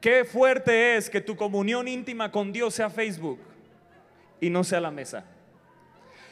Qué 0.00 0.24
fuerte 0.24 0.96
es 0.96 1.10
que 1.10 1.20
tu 1.20 1.36
comunión 1.36 1.86
íntima 1.86 2.32
con 2.32 2.54
Dios 2.54 2.72
sea 2.72 2.88
Facebook 2.88 3.38
y 4.40 4.48
no 4.48 4.64
sea 4.64 4.80
la 4.80 4.90
mesa. 4.90 5.26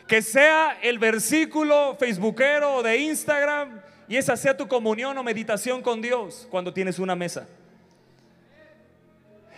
Que 0.08 0.22
sea 0.22 0.78
el 0.80 0.98
versículo 0.98 1.96
facebookero 2.00 2.76
o 2.76 2.82
de 2.82 2.96
Instagram 2.96 3.78
y 4.08 4.16
esa 4.16 4.38
sea 4.38 4.56
tu 4.56 4.66
comunión 4.66 5.18
o 5.18 5.22
meditación 5.22 5.82
con 5.82 6.00
Dios 6.00 6.48
cuando 6.50 6.72
tienes 6.72 6.98
una 6.98 7.14
mesa. 7.14 7.46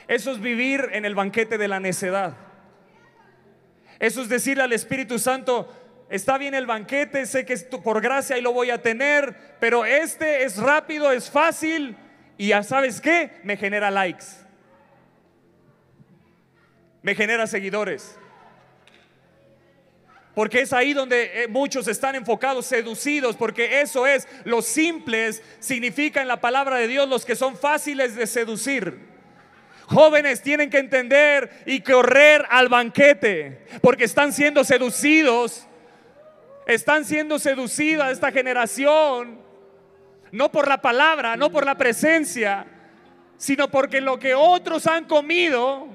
Eso 0.08 0.32
es 0.32 0.40
vivir 0.40 0.88
en 0.92 1.04
el 1.04 1.14
banquete 1.14 1.58
de 1.58 1.68
la 1.68 1.80
necedad. 1.80 2.36
Eso 3.98 4.22
es 4.22 4.28
decirle 4.28 4.64
al 4.64 4.72
Espíritu 4.72 5.18
Santo, 5.18 5.72
está 6.10 6.36
bien 6.36 6.54
el 6.54 6.66
banquete, 6.66 7.24
sé 7.24 7.44
que 7.44 7.56
por 7.56 8.00
gracia 8.00 8.36
y 8.36 8.42
lo 8.42 8.52
voy 8.52 8.70
a 8.70 8.82
tener, 8.82 9.56
pero 9.60 9.84
este 9.84 10.44
es 10.44 10.56
rápido, 10.56 11.12
es 11.12 11.30
fácil 11.30 11.96
y 12.36 12.48
ya 12.48 12.62
sabes 12.64 13.00
qué, 13.00 13.40
me 13.44 13.56
genera 13.56 13.90
likes. 13.90 14.24
Me 17.02 17.14
genera 17.14 17.46
seguidores. 17.46 18.16
Porque 20.34 20.62
es 20.62 20.72
ahí 20.72 20.94
donde 20.94 21.44
eh, 21.44 21.48
muchos 21.48 21.86
están 21.88 22.14
enfocados, 22.14 22.66
seducidos, 22.66 23.36
porque 23.36 23.82
eso 23.82 24.06
es, 24.06 24.26
los 24.44 24.66
simples 24.66 25.42
significa 25.60 26.22
en 26.22 26.28
la 26.28 26.40
palabra 26.40 26.76
de 26.76 26.88
Dios 26.88 27.08
los 27.08 27.24
que 27.24 27.36
son 27.36 27.56
fáciles 27.56 28.16
de 28.16 28.26
seducir. 28.26 29.11
Jóvenes 29.86 30.42
tienen 30.42 30.70
que 30.70 30.78
entender 30.78 31.50
y 31.66 31.80
correr 31.80 32.46
al 32.50 32.68
banquete 32.68 33.66
porque 33.80 34.04
están 34.04 34.32
siendo 34.32 34.64
seducidos. 34.64 35.66
Están 36.66 37.04
siendo 37.04 37.38
seducidas 37.40 38.12
esta 38.12 38.30
generación, 38.30 39.40
no 40.30 40.52
por 40.52 40.68
la 40.68 40.80
palabra, 40.80 41.36
no 41.36 41.50
por 41.50 41.66
la 41.66 41.76
presencia, 41.76 42.66
sino 43.36 43.68
porque 43.68 44.00
lo 44.00 44.18
que 44.20 44.34
otros 44.34 44.86
han 44.86 45.06
comido 45.06 45.88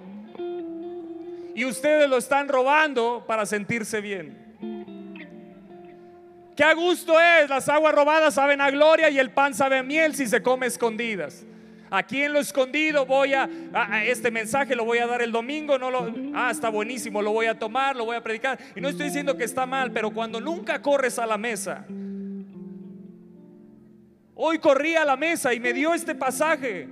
y 1.55 1.63
ustedes 1.63 2.09
lo 2.09 2.17
están 2.17 2.49
robando 2.49 3.23
para 3.25 3.45
sentirse 3.45 4.01
bien. 4.01 4.47
Qué 6.55 6.63
a 6.63 6.73
gusto 6.73 7.19
es, 7.19 7.49
las 7.49 7.69
aguas 7.69 7.95
robadas 7.95 8.33
saben 8.33 8.59
a 8.61 8.69
gloria 8.69 9.09
y 9.09 9.19
el 9.19 9.31
pan 9.31 9.53
sabe 9.53 9.77
a 9.77 9.83
miel 9.83 10.15
si 10.15 10.27
se 10.27 10.41
come 10.43 10.65
escondidas. 10.65 11.45
Aquí 11.89 12.21
en 12.21 12.33
lo 12.33 12.39
escondido 12.39 13.05
voy 13.05 13.33
a, 13.33 13.49
este 14.05 14.31
mensaje 14.31 14.75
lo 14.75 14.83
voy 14.83 14.97
a 14.97 15.07
dar 15.07 15.21
el 15.21 15.31
domingo, 15.31 15.77
no 15.77 15.89
lo, 15.89 16.13
ah, 16.33 16.49
está 16.51 16.69
buenísimo, 16.69 17.21
lo 17.21 17.31
voy 17.31 17.45
a 17.45 17.57
tomar, 17.57 17.95
lo 17.95 18.05
voy 18.05 18.17
a 18.17 18.21
predicar. 18.21 18.59
Y 18.75 18.81
no 18.81 18.89
estoy 18.89 19.07
diciendo 19.07 19.37
que 19.37 19.45
está 19.45 19.65
mal, 19.65 19.91
pero 19.91 20.11
cuando 20.11 20.41
nunca 20.41 20.81
corres 20.81 21.17
a 21.19 21.25
la 21.25 21.37
mesa. 21.37 21.85
Hoy 24.35 24.59
corrí 24.59 24.95
a 24.95 25.05
la 25.05 25.15
mesa 25.15 25.53
y 25.53 25.59
me 25.59 25.73
dio 25.73 25.93
este 25.93 26.13
pasaje. 26.13 26.87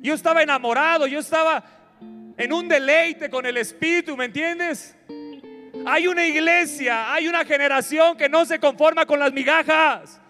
Yo 0.00 0.14
estaba 0.14 0.42
enamorado, 0.42 1.06
yo 1.06 1.20
estaba 1.20 1.64
en 2.36 2.52
un 2.52 2.68
deleite 2.68 3.30
con 3.30 3.46
el 3.46 3.56
Espíritu, 3.56 4.16
¿me 4.16 4.26
entiendes? 4.26 4.96
Hay 5.86 6.06
una 6.06 6.26
iglesia, 6.26 7.12
hay 7.12 7.28
una 7.28 7.44
generación 7.44 8.16
que 8.16 8.28
no 8.28 8.44
se 8.44 8.58
conforma 8.58 9.06
con 9.06 9.18
las 9.18 9.32
migajas 9.32 10.20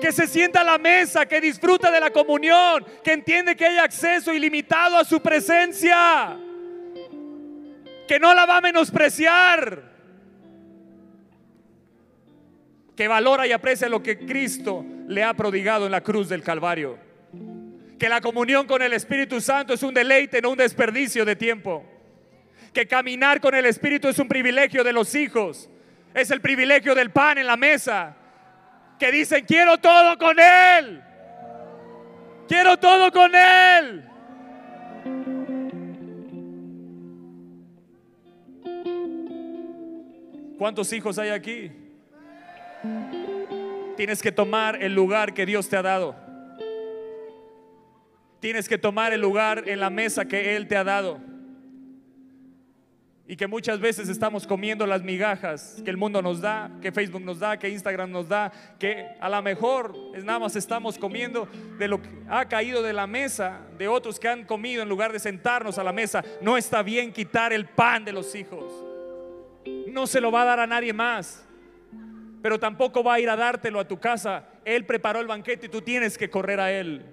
que 0.00 0.12
se 0.12 0.26
sienta 0.26 0.62
a 0.62 0.64
la 0.64 0.78
mesa, 0.78 1.26
que 1.26 1.40
disfruta 1.40 1.90
de 1.90 2.00
la 2.00 2.10
comunión, 2.10 2.84
que 3.04 3.12
entiende 3.12 3.56
que 3.56 3.66
hay 3.66 3.78
acceso 3.78 4.32
ilimitado 4.32 4.96
a 4.96 5.04
su 5.04 5.20
presencia, 5.20 6.36
que 8.08 8.18
no 8.18 8.34
la 8.34 8.46
va 8.46 8.58
a 8.58 8.60
menospreciar, 8.60 9.92
que 12.96 13.08
valora 13.08 13.46
y 13.46 13.52
aprecia 13.52 13.88
lo 13.88 14.02
que 14.02 14.18
Cristo 14.18 14.84
le 15.08 15.22
ha 15.22 15.34
prodigado 15.34 15.86
en 15.86 15.92
la 15.92 16.00
cruz 16.00 16.28
del 16.28 16.42
Calvario, 16.42 16.98
que 17.98 18.08
la 18.08 18.20
comunión 18.20 18.66
con 18.66 18.80
el 18.82 18.94
Espíritu 18.94 19.40
Santo 19.40 19.74
es 19.74 19.82
un 19.82 19.92
deleite, 19.92 20.40
no 20.40 20.50
un 20.50 20.58
desperdicio 20.58 21.24
de 21.24 21.36
tiempo, 21.36 21.84
que 22.72 22.86
caminar 22.86 23.40
con 23.42 23.54
el 23.54 23.66
Espíritu 23.66 24.08
es 24.08 24.18
un 24.18 24.28
privilegio 24.28 24.82
de 24.82 24.92
los 24.94 25.14
hijos, 25.14 25.68
es 26.14 26.30
el 26.30 26.40
privilegio 26.40 26.94
del 26.94 27.10
pan 27.10 27.36
en 27.36 27.46
la 27.46 27.56
mesa 27.58 28.16
que 29.02 29.10
dicen, 29.10 29.44
quiero 29.44 29.78
todo 29.78 30.16
con 30.16 30.38
Él. 30.38 31.02
Quiero 32.46 32.76
todo 32.76 33.10
con 33.10 33.32
Él. 33.34 34.04
¿Cuántos 40.56 40.92
hijos 40.92 41.18
hay 41.18 41.30
aquí? 41.30 41.72
Tienes 43.96 44.22
que 44.22 44.30
tomar 44.30 44.80
el 44.80 44.94
lugar 44.94 45.34
que 45.34 45.46
Dios 45.46 45.68
te 45.68 45.76
ha 45.76 45.82
dado. 45.82 46.14
Tienes 48.38 48.68
que 48.68 48.78
tomar 48.78 49.12
el 49.12 49.20
lugar 49.20 49.64
en 49.66 49.80
la 49.80 49.90
mesa 49.90 50.26
que 50.26 50.54
Él 50.54 50.68
te 50.68 50.76
ha 50.76 50.84
dado. 50.84 51.18
Y 53.26 53.36
que 53.36 53.46
muchas 53.46 53.78
veces 53.78 54.08
estamos 54.08 54.46
comiendo 54.46 54.84
las 54.84 55.02
migajas 55.02 55.80
que 55.84 55.90
el 55.90 55.96
mundo 55.96 56.20
nos 56.20 56.40
da, 56.40 56.70
que 56.82 56.90
Facebook 56.90 57.22
nos 57.22 57.38
da, 57.38 57.56
que 57.56 57.68
Instagram 57.68 58.10
nos 58.10 58.28
da, 58.28 58.52
que 58.78 59.06
a 59.20 59.28
lo 59.28 59.40
mejor 59.42 59.94
nada 60.24 60.40
más 60.40 60.56
estamos 60.56 60.98
comiendo 60.98 61.48
de 61.78 61.88
lo 61.88 62.02
que 62.02 62.08
ha 62.28 62.46
caído 62.46 62.82
de 62.82 62.92
la 62.92 63.06
mesa 63.06 63.60
de 63.78 63.86
otros 63.86 64.18
que 64.18 64.28
han 64.28 64.44
comido 64.44 64.82
en 64.82 64.88
lugar 64.88 65.12
de 65.12 65.20
sentarnos 65.20 65.78
a 65.78 65.84
la 65.84 65.92
mesa. 65.92 66.24
No 66.40 66.56
está 66.56 66.82
bien 66.82 67.12
quitar 67.12 67.52
el 67.52 67.66
pan 67.66 68.04
de 68.04 68.12
los 68.12 68.34
hijos. 68.34 68.64
No 69.86 70.06
se 70.06 70.20
lo 70.20 70.32
va 70.32 70.42
a 70.42 70.46
dar 70.46 70.60
a 70.60 70.66
nadie 70.66 70.92
más. 70.92 71.46
Pero 72.42 72.58
tampoco 72.58 73.04
va 73.04 73.14
a 73.14 73.20
ir 73.20 73.30
a 73.30 73.36
dártelo 73.36 73.78
a 73.78 73.86
tu 73.86 74.00
casa. 74.00 74.48
Él 74.64 74.84
preparó 74.84 75.20
el 75.20 75.28
banquete 75.28 75.66
y 75.66 75.68
tú 75.68 75.80
tienes 75.80 76.18
que 76.18 76.28
correr 76.28 76.58
a 76.58 76.72
Él. 76.72 77.06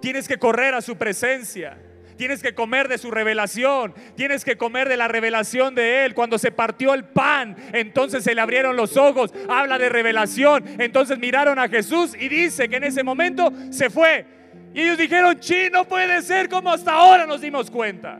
Tienes 0.00 0.26
que 0.26 0.36
correr 0.36 0.74
a 0.74 0.82
su 0.82 0.96
presencia. 0.96 1.78
Tienes 2.18 2.42
que 2.42 2.52
comer 2.52 2.88
de 2.88 2.98
su 2.98 3.12
revelación. 3.12 3.94
Tienes 4.16 4.44
que 4.44 4.56
comer 4.56 4.88
de 4.88 4.96
la 4.96 5.06
revelación 5.06 5.76
de 5.76 6.04
Él. 6.04 6.14
Cuando 6.14 6.36
se 6.36 6.50
partió 6.50 6.92
el 6.92 7.04
pan, 7.04 7.56
entonces 7.72 8.24
se 8.24 8.34
le 8.34 8.40
abrieron 8.40 8.76
los 8.76 8.96
ojos. 8.96 9.32
Habla 9.48 9.78
de 9.78 9.88
revelación. 9.88 10.64
Entonces 10.80 11.16
miraron 11.16 11.60
a 11.60 11.68
Jesús 11.68 12.16
y 12.18 12.28
dice 12.28 12.68
que 12.68 12.76
en 12.76 12.84
ese 12.84 13.04
momento 13.04 13.52
se 13.70 13.88
fue. 13.88 14.26
Y 14.74 14.80
ellos 14.82 14.98
dijeron, 14.98 15.38
sí, 15.40 15.68
no 15.72 15.86
puede 15.86 16.20
ser 16.22 16.48
como 16.48 16.72
hasta 16.72 16.92
ahora 16.92 17.24
nos 17.24 17.40
dimos 17.40 17.70
cuenta. 17.70 18.18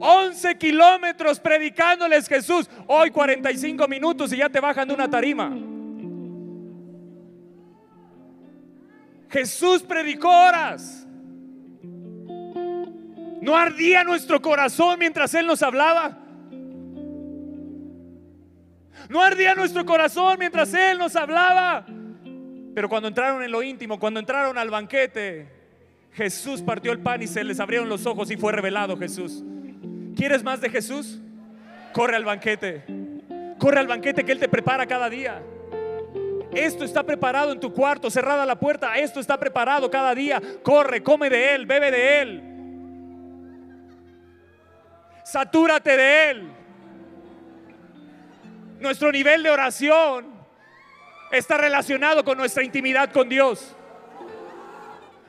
11 0.00 0.58
kilómetros 0.58 1.38
predicándoles 1.38 2.26
Jesús. 2.26 2.68
Hoy 2.88 3.12
45 3.12 3.86
minutos 3.86 4.32
y 4.32 4.38
ya 4.38 4.48
te 4.48 4.58
bajan 4.58 4.88
de 4.88 4.94
una 4.94 5.08
tarima. 5.08 5.56
Jesús 9.32 9.82
predicó 9.82 10.28
horas. 10.28 11.06
¿No 13.40 13.56
ardía 13.56 14.04
nuestro 14.04 14.40
corazón 14.42 14.98
mientras 14.98 15.34
Él 15.34 15.46
nos 15.46 15.62
hablaba? 15.62 16.18
¿No 19.08 19.20
ardía 19.20 19.54
nuestro 19.54 19.84
corazón 19.84 20.36
mientras 20.38 20.72
Él 20.74 20.98
nos 20.98 21.16
hablaba? 21.16 21.86
Pero 22.74 22.88
cuando 22.88 23.08
entraron 23.08 23.42
en 23.42 23.50
lo 23.50 23.62
íntimo, 23.62 23.98
cuando 23.98 24.20
entraron 24.20 24.58
al 24.58 24.70
banquete, 24.70 25.48
Jesús 26.12 26.60
partió 26.60 26.92
el 26.92 27.00
pan 27.00 27.22
y 27.22 27.26
se 27.26 27.42
les 27.42 27.58
abrieron 27.58 27.88
los 27.88 28.04
ojos 28.06 28.30
y 28.30 28.36
fue 28.36 28.52
revelado 28.52 28.98
Jesús. 28.98 29.42
¿Quieres 30.14 30.44
más 30.44 30.60
de 30.60 30.68
Jesús? 30.68 31.18
Corre 31.92 32.16
al 32.16 32.24
banquete. 32.24 32.84
Corre 33.58 33.80
al 33.80 33.86
banquete 33.86 34.24
que 34.24 34.32
Él 34.32 34.38
te 34.38 34.48
prepara 34.48 34.86
cada 34.86 35.08
día. 35.08 35.42
Esto 36.52 36.84
está 36.84 37.02
preparado 37.02 37.52
en 37.52 37.60
tu 37.60 37.72
cuarto, 37.72 38.10
cerrada 38.10 38.44
la 38.44 38.56
puerta. 38.56 38.96
Esto 38.98 39.20
está 39.20 39.38
preparado 39.38 39.90
cada 39.90 40.14
día. 40.14 40.40
Corre, 40.62 41.02
come 41.02 41.30
de 41.30 41.54
Él, 41.54 41.66
bebe 41.66 41.90
de 41.90 42.20
Él. 42.20 42.42
Satúrate 45.24 45.96
de 45.96 46.30
Él. 46.30 46.52
Nuestro 48.80 49.10
nivel 49.10 49.42
de 49.42 49.50
oración 49.50 50.26
está 51.30 51.56
relacionado 51.56 52.24
con 52.24 52.36
nuestra 52.36 52.62
intimidad 52.62 53.10
con 53.10 53.28
Dios. 53.28 53.74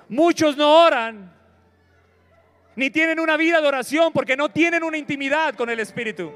Muchos 0.09 0.57
no 0.57 0.83
oran 0.83 1.31
ni 2.75 2.89
tienen 2.89 3.19
una 3.19 3.37
vida 3.37 3.61
de 3.61 3.67
oración 3.67 4.11
porque 4.11 4.35
no 4.35 4.49
tienen 4.49 4.83
una 4.83 4.97
intimidad 4.97 5.55
con 5.55 5.69
el 5.69 5.79
Espíritu. 5.79 6.33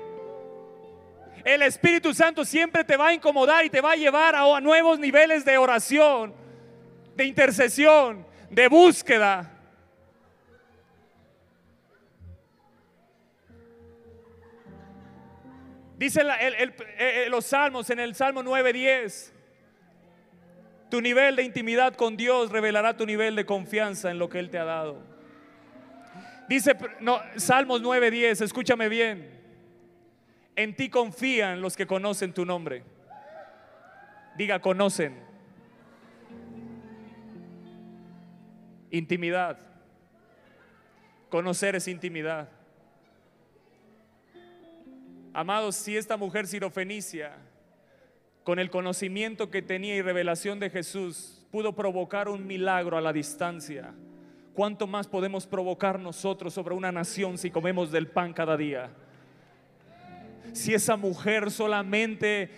El 1.48 1.62
Espíritu 1.62 2.14
Santo 2.14 2.44
siempre 2.44 2.84
te 2.84 2.98
va 2.98 3.08
a 3.08 3.14
incomodar 3.14 3.64
y 3.64 3.70
te 3.70 3.80
va 3.80 3.94
a 3.94 3.96
llevar 3.96 4.36
a, 4.36 4.60
nuevos 4.60 5.00
niveles 5.00 5.46
de 5.46 5.58
oración, 5.58 6.36
de 7.16 7.24
intercesión, 7.24 8.28
de 8.50 8.68
búsqueda. 8.68 9.50
Dice 15.98 16.20
el- 16.20 16.74
eh, 16.98 17.28
los 17.30 17.46
salmos 17.46 17.90
en 17.92 18.02
el 18.02 18.14
Salmo 18.14 18.44
9:10. 18.44 19.32
Tu 20.90 21.00
nivel 21.00 21.38
de 21.38 21.44
intimidad 21.44 21.96
con 21.96 22.18
Dios 22.18 22.52
revelará 22.52 22.98
tu 22.98 23.06
nivel 23.06 23.38
de 23.38 23.46
confianza 23.46 24.12
en 24.12 24.20
lo 24.20 24.28
que 24.28 24.40
Él 24.40 24.50
te 24.50 24.58
ha 24.58 24.66
dado. 24.66 25.02
Dice 26.50 26.76
no, 27.00 27.22
Salmos 27.38 27.82
9:10, 27.82 28.42
escúchame 28.42 28.90
bien. 28.90 29.37
En 30.58 30.76
ti 30.76 30.90
confían 30.90 31.62
los 31.62 31.78
que 31.78 31.86
conocen 31.86 32.34
tu 32.34 32.44
nombre. 32.44 32.84
Diga, 34.36 34.60
conocen. 34.60 35.16
Intimidad. 38.90 39.60
Conocer 41.30 41.76
es 41.76 41.88
intimidad. 41.88 42.50
Amados, 45.32 45.76
si 45.76 45.96
esta 45.96 46.18
mujer 46.18 46.48
sirofenicia, 46.48 47.34
con 48.44 48.58
el 48.58 48.72
conocimiento 48.72 49.52
que 49.52 49.62
tenía 49.62 49.96
y 49.96 50.02
revelación 50.02 50.60
de 50.60 50.72
Jesús, 50.72 51.46
pudo 51.52 51.76
provocar 51.76 52.30
un 52.30 52.48
milagro 52.48 52.98
a 52.98 53.02
la 53.02 53.14
distancia, 53.14 53.94
¿cuánto 54.56 54.88
más 54.88 55.08
podemos 55.08 55.46
provocar 55.46 56.00
nosotros 56.00 56.52
sobre 56.52 56.74
una 56.74 56.92
nación 56.92 57.38
si 57.38 57.52
comemos 57.52 57.92
del 57.92 58.08
pan 58.08 58.34
cada 58.34 58.58
día? 58.58 58.90
Si 60.54 60.74
esa 60.74 60.98
mujer 60.98 61.52
solamente 61.52 62.50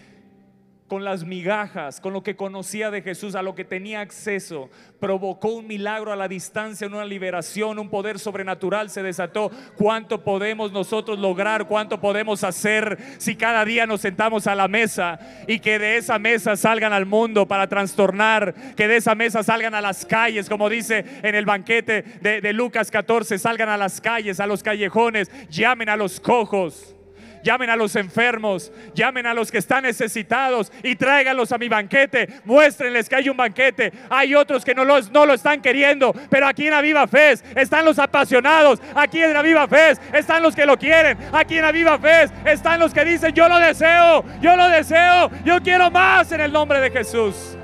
con 0.90 1.06
las 1.06 1.24
migajas, 1.24 2.02
con 2.02 2.12
lo 2.12 2.24
que 2.24 2.36
conocía 2.36 2.92
de 2.92 3.02
Jesús, 3.02 3.36
a 3.36 3.44
lo 3.44 3.56
que 3.56 3.64
tenía 3.64 4.02
acceso, 4.02 4.70
provocó 5.00 5.50
un 5.50 5.68
milagro 5.68 6.12
a 6.12 6.18
la 6.18 6.28
distancia, 6.28 6.88
una 6.88 7.06
liberación, 7.06 7.80
un 7.80 7.90
poder 7.90 8.20
sobrenatural 8.20 8.90
se 8.90 9.04
desató. 9.04 9.52
¿Cuánto 9.78 10.24
podemos 10.24 10.74
nosotros 10.74 11.18
lograr? 11.20 11.68
¿Cuánto 11.68 12.02
podemos 12.02 12.44
hacer 12.44 12.98
si 13.20 13.36
cada 13.36 13.64
día 13.64 13.86
nos 13.86 14.02
sentamos 14.02 14.48
a 14.48 14.56
la 14.56 14.68
mesa 14.68 15.20
y 15.48 15.60
que 15.60 15.80
de 15.80 15.98
esa 15.98 16.20
mesa 16.20 16.58
salgan 16.58 16.92
al 16.92 17.06
mundo 17.06 17.48
para 17.48 17.70
trastornar, 17.70 18.54
que 18.76 18.88
de 18.88 18.98
esa 18.98 19.16
mesa 19.16 19.44
salgan 19.44 19.76
a 19.76 19.82
las 19.82 20.06
calles, 20.06 20.50
como 20.50 20.70
dice 20.70 21.06
en 21.22 21.36
el 21.36 21.46
banquete 21.46 22.02
de, 22.22 22.42
de 22.42 22.54
Lucas 22.54 22.90
14, 22.90 23.38
salgan 23.38 23.70
a 23.70 23.78
las 23.78 24.02
calles, 24.02 24.40
a 24.40 24.48
los 24.48 24.64
callejones, 24.64 25.32
llamen 25.50 25.88
a 25.88 25.96
los 25.96 26.20
cojos 26.20 26.96
llamen 27.44 27.70
a 27.70 27.76
los 27.76 27.96
enfermos, 27.96 28.72
llamen 28.94 29.26
a 29.26 29.34
los 29.34 29.52
que 29.52 29.58
están 29.58 29.84
necesitados 29.84 30.72
y 30.84 30.96
tráiganlos 30.96 31.52
a 31.52 31.58
mi 31.58 31.70
banquete. 31.70 32.30
Muéstrenles 32.46 33.10
que 33.10 33.16
hay 33.16 33.30
un 33.30 33.38
banquete. 33.38 33.92
Hay 34.10 34.36
otros 34.36 34.66
que 34.66 34.76
no, 34.76 34.86
los, 34.86 35.12
no 35.12 35.26
lo 35.26 35.34
están 35.34 35.62
queriendo, 35.62 36.14
pero 36.30 36.48
aquí 36.48 36.68
en 36.68 36.74
Aviva 36.74 37.08
Fe 37.08 37.34
están 37.56 37.86
los 37.86 38.00
apasionados. 38.00 38.82
Aquí 38.96 39.22
en 39.22 39.36
Aviva 39.36 39.68
Fe 39.68 39.94
están 40.14 40.44
los 40.44 40.56
que 40.56 40.66
lo 40.66 40.78
quieren. 40.78 41.18
Aquí 41.32 41.58
en 41.58 41.66
Aviva 41.66 41.98
Fe 41.98 42.30
están 42.46 42.80
los 42.80 42.94
que 42.94 43.06
dicen, 43.06 43.34
yo 43.34 43.48
lo 43.48 43.58
deseo, 43.60 44.24
yo 44.42 44.56
lo 44.56 44.68
deseo, 44.70 45.32
yo 45.44 45.62
quiero 45.62 45.92
más 45.92 46.32
en 46.32 46.42
el 46.42 46.52
nombre 46.52 46.80
de 46.80 46.92
Jesús. 46.92 47.56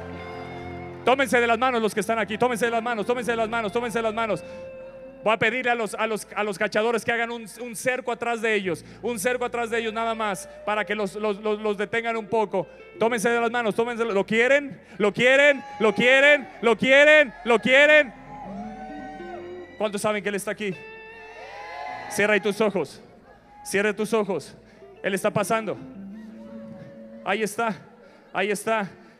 Tómense 1.05 1.39
de 1.39 1.45
las 1.45 1.59
manos 1.59 1.81
los 1.81 1.93
que 1.93 1.99
están 1.99 2.17
aquí. 2.17 2.37
Tómense 2.37 2.65
de 2.65 2.71
las 2.71 2.81
manos, 2.81 3.05
tómense 3.05 3.31
de 3.31 3.37
las 3.37 3.47
manos, 3.47 3.71
tómense 3.71 3.99
de 3.99 4.03
las 4.03 4.13
manos. 4.13 4.43
Voy 5.25 5.33
a 5.33 5.37
pedirle 5.39 5.71
a 5.71 5.75
los, 5.75 5.95
a 5.95 6.05
los, 6.05 6.27
a 6.35 6.43
los 6.43 6.55
cachadores 6.59 7.03
que 7.03 7.11
hagan 7.11 7.31
un, 7.31 7.47
cerco 7.75 8.11
atrás 8.11 8.43
de 8.43 8.53
ellos, 8.53 8.85
un 9.01 9.17
cerco 9.17 9.43
atrás 9.43 9.71
de 9.71 9.79
ellos 9.79 9.91
nada 9.91 10.13
más, 10.13 10.47
para 10.67 10.85
que 10.85 10.93
los, 10.93 11.15
los, 11.15 11.41
los- 11.41 11.77
detengan 11.77 12.15
un 12.15 12.27
poco. 12.27 12.67
Tómense 12.99 13.27
de 13.29 13.41
las 13.41 13.49
manos, 13.49 13.73
tómense. 13.73 14.05
¿Lo 14.05 14.23
quieren? 14.23 14.79
¿Lo 14.99 15.11
quieren? 15.11 15.63
¿Lo 15.79 15.95
quieren? 15.95 16.47
¿Lo 16.61 16.77
quieren? 16.77 17.33
¿Lo 17.43 17.57
quieren? 17.57 18.13
¿Cuántos 19.79 19.99
saben 19.99 20.21
que 20.21 20.29
Él 20.29 20.35
está 20.35 20.51
aquí? 20.51 20.75
Cierra 22.11 22.39
tus 22.39 22.61
ojos. 22.61 23.01
Cierra 23.65 23.95
tus 23.95 24.13
ojos. 24.13 24.55
Él 25.01 25.15
está 25.15 25.31
pasando. 25.31 25.75
Ahí 27.25 27.41
está. 27.41 27.75
Ahí 28.31 28.51
está. 28.51 28.87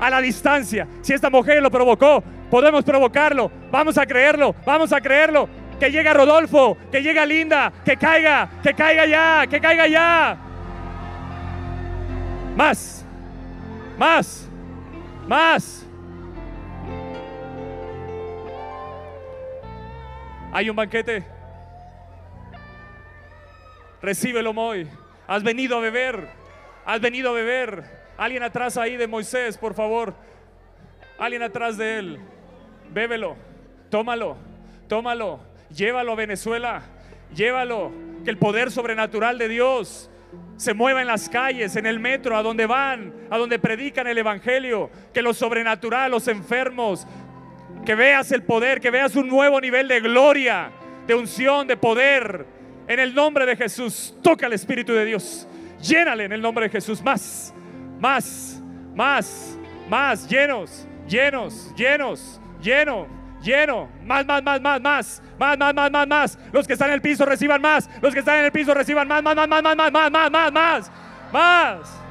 a 0.00 0.10
la 0.10 0.20
distancia. 0.20 0.86
Si 1.00 1.12
esta 1.12 1.30
mujer 1.30 1.62
lo 1.62 1.70
provocó, 1.70 2.22
podemos 2.50 2.84
provocarlo. 2.84 3.50
Vamos 3.70 3.98
a 3.98 4.06
creerlo, 4.06 4.54
vamos 4.66 4.92
a 4.92 5.00
creerlo. 5.00 5.48
Que 5.78 5.90
llegue 5.90 6.08
a 6.08 6.14
Rodolfo, 6.14 6.76
que 6.90 7.02
llegue 7.02 7.18
a 7.18 7.26
Linda, 7.26 7.72
que 7.84 7.96
caiga, 7.96 8.48
que 8.62 8.72
caiga 8.74 9.06
ya, 9.06 9.46
que 9.48 9.60
caiga 9.60 9.86
ya. 9.88 10.36
Más, 12.56 13.04
más, 13.98 14.48
más. 15.26 15.86
Hay 20.52 20.68
un 20.68 20.76
banquete. 20.76 21.24
Recíbelo, 24.02 24.52
Moy. 24.52 24.86
Has 25.26 25.42
venido 25.42 25.78
a 25.78 25.80
beber. 25.80 26.28
Has 26.84 27.00
venido 27.00 27.30
a 27.30 27.32
beber. 27.32 28.01
Alguien 28.16 28.42
atrás 28.42 28.76
ahí 28.76 28.96
de 28.96 29.06
Moisés, 29.06 29.56
por 29.56 29.74
favor. 29.74 30.14
Alguien 31.18 31.42
atrás 31.42 31.76
de 31.76 31.98
él. 31.98 32.18
Bébelo. 32.90 33.36
Tómalo. 33.90 34.36
Tómalo. 34.88 35.40
Llévalo 35.74 36.12
a 36.12 36.16
Venezuela. 36.16 36.82
Llévalo. 37.34 37.92
Que 38.24 38.30
el 38.30 38.38
poder 38.38 38.70
sobrenatural 38.70 39.38
de 39.38 39.48
Dios 39.48 40.10
se 40.56 40.74
mueva 40.74 41.00
en 41.00 41.08
las 41.08 41.28
calles, 41.28 41.74
en 41.76 41.86
el 41.86 41.98
metro, 41.98 42.36
a 42.36 42.42
donde 42.42 42.66
van, 42.66 43.12
a 43.30 43.38
donde 43.38 43.58
predican 43.58 44.06
el 44.06 44.18
Evangelio. 44.18 44.90
Que 45.12 45.22
lo 45.22 45.34
sobrenatural, 45.34 46.10
los 46.10 46.28
enfermos, 46.28 47.06
que 47.84 47.94
veas 47.94 48.30
el 48.32 48.42
poder, 48.42 48.80
que 48.80 48.90
veas 48.90 49.16
un 49.16 49.28
nuevo 49.28 49.60
nivel 49.60 49.88
de 49.88 50.00
gloria, 50.00 50.70
de 51.06 51.14
unción, 51.14 51.66
de 51.66 51.76
poder. 51.76 52.46
En 52.86 53.00
el 53.00 53.14
nombre 53.14 53.46
de 53.46 53.56
Jesús, 53.56 54.14
toca 54.22 54.46
el 54.46 54.52
Espíritu 54.52 54.92
de 54.92 55.04
Dios. 55.04 55.48
Llénale 55.80 56.24
en 56.24 56.32
el 56.32 56.40
nombre 56.40 56.66
de 56.66 56.70
Jesús. 56.70 57.02
Más, 57.02 57.52
más, 58.02 58.60
más, 58.96 59.56
más. 59.88 60.28
Llenos, 60.28 60.86
llenos, 61.08 61.72
llenos, 61.76 62.40
lleno, 62.60 63.06
lleno. 63.40 63.88
Más, 64.04 64.26
más, 64.26 64.42
más, 64.42 64.60
más, 64.60 64.80
más. 64.80 65.22
Más, 65.38 65.58
más, 65.58 65.74
más, 65.74 65.90
más, 65.90 66.08
más. 66.08 66.38
Los 66.52 66.66
que 66.66 66.72
están 66.72 66.88
en 66.88 66.94
el 66.94 67.00
piso 67.00 67.24
reciban 67.24 67.62
más. 67.62 67.88
Los 68.02 68.12
que 68.12 68.18
están 68.18 68.40
en 68.40 68.46
el 68.46 68.52
piso 68.52 68.74
reciban 68.74 69.06
más, 69.06 69.22
más, 69.22 69.36
más, 69.36 69.48
más, 69.48 69.62
más, 69.62 69.76
más, 69.76 70.10
más, 70.10 70.30
más, 70.32 70.52
más, 70.52 70.90
más. 71.32 72.01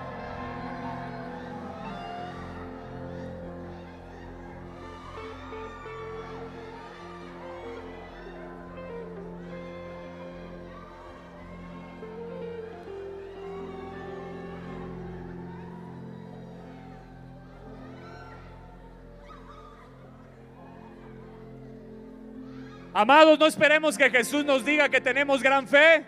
Amados, 22.94 23.40
no 23.40 23.46
esperemos 23.46 23.98
que 23.98 24.10
Jesús 24.10 24.44
nos 24.44 24.66
diga 24.66 24.90
que 24.90 25.00
tenemos 25.00 25.42
gran 25.42 25.68
fe 25.68 26.06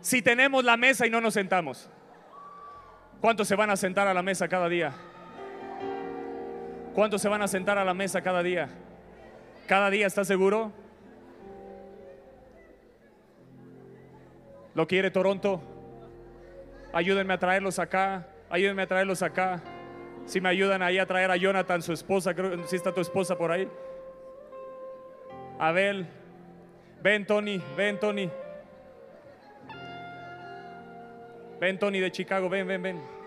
si 0.00 0.22
tenemos 0.22 0.64
la 0.64 0.76
mesa 0.76 1.06
y 1.06 1.10
no 1.10 1.20
nos 1.20 1.34
sentamos. 1.34 1.88
¿Cuántos 3.20 3.46
se 3.46 3.54
van 3.54 3.70
a 3.70 3.76
sentar 3.76 4.08
a 4.08 4.14
la 4.14 4.22
mesa 4.22 4.48
cada 4.48 4.68
día? 4.68 4.92
¿Cuántos 6.94 7.22
se 7.22 7.28
van 7.28 7.42
a 7.42 7.48
sentar 7.48 7.78
a 7.78 7.84
la 7.84 7.94
mesa 7.94 8.22
cada 8.22 8.42
día? 8.42 8.68
¿Cada 9.68 9.90
día 9.90 10.06
está 10.06 10.24
seguro? 10.24 10.72
¿Lo 14.74 14.88
quiere 14.88 15.10
Toronto? 15.10 15.62
Ayúdenme 16.92 17.34
a 17.34 17.38
traerlos 17.38 17.78
acá. 17.78 18.26
Ayúdenme 18.48 18.82
a 18.82 18.86
traerlos 18.86 19.22
acá. 19.22 19.62
Si 20.26 20.40
me 20.40 20.48
ayudan 20.48 20.82
ahí 20.82 20.98
a 20.98 21.06
traer 21.06 21.30
a 21.30 21.36
Jonathan, 21.36 21.82
su 21.82 21.92
esposa, 21.92 22.34
creo 22.34 22.56
que 22.56 22.66
sí 22.66 22.76
está 22.76 22.92
tu 22.92 23.00
esposa 23.00 23.36
por 23.36 23.52
ahí. 23.52 23.68
Abel, 25.60 26.06
ven 27.02 27.26
Tony, 27.26 27.62
ven 27.76 27.98
Tony. 27.98 28.30
Ven 31.60 31.78
Tony 31.78 32.00
de 32.00 32.10
Chicago, 32.10 32.48
ven, 32.48 32.66
ven, 32.66 32.82
ven. 32.82 33.19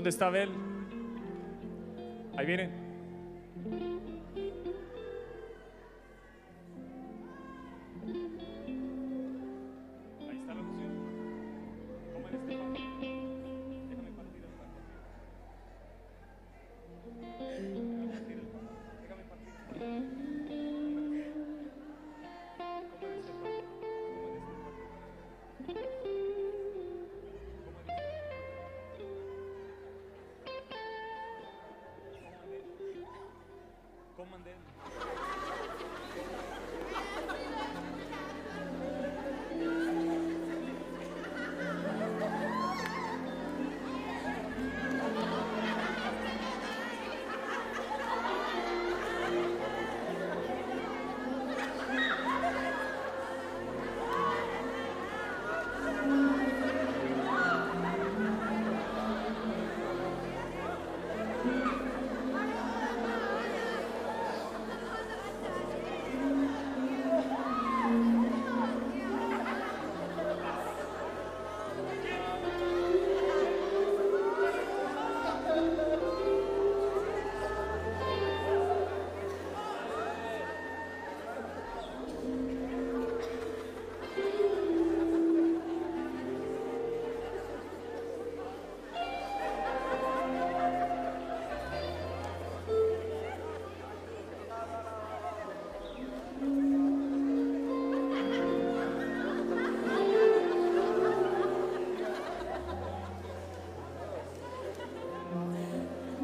¿Dónde 0.00 0.08
está 0.08 0.28
Abel? 0.28 0.48
Ahí 2.34 2.46
viene. 2.46 2.79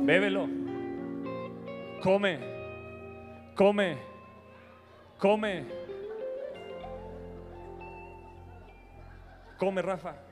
Bébelo. 0.07 0.49
Come. 2.01 2.39
Come. 3.57 3.99
Come. 5.19 5.67
Come, 9.59 9.83
Rafa. 9.83 10.26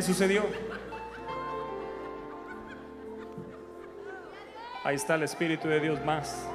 ¿Qué 0.00 0.06
sucedió? 0.06 0.46
Ahí 4.82 4.96
está 4.96 5.16
el 5.16 5.24
Espíritu 5.24 5.68
de 5.68 5.78
Dios 5.78 6.02
más. 6.06 6.48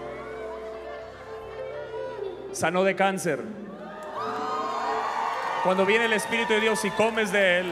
Sanó 2.54 2.84
de 2.84 2.96
cáncer. 2.96 3.44
Cuando 5.64 5.86
viene 5.86 6.06
el 6.06 6.14
Espíritu 6.14 6.54
de 6.54 6.62
Dios 6.62 6.84
y 6.86 6.90
comes 6.90 7.32
de 7.32 7.60
Él, 7.60 7.68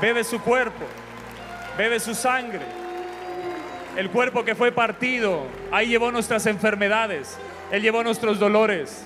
bebe 0.00 0.22
su 0.22 0.40
cuerpo, 0.40 0.84
bebe 1.76 1.98
su 1.98 2.14
sangre. 2.14 2.62
El 3.96 4.08
cuerpo 4.08 4.44
que 4.44 4.54
fue 4.54 4.70
partido, 4.70 5.48
ahí 5.72 5.88
llevó 5.88 6.12
nuestras 6.12 6.46
enfermedades, 6.46 7.36
Él 7.72 7.82
llevó 7.82 8.04
nuestros 8.04 8.38
dolores. 8.38 9.04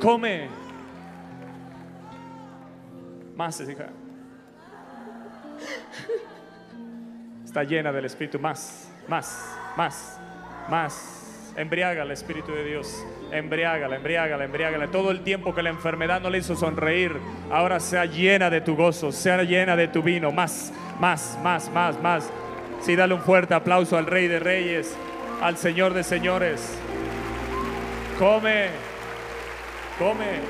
Come. 0.00 0.48
Más, 3.34 3.60
hija. 3.60 3.88
Está 7.54 7.62
llena 7.62 7.92
del 7.92 8.04
Espíritu. 8.04 8.40
Más, 8.40 8.90
más, 9.06 9.56
más, 9.76 10.18
más. 10.68 11.52
Embriaga 11.56 12.02
el 12.02 12.10
Espíritu 12.10 12.50
de 12.50 12.64
Dios. 12.64 13.06
Embriágala, 13.30 13.94
embriágala, 13.94 14.44
embriágala. 14.44 14.88
Todo 14.88 15.12
el 15.12 15.20
tiempo 15.20 15.54
que 15.54 15.62
la 15.62 15.70
enfermedad 15.70 16.20
no 16.20 16.30
le 16.30 16.38
hizo 16.38 16.56
sonreír, 16.56 17.12
ahora 17.52 17.78
sea 17.78 18.06
llena 18.06 18.50
de 18.50 18.60
tu 18.60 18.74
gozo, 18.74 19.12
sea 19.12 19.44
llena 19.44 19.76
de 19.76 19.86
tu 19.86 20.02
vino. 20.02 20.32
Más, 20.32 20.72
más, 20.98 21.38
más, 21.44 21.70
más, 21.70 22.02
más. 22.02 22.28
Sí, 22.80 22.96
dale 22.96 23.14
un 23.14 23.20
fuerte 23.20 23.54
aplauso 23.54 23.96
al 23.96 24.06
Rey 24.06 24.26
de 24.26 24.40
Reyes, 24.40 24.96
al 25.40 25.56
Señor 25.56 25.94
de 25.94 26.02
Señores. 26.02 26.76
Come, 28.18 28.66
come, 29.96 30.40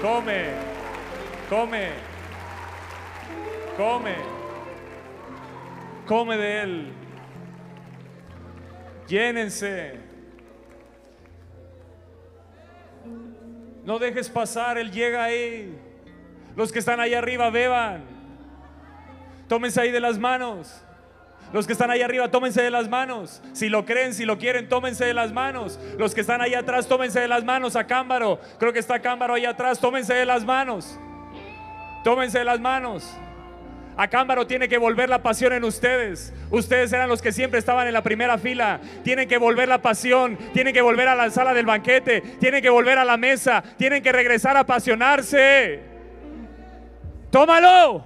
come, 0.00 0.44
come, 1.50 1.88
come, 3.76 4.37
come 6.08 6.36
de 6.36 6.62
Él. 6.62 6.92
Llénense. 9.06 10.00
No 13.84 13.98
dejes 13.98 14.28
pasar, 14.28 14.78
Él 14.78 14.90
llega 14.90 15.22
ahí. 15.22 15.78
Los 16.56 16.72
que 16.72 16.80
están 16.80 16.98
ahí 16.98 17.14
arriba, 17.14 17.50
beban. 17.50 18.04
Tómense 19.46 19.80
ahí 19.80 19.92
de 19.92 20.00
las 20.00 20.18
manos. 20.18 20.82
Los 21.52 21.66
que 21.66 21.72
están 21.72 21.90
ahí 21.90 22.02
arriba, 22.02 22.30
tómense 22.30 22.60
de 22.60 22.70
las 22.70 22.88
manos. 22.88 23.40
Si 23.52 23.68
lo 23.68 23.86
creen, 23.86 24.12
si 24.12 24.24
lo 24.24 24.36
quieren, 24.36 24.68
tómense 24.68 25.04
de 25.04 25.14
las 25.14 25.32
manos. 25.32 25.78
Los 25.96 26.14
que 26.14 26.20
están 26.22 26.40
ahí 26.42 26.54
atrás, 26.54 26.86
tómense 26.88 27.20
de 27.20 27.28
las 27.28 27.44
manos. 27.44 27.76
A 27.76 27.86
Cámbaro, 27.86 28.40
creo 28.58 28.72
que 28.72 28.78
está 28.78 29.00
Cámbaro 29.00 29.34
ahí 29.34 29.46
atrás, 29.46 29.78
tómense 29.78 30.12
de 30.12 30.26
las 30.26 30.44
manos. 30.44 30.98
Tómense 32.04 32.38
de 32.38 32.44
las 32.44 32.60
manos. 32.60 33.18
A 33.98 34.06
Cámbaro 34.06 34.46
tiene 34.46 34.68
que 34.68 34.78
volver 34.78 35.08
la 35.08 35.24
pasión 35.24 35.52
en 35.52 35.64
ustedes. 35.64 36.32
Ustedes 36.52 36.92
eran 36.92 37.08
los 37.08 37.20
que 37.20 37.32
siempre 37.32 37.58
estaban 37.58 37.88
en 37.88 37.92
la 37.92 38.04
primera 38.04 38.38
fila. 38.38 38.80
Tienen 39.02 39.28
que 39.28 39.38
volver 39.38 39.68
la 39.68 39.82
pasión. 39.82 40.38
Tienen 40.54 40.72
que 40.72 40.80
volver 40.80 41.08
a 41.08 41.16
la 41.16 41.28
sala 41.30 41.52
del 41.52 41.66
banquete. 41.66 42.20
Tienen 42.38 42.62
que 42.62 42.70
volver 42.70 42.96
a 42.96 43.04
la 43.04 43.16
mesa. 43.16 43.60
Tienen 43.76 44.00
que 44.00 44.12
regresar 44.12 44.56
a 44.56 44.60
apasionarse. 44.60 45.80
Tómalo. 47.32 48.04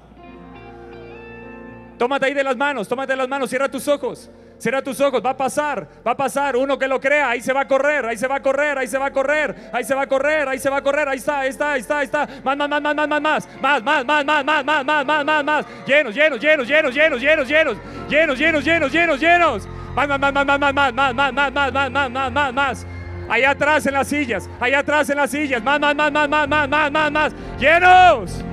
Tómate 1.98 2.24
ahí 2.24 2.32
de 2.32 2.44
las 2.44 2.56
manos. 2.56 2.88
Tómate 2.88 3.12
de 3.12 3.18
las 3.18 3.28
manos. 3.28 3.50
Cierra 3.50 3.70
tus 3.70 3.86
ojos. 3.86 4.30
Cierra 4.62 4.80
tus 4.80 5.00
ojos, 5.00 5.20
va 5.26 5.30
a 5.30 5.36
pasar, 5.36 5.88
va 6.06 6.12
a 6.12 6.16
pasar. 6.16 6.54
Uno 6.54 6.78
que 6.78 6.86
lo 6.86 7.00
crea, 7.00 7.30
ahí 7.30 7.40
se 7.40 7.52
va 7.52 7.62
a 7.62 7.66
correr, 7.66 8.06
ahí 8.06 8.16
se 8.16 8.28
va 8.28 8.36
a 8.36 8.40
correr, 8.40 8.78
ahí 8.78 8.86
se 8.86 8.96
va 8.96 9.06
a 9.06 9.12
correr, 9.12 9.56
ahí 9.72 9.82
se 9.82 9.92
va 9.92 10.02
a 10.02 10.06
correr, 10.06 10.48
ahí 10.48 10.58
se 10.60 10.70
va 10.70 10.76
a 10.76 10.82
correr, 10.82 11.08
ahí 11.08 11.18
está, 11.18 11.40
ahí 11.40 11.48
está, 11.48 11.72
ahí 11.72 11.80
está, 11.80 11.98
ahí 11.98 12.04
está. 12.04 12.28
Más, 12.44 12.56
más, 12.56 12.68
más, 12.68 12.80
más, 12.80 12.94
más, 12.94 13.08
más, 13.08 13.20
más, 13.60 13.82
más, 13.82 13.82
más, 13.82 14.24
más, 14.24 14.24
más, 14.24 14.44
más, 14.44 14.64
más, 14.64 14.84
más, 14.84 15.04
más, 15.04 15.24
más, 15.24 15.44
más. 15.44 15.66
Llenos, 15.84 16.14
llenos, 16.14 16.40
llenos, 16.40 16.68
llenos, 16.68 16.94
llenos, 16.94 17.20
llenos, 17.20 17.48
llenos, 17.48 17.76
llenos, 18.08 18.38
llenos, 18.38 18.64
llenos, 18.64 18.92
llenos, 18.92 19.20
llenos. 19.20 19.68
Más, 19.96 20.06
más, 20.06 20.20
más, 20.20 20.32
más, 20.32 20.46
más, 20.46 20.60
más, 20.60 20.72
más, 20.72 20.94
más, 20.94 21.32
más, 21.32 21.34
más, 21.34 21.72
más, 21.72 21.72
más, 21.72 21.90
más, 21.90 22.10
más, 22.12 22.32
más, 22.32 22.52
más. 22.54 22.86
Allá 23.28 23.50
atrás 23.50 23.84
en 23.86 23.94
las 23.94 24.06
sillas, 24.06 24.48
allá 24.60 24.78
atrás 24.78 25.10
en 25.10 25.16
las 25.16 25.30
sillas, 25.32 25.60
más, 25.60 25.80
más, 25.80 25.96
más, 25.96 26.12
más, 26.12 26.28
más, 26.28 26.48
más, 26.48 26.68
más, 26.68 26.92
más, 26.92 27.10
más. 27.10 27.32
Llenos. 27.58 28.44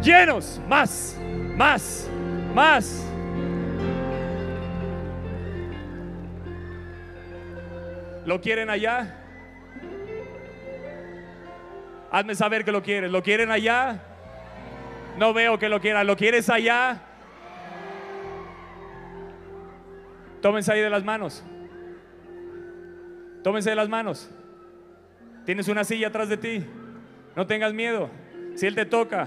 Llenos, 0.00 0.58
más, 0.66 1.18
más, 1.54 2.08
más. 2.54 3.09
¿Lo 8.30 8.40
quieren 8.40 8.70
allá? 8.70 9.12
Hazme 12.12 12.36
saber 12.36 12.64
que 12.64 12.70
lo 12.70 12.80
quieres. 12.80 13.10
¿Lo 13.10 13.24
quieren 13.24 13.50
allá? 13.50 14.04
No 15.18 15.34
veo 15.34 15.58
que 15.58 15.68
lo 15.68 15.80
quieran. 15.80 16.06
¿Lo 16.06 16.16
quieres 16.16 16.48
allá? 16.48 17.02
Tómense 20.40 20.72
ahí 20.72 20.80
de 20.80 20.90
las 20.90 21.02
manos. 21.02 21.42
Tómense 23.42 23.70
de 23.70 23.74
las 23.74 23.88
manos. 23.88 24.30
Tienes 25.44 25.66
una 25.66 25.82
silla 25.82 26.06
atrás 26.06 26.28
de 26.28 26.36
ti. 26.36 26.64
No 27.34 27.48
tengas 27.48 27.72
miedo. 27.74 28.10
Si 28.54 28.64
Él 28.64 28.76
te 28.76 28.86
toca, 28.86 29.26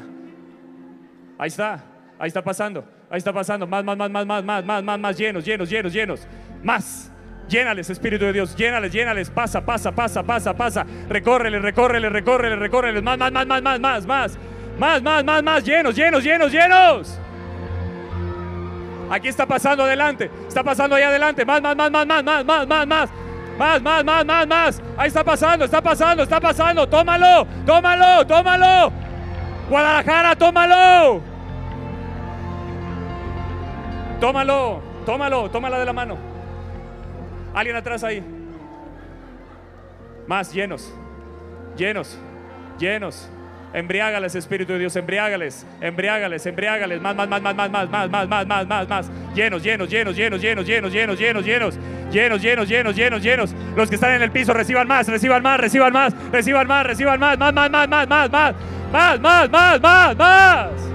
ahí 1.37 1.49
está. 1.49 1.83
Ahí 2.17 2.29
está 2.29 2.41
pasando. 2.41 2.85
Ahí 3.09 3.17
está 3.17 3.33
pasando. 3.33 3.67
Más, 3.67 3.83
más, 3.83 3.97
más, 3.97 4.09
más, 4.09 4.25
más, 4.25 4.43
más, 4.45 4.63
más, 4.63 4.81
más, 4.81 4.97
más. 4.97 5.17
Llenos, 5.17 5.43
llenos, 5.43 5.69
llenos, 5.69 5.91
llenos. 5.91 6.25
Más. 6.63 7.12
Llénales, 7.49 7.89
Espíritu 7.89 8.25
de 8.25 8.33
Dios, 8.33 8.55
llénales, 8.55 8.91
llénales, 8.91 9.29
pasa, 9.29 9.61
pasa, 9.61 9.91
pasa, 9.91 10.23
pasa, 10.23 10.53
pasa, 10.53 10.85
recórrele, 11.09 11.59
recórrele, 11.59 12.09
recórrele, 12.09 12.55
recórrele, 12.55 13.01
más, 13.01 13.17
más, 13.17 13.31
más, 13.31 13.45
más, 13.45 13.61
más, 13.61 13.79
más, 13.79 14.05
más, 14.07 14.37
más, 14.79 15.03
más, 15.03 15.23
más, 15.23 15.43
más, 15.43 15.63
llenos, 15.63 15.95
llenos, 15.95 16.23
llenos, 16.23 16.51
llenos. 16.51 17.19
Aquí 19.11 19.27
está 19.27 19.45
pasando 19.45 19.83
adelante, 19.83 20.31
está 20.47 20.63
pasando 20.63 20.95
ahí 20.95 21.03
adelante, 21.03 21.45
más, 21.45 21.61
más, 21.61 21.75
más, 21.75 21.91
más, 21.91 22.07
más, 22.07 22.23
más, 22.23 22.45
más, 22.45 22.67
más, 22.67 22.87
más. 22.87 23.09
Más, 23.57 23.79
más, 23.83 24.03
más, 24.03 24.25
más, 24.25 24.47
más. 24.47 24.81
Ahí 24.97 25.09
está 25.09 25.23
pasando, 25.23 25.65
está 25.65 25.79
pasando, 25.79 26.23
está 26.23 26.39
pasando. 26.39 26.89
Tómalo, 26.89 27.45
tómalo, 27.67 28.25
tómalo. 28.25 28.91
Guadalajara, 29.69 30.35
tómalo. 30.35 31.21
Tómalo, 34.19 34.81
tómalo, 35.05 35.51
tómala 35.51 35.77
de 35.77 35.85
la 35.85 35.93
mano. 35.93 36.32
Alguien 37.53 37.75
atrás 37.75 38.03
ahí. 38.03 38.23
Más 40.27 40.53
llenos, 40.53 40.93
llenos, 41.77 42.17
llenos. 42.79 43.29
Embriágales, 43.73 44.35
Espíritu 44.35 44.73
de 44.73 44.79
Dios, 44.79 44.95
embriágales, 44.95 45.65
embriágales, 45.81 46.45
embriágales. 46.45 47.01
Más, 47.01 47.15
más, 47.15 47.27
más, 47.27 47.41
más, 47.41 47.55
más, 47.55 47.71
más, 47.71 47.89
más, 47.89 48.09
más, 48.09 48.27
más, 48.27 48.47
más, 48.47 48.67
más, 48.67 48.87
más. 48.87 49.11
Llenos, 49.33 49.63
llenos, 49.63 49.89
llenos, 49.89 50.15
llenos, 50.15 50.39
llenos, 50.39 50.65
llenos, 50.67 50.93
llenos, 50.93 51.17
llenos, 51.17 51.45
llenos, 51.45 51.75
llenos, 52.11 52.41
llenos, 52.41 52.69
llenos, 52.69 52.95
llenos, 52.95 53.23
llenos. 53.23 53.55
Los 53.75 53.89
que 53.89 53.95
están 53.95 54.13
en 54.13 54.21
el 54.21 54.31
piso 54.31 54.53
reciban 54.53 54.87
más, 54.87 55.07
reciban 55.07 55.41
más, 55.41 55.59
reciban 55.59 55.91
más, 55.91 56.13
reciban 56.31 56.67
más, 56.67 56.85
reciban 56.85 57.19
más, 57.19 57.39
más, 57.39 57.51
más, 57.51 57.71
más, 57.71 57.87
más, 57.89 58.07
más, 58.07 58.29
más, 58.29 58.55
más, 58.91 59.19
más, 59.19 59.49
más, 59.49 59.81
más, 59.81 60.17
más. 60.17 60.92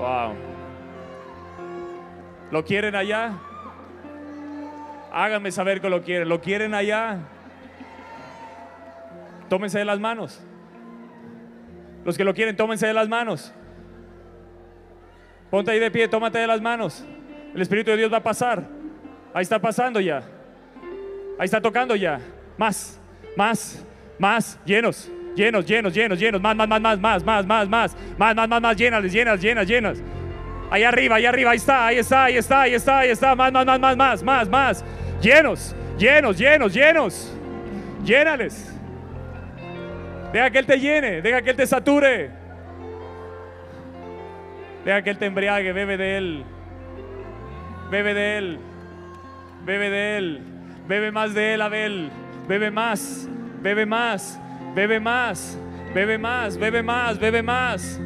Wow. 0.00 0.34
¿Lo 2.50 2.64
quieren 2.64 2.94
allá? 2.94 3.34
Háganme 5.12 5.52
saber 5.52 5.82
que 5.82 5.90
lo 5.90 6.02
quieren. 6.02 6.26
¿Lo 6.26 6.40
quieren 6.40 6.72
allá? 6.72 7.18
Tómense 9.50 9.78
de 9.78 9.84
las 9.84 10.00
manos. 10.00 10.40
Los 12.02 12.16
que 12.16 12.24
lo 12.24 12.32
quieren, 12.32 12.56
tómense 12.56 12.86
de 12.86 12.94
las 12.94 13.10
manos. 13.10 13.52
Ponte 15.50 15.70
ahí 15.70 15.78
de 15.78 15.90
pie, 15.90 16.08
tómate 16.08 16.38
de 16.38 16.46
las 16.46 16.62
manos. 16.62 17.04
El 17.54 17.60
Espíritu 17.60 17.90
de 17.90 17.98
Dios 17.98 18.10
va 18.10 18.18
a 18.18 18.22
pasar. 18.22 18.64
Ahí 19.34 19.42
está 19.42 19.60
pasando 19.60 20.00
ya. 20.00 20.22
Ahí 21.38 21.44
está 21.44 21.60
tocando 21.60 21.94
ya. 21.94 22.20
Más, 22.56 22.98
más, 23.36 23.84
más, 24.18 24.58
llenos, 24.64 25.10
llenos, 25.40 25.64
llenos, 25.64 25.94
llenos, 25.94 26.18
llenos. 26.18 26.40
Más, 26.40 26.54
más, 26.54 26.68
más, 26.68 26.80
más, 26.80 27.00
más, 27.00 27.24
más, 27.24 27.46
más, 27.46 27.68
más, 27.68 27.96
más, 28.18 28.36
más, 28.36 28.48
más, 28.48 28.62
más, 28.62 28.76
llenas, 28.76 29.02
llenas, 29.12 29.40
llenas, 29.40 29.66
llenas. 29.66 30.02
Ahí 30.70 30.84
arriba, 30.84 31.16
ahí 31.16 31.26
arriba, 31.26 31.50
ahí 31.50 31.56
está, 31.56 31.86
ahí 31.86 31.98
está, 31.98 32.24
ahí 32.24 32.36
está, 32.36 32.60
ahí 32.60 32.74
está, 32.74 32.98
ahí 32.98 33.10
está. 33.10 33.34
Más, 33.34 33.52
más, 33.52 33.66
más, 33.66 33.80
más, 33.80 33.96
más, 33.96 34.22
más, 34.22 34.48
más. 34.48 34.84
Llenos, 35.20 35.74
llenos, 35.98 36.38
llenos, 36.38 36.74
llenos. 36.74 37.36
Llénales. 38.04 38.76
Deja 40.32 40.50
que 40.50 40.58
Él 40.58 40.66
te 40.66 40.78
llene, 40.78 41.22
deja 41.22 41.42
que 41.42 41.50
Él 41.50 41.56
te 41.56 41.66
sature. 41.66 42.30
Deja 44.84 45.02
que 45.02 45.10
Él 45.10 45.18
te 45.18 45.26
embriague, 45.26 45.72
bebe 45.72 45.96
de 45.96 46.16
Él. 46.18 46.44
Bebe 47.90 48.14
de 48.14 48.38
Él. 48.38 48.58
Bebe 49.64 49.90
de 49.90 50.16
Él. 50.18 50.42
Bebe 50.86 51.10
más 51.10 51.34
de 51.34 51.54
Él, 51.54 51.62
Abel. 51.62 52.10
Bebe 52.46 52.70
más. 52.70 53.28
Bebe 53.60 53.86
más. 53.86 54.40
Bebe 54.74 55.00
más. 55.00 55.58
Bebe 55.94 56.18
más. 56.18 56.56
Bebe 56.56 56.82
más. 56.82 57.18
Bebe 57.18 57.42
más. 57.42 58.00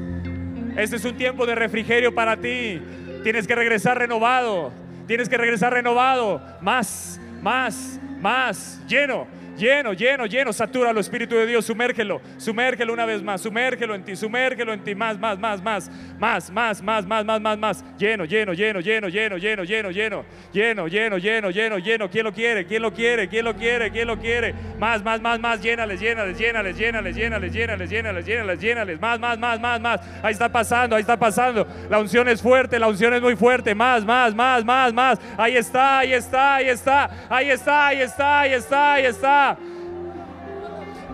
Este 0.77 0.97
es 0.97 1.05
un 1.05 1.17
tiempo 1.17 1.47
de 1.47 1.55
refrigerio 1.55 2.15
para 2.15 2.37
ti. 2.37 2.83
Tienes 3.23 3.47
que 3.47 3.55
regresar 3.55 3.99
renovado. 3.99 4.73
Tienes 5.07 5.29
que 5.29 5.37
regresar 5.37 5.73
renovado. 5.73 6.43
Más. 6.61 7.21
Más. 7.43 8.01
Más. 8.21 8.81
Lleno 8.89 9.27
lleno, 9.57 9.93
lleno, 9.93 10.27
lleno, 10.27 10.53
satúralo, 10.53 11.01
Espíritu 11.01 11.35
de 11.37 11.47
Dios, 11.47 11.65
sumérgelo, 11.67 12.21
sumérgelo 12.37 12.93
una 12.93 13.05
vez 13.07 13.23
más, 13.23 13.41
sumérgelo 13.43 13.95
en 13.95 14.05
ti, 14.05 14.17
sumérgelo 14.17 14.73
en 14.73 14.83
ti, 14.83 14.95
más, 14.95 15.19
más, 15.19 15.39
más, 15.39 15.63
más, 15.63 15.91
más, 16.19 16.51
más, 16.51 16.83
más, 16.83 17.07
más, 17.07 17.25
más, 17.25 17.41
más, 17.41 17.59
más, 17.59 17.85
lleno, 17.99 18.25
lleno, 18.25 18.53
lleno, 18.53 18.81
lleno, 18.81 19.09
lleno, 19.09 19.37
lleno, 19.37 19.63
lleno, 19.65 19.91
lleno, 19.91 20.25
lleno, 20.53 20.87
lleno, 20.89 21.19
lleno, 21.19 21.51
lleno, 21.51 21.79
lleno, 21.79 22.11
¿quién 22.11 22.25
lo 22.25 22.33
quiere? 22.33 22.67
¿Quién 22.67 22.83
lo 22.83 22.93
quiere? 22.93 23.29
¿Quién 23.29 23.45
lo 23.45 23.55
quiere? 23.55 23.91
¿Quién 23.91 24.07
lo 24.07 24.19
quiere? 24.19 24.55
Más, 24.79 25.03
más, 25.03 25.21
más, 25.21 25.39
más, 25.39 25.61
llénales, 25.61 26.01
llénales, 26.01 26.39
llénales, 26.39 26.77
llénales, 26.77 27.17
llénales, 27.17 27.53
llénales, 27.53 27.91
llénales, 27.91 28.27
llénales, 28.27 28.61
llénales, 28.61 29.01
más, 29.01 29.21
más, 29.21 29.39
más, 29.39 29.61
más, 29.61 29.81
más, 29.81 30.01
ahí 30.23 30.33
está 30.33 30.49
pasando, 30.49 30.97
ahí 30.97 31.03
está 31.03 31.19
pasando, 31.19 31.67
la 31.89 31.99
unción 31.99 32.29
es 32.29 32.43
fuerte, 32.43 32.79
la 32.79 32.89
unción 32.89 33.15
es 33.15 33.23
muy 33.23 33.37
fuerte, 33.37 33.75
más, 33.75 34.05
más, 34.05 34.35
más, 34.35 34.65
más, 34.65 34.93
más, 34.93 35.19
ahí 35.37 35.57
está, 35.57 35.99
ahí 35.99 36.13
está, 36.13 36.57
ahí 36.57 36.69
está, 36.69 37.11
ahí 37.29 37.51
está, 37.51 37.87
ahí 37.87 38.01
está, 38.01 38.41
ahí 38.41 38.53
está, 38.53 38.93
ahí 38.95 39.07
está. 39.07 39.44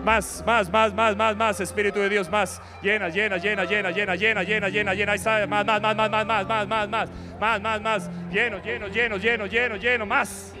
Más, 0.03 0.43
más, 0.45 0.69
más, 0.71 0.93
más, 0.93 1.15
más, 1.15 1.35
más, 1.35 1.59
Espíritu 1.59 1.99
de 1.99 2.09
Dios, 2.09 2.29
más. 2.29 2.61
Llena, 2.81 3.09
llena, 3.09 3.37
llena, 3.37 3.65
llena, 3.65 3.91
llena, 3.91 4.15
llena, 4.15 4.43
llena, 4.43 4.69
llena, 4.69 4.93
llena. 4.93 5.11
Ahí 5.11 5.17
está, 5.17 5.45
más, 5.45 5.65
más, 5.65 5.81
más, 5.81 5.95
más, 5.95 6.09
más, 6.09 6.25
más, 6.25 6.47
más, 6.47 6.67
más, 6.67 6.89
más, 6.89 7.09
más, 7.39 7.61
más, 7.61 7.81
más. 7.81 8.09
Lleno, 8.31 8.57
lleno, 8.63 8.87
lleno, 8.87 9.17
lleno, 9.17 9.45
lleno, 9.45 9.75
lleno, 9.75 10.05
más. 10.05 10.53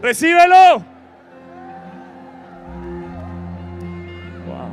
Recíbelo. 0.00 0.84
Wow. 4.46 4.68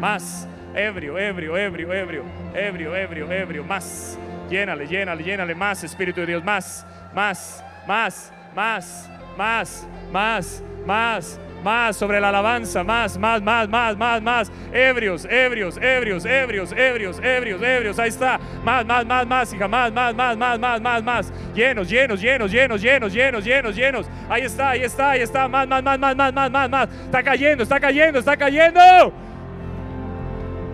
Más. 0.00 0.48
Ebrio, 0.74 1.18
ebrio, 1.18 1.56
ebrio, 1.56 1.92
ebrio, 1.92 2.24
ebrio, 2.54 2.96
ebrio, 2.96 3.30
ebrio, 3.30 3.64
más. 3.64 4.18
Llénale, 4.48 4.86
llénale, 4.86 5.22
llénale, 5.22 5.54
más, 5.54 5.84
Espíritu 5.84 6.20
de 6.20 6.26
Dios, 6.26 6.44
más, 6.44 6.86
más, 7.14 7.62
más, 7.86 8.32
más, 8.54 9.10
más, 9.36 9.86
más, 10.12 10.62
más, 10.86 11.40
más 11.62 11.96
sobre 11.96 12.20
la 12.20 12.28
alabanza, 12.28 12.82
más, 12.82 13.16
más, 13.18 13.42
más, 13.42 13.68
más, 13.68 13.96
más, 13.96 14.22
más. 14.22 14.52
Ebrios, 14.72 15.24
ebrios, 15.26 15.76
ebrios, 15.76 16.24
ebrios, 16.24 16.72
ebrios, 16.72 17.18
ebrios, 17.22 17.62
ebrios. 17.62 17.98
Ahí 17.98 18.08
está. 18.08 18.40
Más, 18.64 18.84
más, 18.84 19.06
más, 19.06 19.26
más, 19.26 19.52
hija. 19.52 19.68
Más, 19.68 19.92
más, 19.92 20.14
más, 20.14 20.36
más, 20.36 20.58
más, 20.58 20.80
más, 20.80 21.02
más. 21.02 21.32
Llenos, 21.54 21.88
llenos, 21.88 22.20
llenos, 22.20 22.50
llenos, 22.50 22.82
llenos, 22.82 23.12
llenos, 23.12 23.44
llenos, 23.44 23.76
llenos. 23.76 24.06
Ahí 24.28 24.42
está, 24.42 24.70
ahí 24.70 24.82
está, 24.82 25.10
ahí 25.10 25.22
está. 25.22 25.48
Más, 25.48 25.68
más, 25.68 25.82
más, 25.82 25.98
más, 25.98 26.16
más, 26.16 26.32
más, 26.32 26.50
más, 26.50 26.70
más. 26.70 26.88
Está 27.04 27.22
cayendo, 27.22 27.62
está 27.62 27.80
cayendo, 27.80 28.18
está 28.18 28.36
cayendo. 28.36 29.12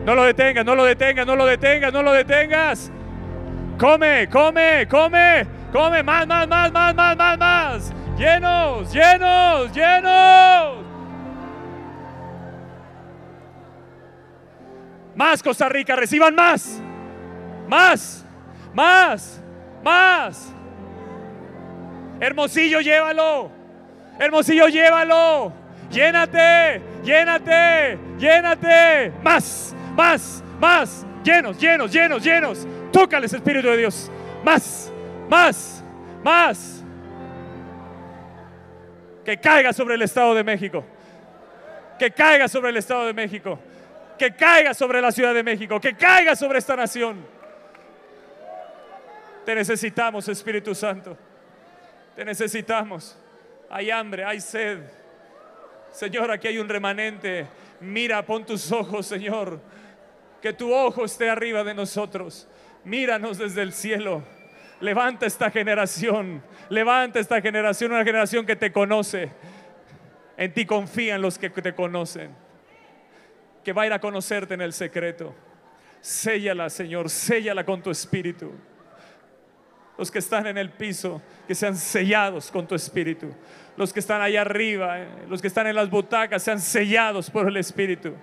No 0.05 0.15
lo 0.15 0.25
detengas, 0.25 0.65
no 0.65 0.75
lo 0.75 0.85
detengas, 0.85 1.27
no 1.27 1.37
lo 1.37 1.45
detengas, 1.45 1.93
no 1.93 2.03
lo 2.03 2.13
detengas. 2.13 2.91
Come, 3.79 4.27
come, 4.29 4.87
come, 4.89 5.47
come. 5.71 6.03
Más, 6.03 6.27
más, 6.27 6.49
más, 6.49 6.73
más, 6.73 6.95
más, 6.95 7.17
más, 7.17 7.39
más 7.39 7.98
llenos, 8.19 8.93
llenos, 8.93 9.73
llenos. 9.73 10.79
Más 15.15 15.43
Costa 15.43 15.69
Rica, 15.69 15.97
reciban 15.97 16.35
más, 16.35 16.81
más, 17.69 18.25
más, 18.75 19.41
más. 19.83 20.53
Hermosillo, 22.21 22.81
llévalo. 22.81 23.51
Hermosillo, 24.19 24.69
llévalo. 24.69 25.53
Llénate, 25.91 26.83
llénate, 27.03 27.99
llénate. 28.19 29.13
Más, 29.23 29.75
más, 29.97 30.43
más. 30.61 31.07
Llenos, 31.25 31.59
llenos, 31.59 31.93
llenos, 31.93 32.23
llenos. 32.23 32.67
Tócales, 32.93 33.33
Espíritu 33.33 33.69
de 33.69 33.77
Dios. 33.77 34.11
Más, 34.45 34.93
más, 35.29 35.83
más 36.23 36.85
que 39.29 39.37
caiga 39.37 39.75
sobre 39.75 39.95
el 39.95 40.01
Estado 40.01 40.35
de 40.35 40.43
México, 40.43 40.83
que 41.99 42.11
caiga 42.13 42.49
sobre 42.49 42.71
el 42.71 42.79
Estado 42.79 43.05
de 43.05 43.13
México, 43.13 43.59
que 44.17 44.35
caiga 44.35 44.73
sobre 44.73 45.03
la 45.03 45.13
Ciudad 45.13 45.35
de 45.35 45.43
México, 45.43 45.79
que 45.79 45.95
caiga 45.95 46.35
sobre 46.35 46.61
esta 46.61 46.75
nación. 46.75 47.27
Te 49.45 49.55
necesitamos, 49.55 50.27
Espíritu 50.29 50.75
Santo. 50.75 51.15
Te 52.17 52.25
necesitamos. 52.25 53.19
Hay 53.69 53.91
hambre, 53.91 54.25
hay 54.25 54.41
sed. 54.41 54.79
Señor, 55.93 56.31
aquí 56.31 56.49
hay 56.49 56.57
un 56.57 56.67
remanente. 56.71 57.47
Mira, 57.81 58.25
pon 58.25 58.47
tus 58.47 58.73
ojos, 58.73 59.07
Señor. 59.07 59.61
Que 60.41 60.55
tu 60.55 60.73
ojo 60.73 61.05
esté 61.05 61.29
arriba 61.29 61.63
de 61.65 61.75
nosotros. 61.75 62.49
Míranos 62.83 63.37
desde 63.37 63.61
el 63.61 63.75
cielo. 63.75 64.23
Levanta 64.81 65.27
esta 65.27 65.51
generación. 65.51 66.43
Levanta 66.69 67.19
esta 67.19 67.41
generación, 67.41 67.93
una 67.93 68.05
generación 68.05 68.47
que 68.47 68.57
te 68.57 68.73
conoce. 68.73 69.31
En 70.37 70.53
ti 70.53 70.65
confían 70.67 71.21
los 71.21 71.39
que 71.39 71.51
te 71.51 71.75
conocen. 71.75 72.31
Que 73.65 73.73
va 73.73 73.83
a 73.83 73.87
ir 73.87 73.93
a 73.93 74.01
conocerte 74.01 74.55
en 74.55 74.61
el 74.61 74.73
secreto. 74.73 75.35
Séllala, 76.01 76.71
Señor, 76.71 77.11
séllala 77.11 77.65
con 77.65 77.83
tu 77.83 77.91
espíritu. 77.91 78.53
Los 79.97 80.13
que 80.13 80.21
están 80.21 80.47
en 80.47 80.57
el 80.57 80.71
piso, 80.71 81.21
que 81.49 81.57
sean 81.57 81.77
sellados 81.77 82.53
con 82.53 82.69
tu 82.69 82.77
espíritu. 82.77 83.35
Los 83.77 83.93
que 83.93 83.99
están 83.99 84.23
allá 84.23 84.43
arriba, 84.43 85.01
eh, 85.01 85.09
los 85.29 85.43
que 85.43 85.49
están 85.49 85.67
en 85.67 85.75
las 85.75 85.91
butacas, 85.91 86.43
sean 86.43 86.61
sellados 86.61 87.29
por 87.31 87.49
el 87.49 87.57
espíritu 87.57 88.15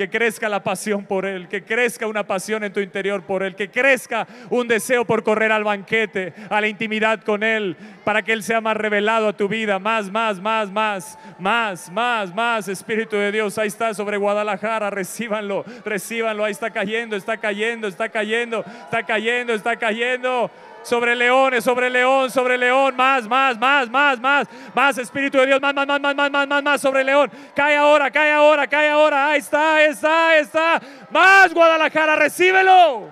que 0.00 0.08
crezca 0.08 0.48
la 0.48 0.62
pasión 0.62 1.04
por 1.04 1.26
Él, 1.26 1.46
que 1.46 1.62
crezca 1.62 2.06
una 2.06 2.26
pasión 2.26 2.64
en 2.64 2.72
tu 2.72 2.80
interior 2.80 3.22
por 3.22 3.42
Él, 3.42 3.54
que 3.54 3.70
crezca 3.70 4.26
un 4.48 4.66
deseo 4.66 5.04
por 5.04 5.22
correr 5.22 5.52
al 5.52 5.62
banquete, 5.62 6.32
a 6.48 6.58
la 6.58 6.68
intimidad 6.68 7.22
con 7.22 7.42
Él, 7.42 7.76
para 8.02 8.22
que 8.22 8.32
Él 8.32 8.42
sea 8.42 8.62
más 8.62 8.78
revelado 8.78 9.28
a 9.28 9.36
tu 9.36 9.46
vida, 9.46 9.78
más, 9.78 10.10
más, 10.10 10.40
más, 10.40 10.70
más, 10.70 11.18
más, 11.38 11.90
más, 11.92 12.34
más, 12.34 12.68
Espíritu 12.68 13.16
de 13.16 13.30
Dios, 13.30 13.58
ahí 13.58 13.68
está 13.68 13.92
sobre 13.92 14.16
Guadalajara, 14.16 14.88
recíbanlo, 14.88 15.66
recíbanlo, 15.84 16.46
ahí 16.46 16.52
está 16.52 16.70
cayendo, 16.70 17.14
está 17.14 17.36
cayendo, 17.36 17.86
está 17.86 18.08
cayendo, 18.08 18.64
está 18.84 19.02
cayendo, 19.02 19.52
está 19.52 19.76
cayendo 19.76 20.50
sobre 20.82 21.14
leones, 21.14 21.64
sobre 21.64 21.90
león, 21.90 22.30
sobre 22.30 22.56
león, 22.56 22.96
más, 22.96 23.26
más, 23.26 23.58
más, 23.58 23.90
más, 23.90 24.20
más, 24.20 24.48
más, 24.74 24.98
Espíritu 24.98 25.38
de 25.38 25.46
Dios, 25.46 25.60
más, 25.60 25.74
más, 25.74 25.86
más, 25.86 26.00
más, 26.00 26.14
más, 26.14 26.30
más, 26.30 26.48
más, 26.48 26.62
más, 26.62 26.80
sobre 26.80 27.04
león. 27.04 27.30
Cae 27.54 27.76
ahora, 27.76 28.10
cae 28.10 28.32
ahora, 28.32 28.66
cae 28.66 28.88
ahora. 28.88 29.30
Ahí 29.30 29.38
está, 29.38 29.76
ahí 29.76 29.90
está, 29.90 30.28
ahí 30.30 30.40
está. 30.40 30.80
Más, 31.10 31.52
Guadalajara, 31.52 32.16
recíbelo. 32.16 33.10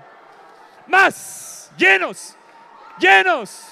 Más, 0.87 1.71
llenos, 1.77 2.37
llenos. 2.99 3.69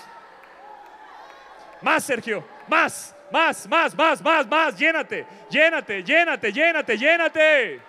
Más, 1.83 2.05
Sergio, 2.05 2.45
más, 2.69 3.15
más, 3.31 3.69
más, 3.69 3.95
más, 3.95 4.23
más, 4.23 4.47
más, 4.47 4.77
llénate, 4.77 5.27
llénate, 5.51 6.03
llénate, 6.03 6.53
llénate, 6.53 6.99
llénate. 6.99 7.81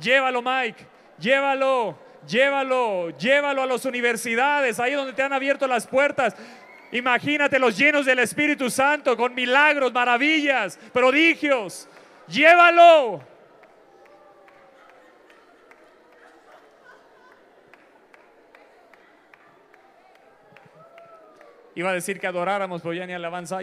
Llévalo, 0.00 0.40
Mike, 0.42 0.86
llévalo. 1.18 2.01
Llévalo, 2.26 3.10
llévalo 3.18 3.62
a 3.62 3.66
las 3.66 3.84
universidades, 3.84 4.78
ahí 4.78 4.92
donde 4.92 5.12
te 5.12 5.22
han 5.22 5.32
abierto 5.32 5.66
las 5.66 5.86
puertas. 5.86 6.36
Imagínate 6.92 7.58
los 7.58 7.76
llenos 7.76 8.06
del 8.06 8.20
Espíritu 8.20 8.70
Santo 8.70 9.16
con 9.16 9.34
milagros, 9.34 9.92
maravillas, 9.92 10.78
prodigios. 10.92 11.88
Llévalo. 12.28 13.22
Iba 21.74 21.90
a 21.90 21.94
decir 21.94 22.20
que 22.20 22.26
adoráramos, 22.26 22.82
pero 22.82 22.92
ya 22.92 23.06
ni 23.06 23.14
alabanza. 23.14 23.60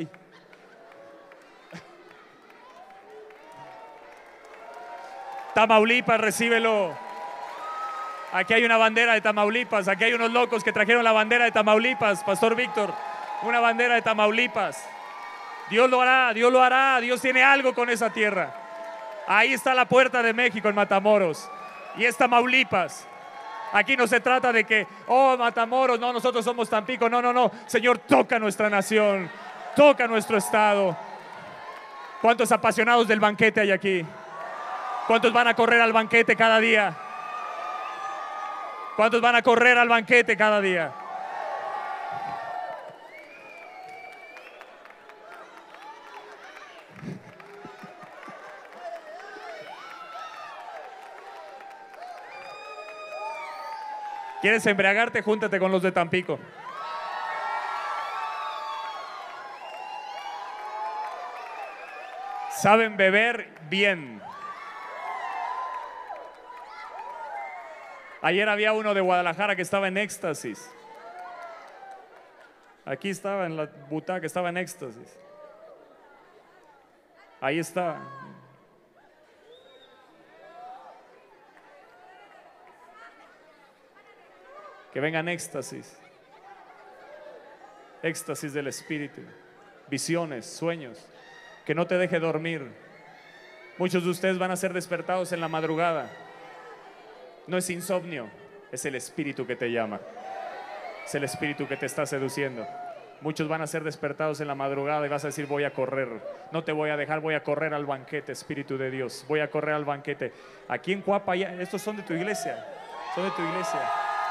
Tamaulipas, 5.53 6.19
recíbelo. 6.19 7.08
Aquí 8.31 8.53
hay 8.53 8.63
una 8.63 8.77
bandera 8.77 9.13
de 9.13 9.21
Tamaulipas. 9.21 9.87
Aquí 9.87 10.03
hay 10.03 10.13
unos 10.13 10.31
locos 10.31 10.63
que 10.63 10.71
trajeron 10.71 11.03
la 11.03 11.11
bandera 11.11 11.45
de 11.45 11.51
Tamaulipas, 11.51 12.23
Pastor 12.23 12.55
Víctor. 12.55 12.93
Una 13.41 13.59
bandera 13.59 13.95
de 13.95 14.01
Tamaulipas. 14.01 14.85
Dios 15.69 15.89
lo 15.89 16.01
hará, 16.01 16.33
Dios 16.33 16.51
lo 16.51 16.61
hará. 16.61 16.99
Dios 16.99 17.21
tiene 17.21 17.43
algo 17.43 17.73
con 17.73 17.89
esa 17.89 18.11
tierra. 18.11 18.53
Ahí 19.27 19.53
está 19.53 19.73
la 19.73 19.85
puerta 19.85 20.21
de 20.21 20.33
México 20.33 20.69
en 20.69 20.75
Matamoros. 20.75 21.49
Y 21.97 22.05
es 22.05 22.17
Tamaulipas. 22.17 23.07
Aquí 23.71 23.95
no 23.95 24.07
se 24.07 24.19
trata 24.19 24.51
de 24.51 24.63
que, 24.63 24.87
oh, 25.07 25.37
Matamoros, 25.37 25.99
no, 25.99 26.13
nosotros 26.13 26.45
somos 26.45 26.69
Tampico. 26.69 27.09
No, 27.09 27.21
no, 27.21 27.33
no. 27.33 27.51
Señor, 27.65 27.97
toca 27.99 28.37
nuestra 28.37 28.69
nación. 28.69 29.29
Toca 29.75 30.07
nuestro 30.07 30.37
estado. 30.37 30.95
¿Cuántos 32.21 32.51
apasionados 32.51 33.07
del 33.07 33.19
banquete 33.19 33.61
hay 33.61 33.71
aquí? 33.71 34.05
¿Cuántos 35.07 35.33
van 35.33 35.47
a 35.47 35.55
correr 35.55 35.81
al 35.81 35.93
banquete 35.93 36.35
cada 36.35 36.59
día? 36.59 36.95
¿Cuántos 38.99 39.21
van 39.21 39.33
a 39.37 39.41
correr 39.41 39.77
al 39.77 39.87
banquete 39.87 40.35
cada 40.35 40.59
día? 40.59 40.91
¿Quieres 54.41 54.65
embriagarte? 54.65 55.21
Júntate 55.21 55.59
con 55.59 55.71
los 55.71 55.81
de 55.81 55.93
Tampico. 55.93 56.37
Saben 62.51 62.97
beber 62.97 63.47
bien. 63.69 64.21
Ayer 68.21 68.49
había 68.49 68.73
uno 68.73 68.93
de 68.93 69.01
Guadalajara 69.01 69.55
que 69.55 69.61
estaba 69.61 69.87
en 69.87 69.97
éxtasis. 69.97 70.69
Aquí 72.85 73.09
estaba 73.09 73.45
en 73.45 73.55
la 73.55 73.65
butaca, 73.89 74.25
estaba 74.25 74.49
en 74.49 74.57
éxtasis. 74.57 75.17
Ahí 77.39 77.59
está. 77.59 78.01
Que 84.91 84.99
vengan 84.99 85.29
éxtasis. 85.29 85.97
Éxtasis 88.01 88.53
del 88.53 88.67
Espíritu. 88.67 89.21
Visiones, 89.87 90.45
sueños. 90.45 91.07
Que 91.65 91.75
no 91.75 91.87
te 91.87 91.97
deje 91.97 92.19
dormir. 92.19 92.69
Muchos 93.77 94.03
de 94.03 94.09
ustedes 94.09 94.37
van 94.37 94.51
a 94.51 94.57
ser 94.57 94.73
despertados 94.73 95.31
en 95.31 95.39
la 95.39 95.47
madrugada. 95.47 96.09
No 97.49 97.57
es 97.57 97.67
insomnio, 97.71 98.29
es 98.71 98.85
el 98.85 98.93
Espíritu 98.93 99.47
que 99.47 99.55
te 99.55 99.71
llama. 99.71 99.99
Es 101.03 101.15
el 101.15 101.23
Espíritu 101.23 101.67
que 101.67 101.77
te 101.77 101.87
está 101.87 102.05
seduciendo. 102.05 102.65
Muchos 103.21 103.47
van 103.47 103.63
a 103.63 103.67
ser 103.67 103.83
despertados 103.83 104.39
en 104.39 104.47
la 104.47 104.53
madrugada 104.53 105.03
y 105.03 105.09
vas 105.09 105.23
a 105.23 105.29
decir, 105.29 105.47
voy 105.47 105.63
a 105.63 105.73
correr. 105.73 106.09
No 106.51 106.63
te 106.63 106.71
voy 106.71 106.91
a 106.91 106.95
dejar, 106.95 107.21
voy 107.21 107.33
a 107.33 107.41
correr 107.41 107.73
al 107.73 107.87
banquete, 107.87 108.33
Espíritu 108.33 108.77
de 108.77 108.91
Dios. 108.91 109.25
Voy 109.27 109.39
a 109.39 109.49
correr 109.49 109.73
al 109.73 109.83
banquete. 109.83 110.31
Aquí 110.67 110.93
en 110.93 111.01
Cuapa, 111.01 111.35
estos 111.35 111.81
son 111.81 111.97
de 111.97 112.03
tu 112.03 112.13
iglesia. 112.13 112.63
Son 113.15 113.23
de 113.23 113.31
tu 113.31 113.41
iglesia. 113.41 113.81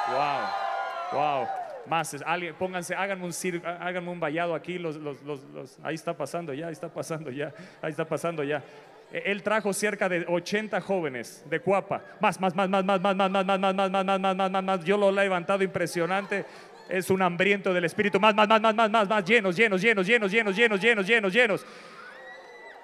Wow, 0.09 1.21
wow. 1.21 1.49
Más, 1.87 2.17
alguien, 2.25 2.55
pónganse, 2.55 2.95
háganme 2.95 3.25
un, 3.25 3.33
háganme 3.65 4.11
un 4.11 4.21
vallado 4.21 4.55
aquí. 4.55 4.79
Los, 4.79 4.95
los, 4.95 5.21
los, 5.25 5.79
ahí 5.83 5.97
está 5.97 6.17
pasando 6.17 6.55
ya, 6.55 6.69
ahí 6.69 6.73
está 6.73 6.89
pasando 6.89 7.33
ya, 7.33 7.53
ahí 7.83 7.91
está 7.91 8.05
pasando 8.05 8.45
ya. 8.45 8.63
Él 9.11 9.43
trajo 9.43 9.73
cerca 9.73 10.09
de 10.09 10.27
80 10.29 10.81
jóvenes 10.83 11.43
de 11.49 11.61
Cuapa. 11.61 12.03
Más, 12.21 12.39
más, 12.41 12.55
más, 12.55 12.69
más, 12.69 12.85
más, 12.85 13.01
más, 13.01 13.17
más, 13.17 13.31
más, 13.31 13.47
más, 13.47 13.59
más, 13.59 13.75
más, 13.75 13.91
más, 13.91 14.05
más, 14.05 14.21
más, 14.21 14.37
más, 14.37 14.51
más, 14.51 14.65
más. 14.65 14.85
Yo 14.85 14.99
lo 14.99 15.09
he 15.09 15.13
levantado 15.13 15.63
impresionante. 15.63 16.45
Es 16.91 17.09
un 17.09 17.23
hambriento 17.23 17.73
del 17.73 17.87
Espíritu. 17.87 18.21
Más, 18.21 18.35
más, 18.35 18.47
más, 18.47 18.61
más, 18.61 18.75
más, 18.75 18.91
más, 18.91 19.09
más. 19.09 19.25
Llenos, 19.25 19.57
llenos, 19.57 19.81
llenos, 19.81 20.07
llenos, 20.07 20.31
llenos, 20.31 20.57
llenos, 20.57 20.81
llenos, 20.81 21.07
llenos, 21.07 21.33
llenos. 21.33 21.67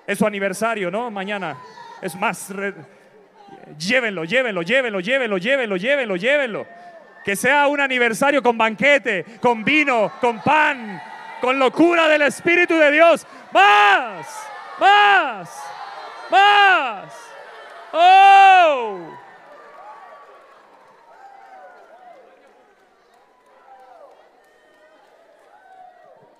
Es 0.06 0.18
su 0.18 0.26
aniversario, 0.26 0.90
¿no? 0.90 1.10
Mañana. 1.10 1.58
Es 2.00 2.14
más. 2.16 2.50
Llévenlo, 3.78 4.24
llévenlo, 4.24 4.62
llévenlo, 4.62 5.00
llévenlo, 5.00 5.36
llévenlo, 5.36 5.76
llévenlo, 5.76 6.16
llévenlo. 6.16 6.66
Que 7.22 7.36
sea 7.36 7.66
un 7.66 7.80
aniversario 7.80 8.42
con 8.42 8.56
banquete, 8.56 9.24
con 9.40 9.62
vino, 9.62 10.12
con 10.20 10.42
pan, 10.42 11.00
con 11.42 11.58
locura 11.58 12.08
del 12.08 12.22
Espíritu 12.22 12.76
de 12.76 12.92
Dios. 12.92 13.26
Más, 13.52 14.26
más 14.80 15.83
más. 16.30 17.12
¡Oh! 17.92 19.14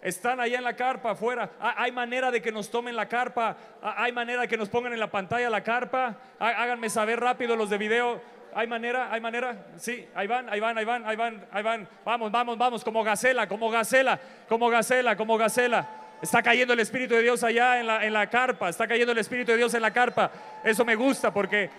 Están 0.05 0.39
allá 0.39 0.59
en 0.59 0.65
la 0.65 0.77
carpa 0.77 1.13
afuera. 1.13 1.51
Hay 1.59 1.91
manera 1.91 2.31
de 2.31 2.43
que 2.43 2.53
nos 2.53 2.71
tomen 2.71 2.95
la 2.95 3.09
carpa. 3.09 3.57
Hay 3.81 4.13
manera 4.13 4.43
de 4.43 4.49
que 4.49 4.59
nos 4.59 4.69
pongan 4.69 4.93
en 4.93 5.01
la 5.01 5.11
pantalla 5.11 5.49
la 5.49 5.63
carpa. 5.63 6.17
Háganme 6.39 6.91
saber 6.91 7.21
rápido 7.21 7.57
los 7.57 7.71
de 7.71 7.79
video. 7.79 8.21
Hay 8.55 8.67
manera, 8.67 9.11
hay 9.11 9.21
manera. 9.23 9.67
Sí, 9.79 10.07
ahí 10.15 10.27
van, 10.27 10.49
ahí 10.51 10.61
van, 10.61 10.77
ahí 10.77 10.85
van, 10.85 11.07
ahí 11.07 11.17
van, 11.17 11.49
ahí 11.51 11.63
van. 11.63 11.89
Vamos, 12.05 12.31
vamos, 12.31 12.59
vamos, 12.59 12.85
como 12.85 13.03
gacela, 13.03 13.49
como 13.49 13.71
gacela, 13.71 14.21
como 14.47 14.69
gacela, 14.69 15.17
como 15.17 15.39
gacela. 15.39 15.89
Está 16.25 16.43
cayendo 16.43 16.73
el 16.73 16.81
Espíritu 16.81 17.15
de 17.15 17.21
Dios 17.21 17.45
allá 17.45 17.79
en 17.79 17.87
la, 17.87 18.03
en 18.03 18.11
la 18.11 18.31
carpa. 18.31 18.71
Está 18.71 18.89
cayendo 18.89 19.13
el 19.13 19.19
Espíritu 19.19 19.53
de 19.53 19.59
Dios 19.59 19.75
en 19.75 19.83
la 19.83 19.93
carpa. 19.93 20.31
Eso 20.65 20.83
me 20.83 20.95
gusta 20.95 21.31
porque 21.31 21.65
eh, 21.65 21.71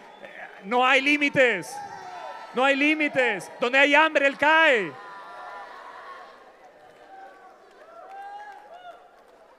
no 0.65 0.85
hay 0.85 1.01
límites. 1.01 1.75
No 2.53 2.63
hay 2.63 2.75
límites. 2.75 3.51
Donde 3.59 3.79
hay 3.79 3.95
hambre, 3.95 4.27
Él 4.27 4.37
cae. 4.37 4.91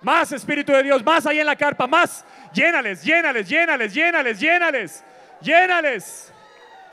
Más 0.03 0.31
Espíritu 0.31 0.71
de 0.71 0.85
Dios, 0.85 1.05
más 1.05 1.27
ahí 1.27 1.41
en 1.41 1.47
la 1.47 1.57
carpa, 1.57 1.89
más. 1.89 2.25
Llénales, 2.53 3.03
llénales, 3.03 3.49
llénales, 3.49 3.93
llénales, 3.93 4.39
llénales, 4.39 5.05
llénales. 5.41 6.33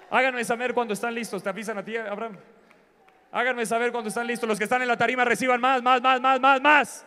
Háganme 0.10 0.44
saber 0.44 0.74
cuando 0.74 0.96
están 0.96 1.14
listos. 1.14 1.44
Te 1.44 1.50
avisan 1.50 1.78
a 1.78 1.86
ti, 1.86 1.96
Abraham. 1.96 2.40
Háganme 3.32 3.68
saber 3.68 3.92
cuando 3.92 4.08
están 4.08 4.26
listos. 4.26 4.50
Los 4.50 4.58
que 4.58 4.64
están 4.64 4.82
en 4.82 4.88
la 4.88 4.98
tarima 4.98 5.24
reciban 5.24 5.62
más, 5.62 5.84
más, 5.84 6.02
más, 6.02 6.20
más, 6.20 6.40
más, 6.40 6.60
más. 6.60 7.06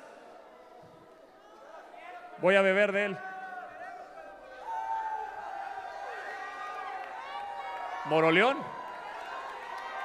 Voy 2.39 2.57
a 2.57 2.63
beber 2.63 2.93
de 2.93 3.05
él. 3.07 3.19
Moroleón. 8.07 8.59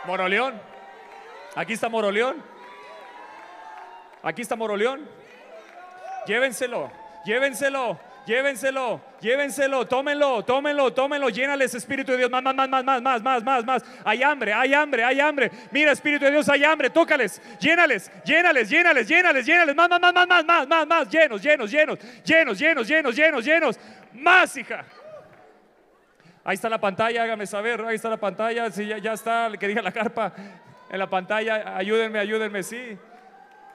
Moroleón. 0.06 0.62
Aquí 1.56 1.74
está 1.74 1.90
Moroleón. 1.90 2.44
Aquí 4.24 4.42
está 4.42 4.56
Moroleón. 4.56 5.08
Llévenselo, 6.26 6.92
llévenselo. 7.26 7.98
Llévenselo, 8.26 9.02
llévenselo, 9.20 9.88
tómenlo, 9.88 10.44
tómenlo, 10.44 10.94
tómenlo, 10.94 11.30
llénales 11.30 11.74
Espíritu 11.74 12.12
de 12.12 12.20
Dios, 12.20 12.30
más, 12.30 12.44
más, 12.44 12.54
más, 12.54 12.70
más, 12.70 12.84
más, 12.84 13.02
más, 13.02 13.22
más, 13.24 13.44
más, 13.44 13.66
más. 13.66 13.86
Hay 14.06 14.22
hambre, 14.22 14.54
hay 14.54 14.74
hambre, 14.74 15.04
hay 15.04 15.20
hambre. 15.20 15.52
Mira, 15.72 15.92
Espíritu 15.92 16.26
de 16.26 16.32
Dios, 16.32 16.48
hay 16.48 16.64
hambre, 16.64 16.92
tócales, 16.92 17.42
llénales, 17.60 18.12
llénales, 18.24 18.70
llénales, 18.70 19.08
llénales, 19.08 19.46
llénales, 19.46 19.76
más, 19.76 19.90
más, 19.90 20.00
más, 20.00 20.14
más, 20.14 20.28
más, 20.28 20.46
más, 20.46 20.68
más, 20.68 20.88
más, 20.88 21.10
llenos, 21.10 21.42
llenos, 21.42 21.72
llenos, 21.72 22.00
llenos, 22.24 22.60
llenos, 22.60 22.88
llenos, 22.88 23.16
llenos, 23.16 23.46
llenos. 23.46 23.80
Más, 24.14 24.56
hija. 24.56 24.86
Ahí 26.44 26.56
está 26.56 26.70
la 26.70 26.80
pantalla, 26.80 27.24
hágame 27.24 27.48
saber, 27.48 27.82
ahí 27.82 27.96
está 27.96 28.10
la 28.10 28.18
pantalla, 28.18 28.70
si 28.72 28.88
ya, 28.88 28.98
ya 28.98 29.14
está, 29.14 29.52
que 29.60 29.68
diga 29.68 29.82
la 29.82 29.92
carpa 29.92 30.34
en 30.90 31.00
la 31.00 31.08
pantalla, 31.08 31.78
ayúdenme, 31.78 32.20
ayúdenme, 32.20 32.64
sí, 32.64 32.98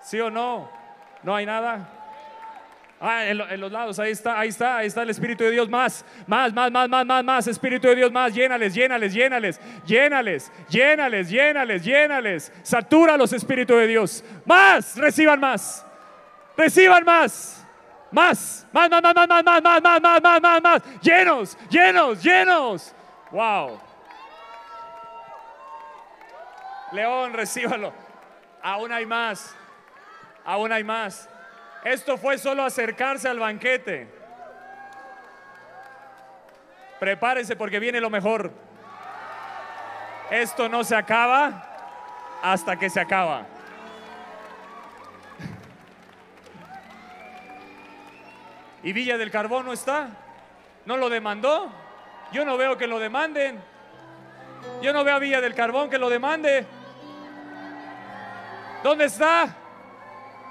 sí 0.02 0.20
o 0.20 0.30
no, 0.30 0.70
no 1.22 1.34
hay 1.34 1.46
nada. 1.46 1.95
Ah, 2.98 3.26
en, 3.26 3.60
los 3.60 3.70
lados, 3.70 3.98
ahí 3.98 4.10
está, 4.10 4.38
ahí 4.38 4.48
está, 4.48 4.78
ahí 4.78 4.86
está 4.86 5.02
el 5.02 5.10
Espíritu 5.10 5.44
de 5.44 5.50
Dios. 5.50 5.68
Más, 5.68 6.04
más, 6.26 6.52
más, 6.52 6.70
más, 6.72 6.88
más, 6.88 7.04
más, 7.04 7.24
más, 7.24 7.46
Espíritu 7.46 7.88
de 7.88 7.96
Dios, 7.96 8.10
más. 8.10 8.32
Llénales, 8.34 8.74
llénales, 8.74 9.12
llénales, 9.12 9.60
llénales, 9.84 10.52
llénales, 10.68 11.28
llénales, 11.28 11.84
llénales. 11.84 12.52
Satura 12.62 13.18
los 13.18 13.34
Espíritus 13.34 13.76
de 13.76 13.86
Dios. 13.86 14.24
Más, 14.46 14.96
reciban 14.96 15.38
más. 15.38 15.84
Reciban 16.56 17.04
más. 17.04 17.66
Más, 18.10 18.66
más, 18.72 18.88
más, 18.90 19.02
más, 19.02 19.14
más, 19.14 19.28
más, 19.28 19.44
más, 19.44 19.62
más, 19.62 19.82
más, 19.82 20.00
más, 20.02 20.22
más, 20.22 20.40
más, 20.40 20.62
más. 20.62 20.82
Llenos, 21.02 21.58
llenos, 21.68 22.22
llenos. 22.22 22.94
Wow. 23.30 23.78
León, 26.92 27.34
recíbalo. 27.34 27.92
Aún 28.62 28.90
hay 28.90 29.04
más. 29.04 29.54
Aún 30.46 30.72
hay 30.72 30.82
más. 30.82 31.28
Esto 31.86 32.18
fue 32.18 32.36
solo 32.36 32.64
acercarse 32.64 33.28
al 33.28 33.38
banquete. 33.38 34.08
Prepárense 36.98 37.54
porque 37.54 37.78
viene 37.78 38.00
lo 38.00 38.10
mejor. 38.10 38.50
Esto 40.28 40.68
no 40.68 40.82
se 40.82 40.96
acaba 40.96 41.62
hasta 42.42 42.76
que 42.76 42.90
se 42.90 42.98
acaba. 42.98 43.46
¿Y 48.82 48.92
Villa 48.92 49.16
del 49.16 49.30
Carbón 49.30 49.66
no 49.66 49.72
está? 49.72 50.08
¿No 50.86 50.96
lo 50.96 51.08
demandó? 51.08 51.70
Yo 52.32 52.44
no 52.44 52.56
veo 52.56 52.76
que 52.76 52.88
lo 52.88 52.98
demanden. 52.98 53.62
Yo 54.82 54.92
no 54.92 55.04
veo 55.04 55.14
a 55.14 55.20
Villa 55.20 55.40
del 55.40 55.54
Carbón 55.54 55.88
que 55.88 55.98
lo 55.98 56.10
demande. 56.10 56.66
¿Dónde 58.82 59.04
está? 59.04 59.54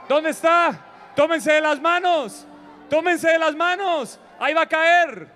¿Dónde 0.07 0.29
está? 0.29 0.84
Tómense 1.15 1.53
de 1.53 1.61
las 1.61 1.79
manos. 1.79 2.45
Tómense 2.89 3.29
de 3.29 3.39
las 3.39 3.55
manos. 3.55 4.19
Ahí 4.39 4.53
va 4.53 4.63
a 4.63 4.67
caer. 4.67 5.27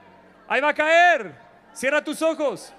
Ahí 0.48 0.62
va 0.62 0.70
a 0.70 0.74
caer. 0.74 1.34
Cierra 1.74 2.04
tus 2.04 2.22
ojos. 2.22 2.74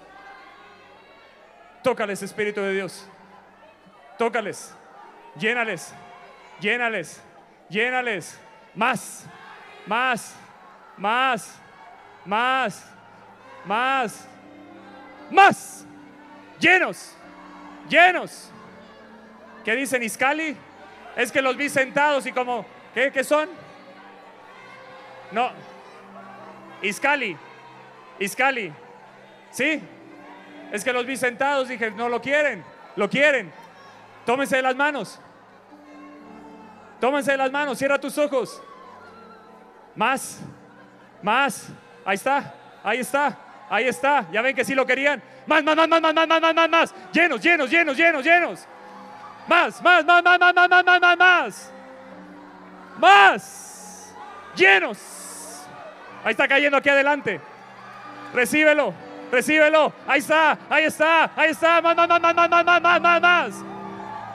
Tócales, 1.83 2.21
Espíritu 2.21 2.61
de 2.61 2.73
Dios. 2.73 3.07
Tócales. 4.17 4.73
Llénales. 5.35 5.93
Llénales. 6.59 7.21
Llénales. 7.69 8.39
Más. 8.75 9.25
Más. 9.87 10.35
Más. 10.97 11.55
Más. 12.25 12.85
Más. 13.65 14.27
Más. 15.31 15.85
Llenos. 16.59 17.15
Llenos. 17.89 18.51
¿Qué 19.65 19.75
dicen 19.75 20.03
Iscali? 20.03 20.55
Es 21.15 21.31
que 21.31 21.41
los 21.41 21.57
vi 21.57 21.69
sentados 21.69 22.25
y 22.25 22.31
como, 22.31 22.65
¿qué, 22.93 23.11
¿Qué 23.11 23.23
son? 23.23 23.49
No. 25.31 25.51
Iscali. 26.81 27.37
Iscali. 28.19 28.73
¿Sí? 29.51 29.81
Es 30.71 30.83
que 30.83 30.93
los 30.93 31.05
vi 31.05 31.17
sentados, 31.17 31.67
dije, 31.67 31.91
no 31.91 32.07
lo 32.07 32.21
quieren, 32.21 32.63
lo 32.95 33.09
quieren. 33.09 33.51
Tómense 34.25 34.55
de 34.55 34.61
las 34.61 34.75
manos. 34.75 35.19
Tómense 36.99 37.31
de 37.31 37.37
las 37.37 37.51
manos, 37.51 37.77
cierra 37.77 37.99
tus 37.99 38.17
ojos. 38.17 38.61
Más, 39.95 40.39
más. 41.21 41.67
Ahí 42.05 42.15
está, 42.15 42.53
ahí 42.83 42.99
está, 42.99 43.37
ahí 43.69 43.87
está. 43.87 44.25
Ya 44.31 44.41
ven 44.41 44.55
que 44.55 44.63
sí 44.63 44.75
lo 44.75 44.85
querían. 44.85 45.21
Más, 45.45 45.63
más, 45.63 45.75
más, 45.75 45.87
más, 45.89 46.01
más, 46.01 46.13
más, 46.13 46.27
más, 46.27 46.41
más, 46.41 46.55
más, 46.55 46.69
más. 46.69 46.95
Llenos, 47.11 47.41
llenos, 47.41 47.69
llenos, 47.69 47.97
llenos, 47.97 48.23
llenos. 48.23 48.67
Más, 49.47 49.81
más, 49.81 50.05
más, 50.05 50.23
más, 50.23 50.39
más, 50.39 50.53
más, 50.53 50.69
más, 50.69 51.01
más, 51.01 51.17
más, 51.17 51.73
más. 52.97 54.13
Llenos. 54.55 54.97
Ahí 56.23 56.31
está 56.31 56.47
cayendo 56.47 56.77
aquí 56.77 56.89
adelante. 56.89 57.41
Recíbelo, 58.33 58.93
recíbelo. 59.31 59.93
Ahí 60.07 60.19
está, 60.19 60.57
ahí 60.69 60.85
está, 60.85 61.31
ahí 61.35 61.49
está. 61.51 61.81
Más, 61.81 61.95
más, 61.95 62.07
más, 62.07 62.21
más, 62.21 62.35
más, 62.35 62.49
más, 62.49 62.81
más, 62.81 63.01
más, 63.01 63.21
más. 63.21 63.55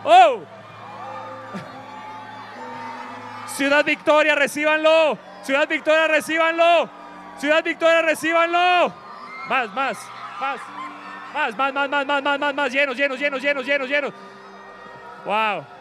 Oh. 0.04 0.40
Ciudad 3.48 3.84
Victoria, 3.84 4.34
recíbanlo. 4.34 5.18
Ciudad 5.42 5.68
Victoria, 5.68 6.08
recíbanlo. 6.08 6.90
Ciudad 7.38 7.62
Victoria, 7.62 8.02
recíbanlo. 8.02 8.92
Más, 9.48 9.74
más, 9.74 9.98
más. 10.40 10.60
Más, 11.32 11.56
más, 11.56 11.72
más, 11.72 11.88
más, 11.88 12.06
más, 12.06 12.22
más, 12.22 12.38
más, 12.38 12.54
más. 12.54 12.72
Llenos, 12.72 12.96
llenos, 12.96 13.18
llenos, 13.18 13.40
llenos, 13.40 13.64
llenos, 13.64 13.88
llenos. 13.88 14.12
Wow. 15.24 15.75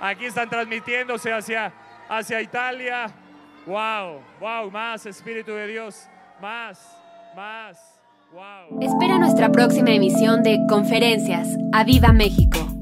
Aquí 0.00 0.26
están 0.26 0.48
transmitiéndose 0.48 1.32
hacia, 1.32 1.72
hacia 2.08 2.40
Italia. 2.40 3.10
Wow, 3.66 4.20
wow, 4.40 4.70
más 4.70 5.04
Espíritu 5.06 5.52
de 5.52 5.66
Dios. 5.66 6.08
Más, 6.40 6.96
más. 7.36 8.00
Wow. 8.32 8.80
Espera 8.80 9.18
nuestra 9.18 9.50
próxima 9.50 9.90
emisión 9.90 10.42
de 10.42 10.58
Conferencias. 10.68 11.48
¡A 11.72 11.84
Viva 11.84 12.12
México! 12.12 12.79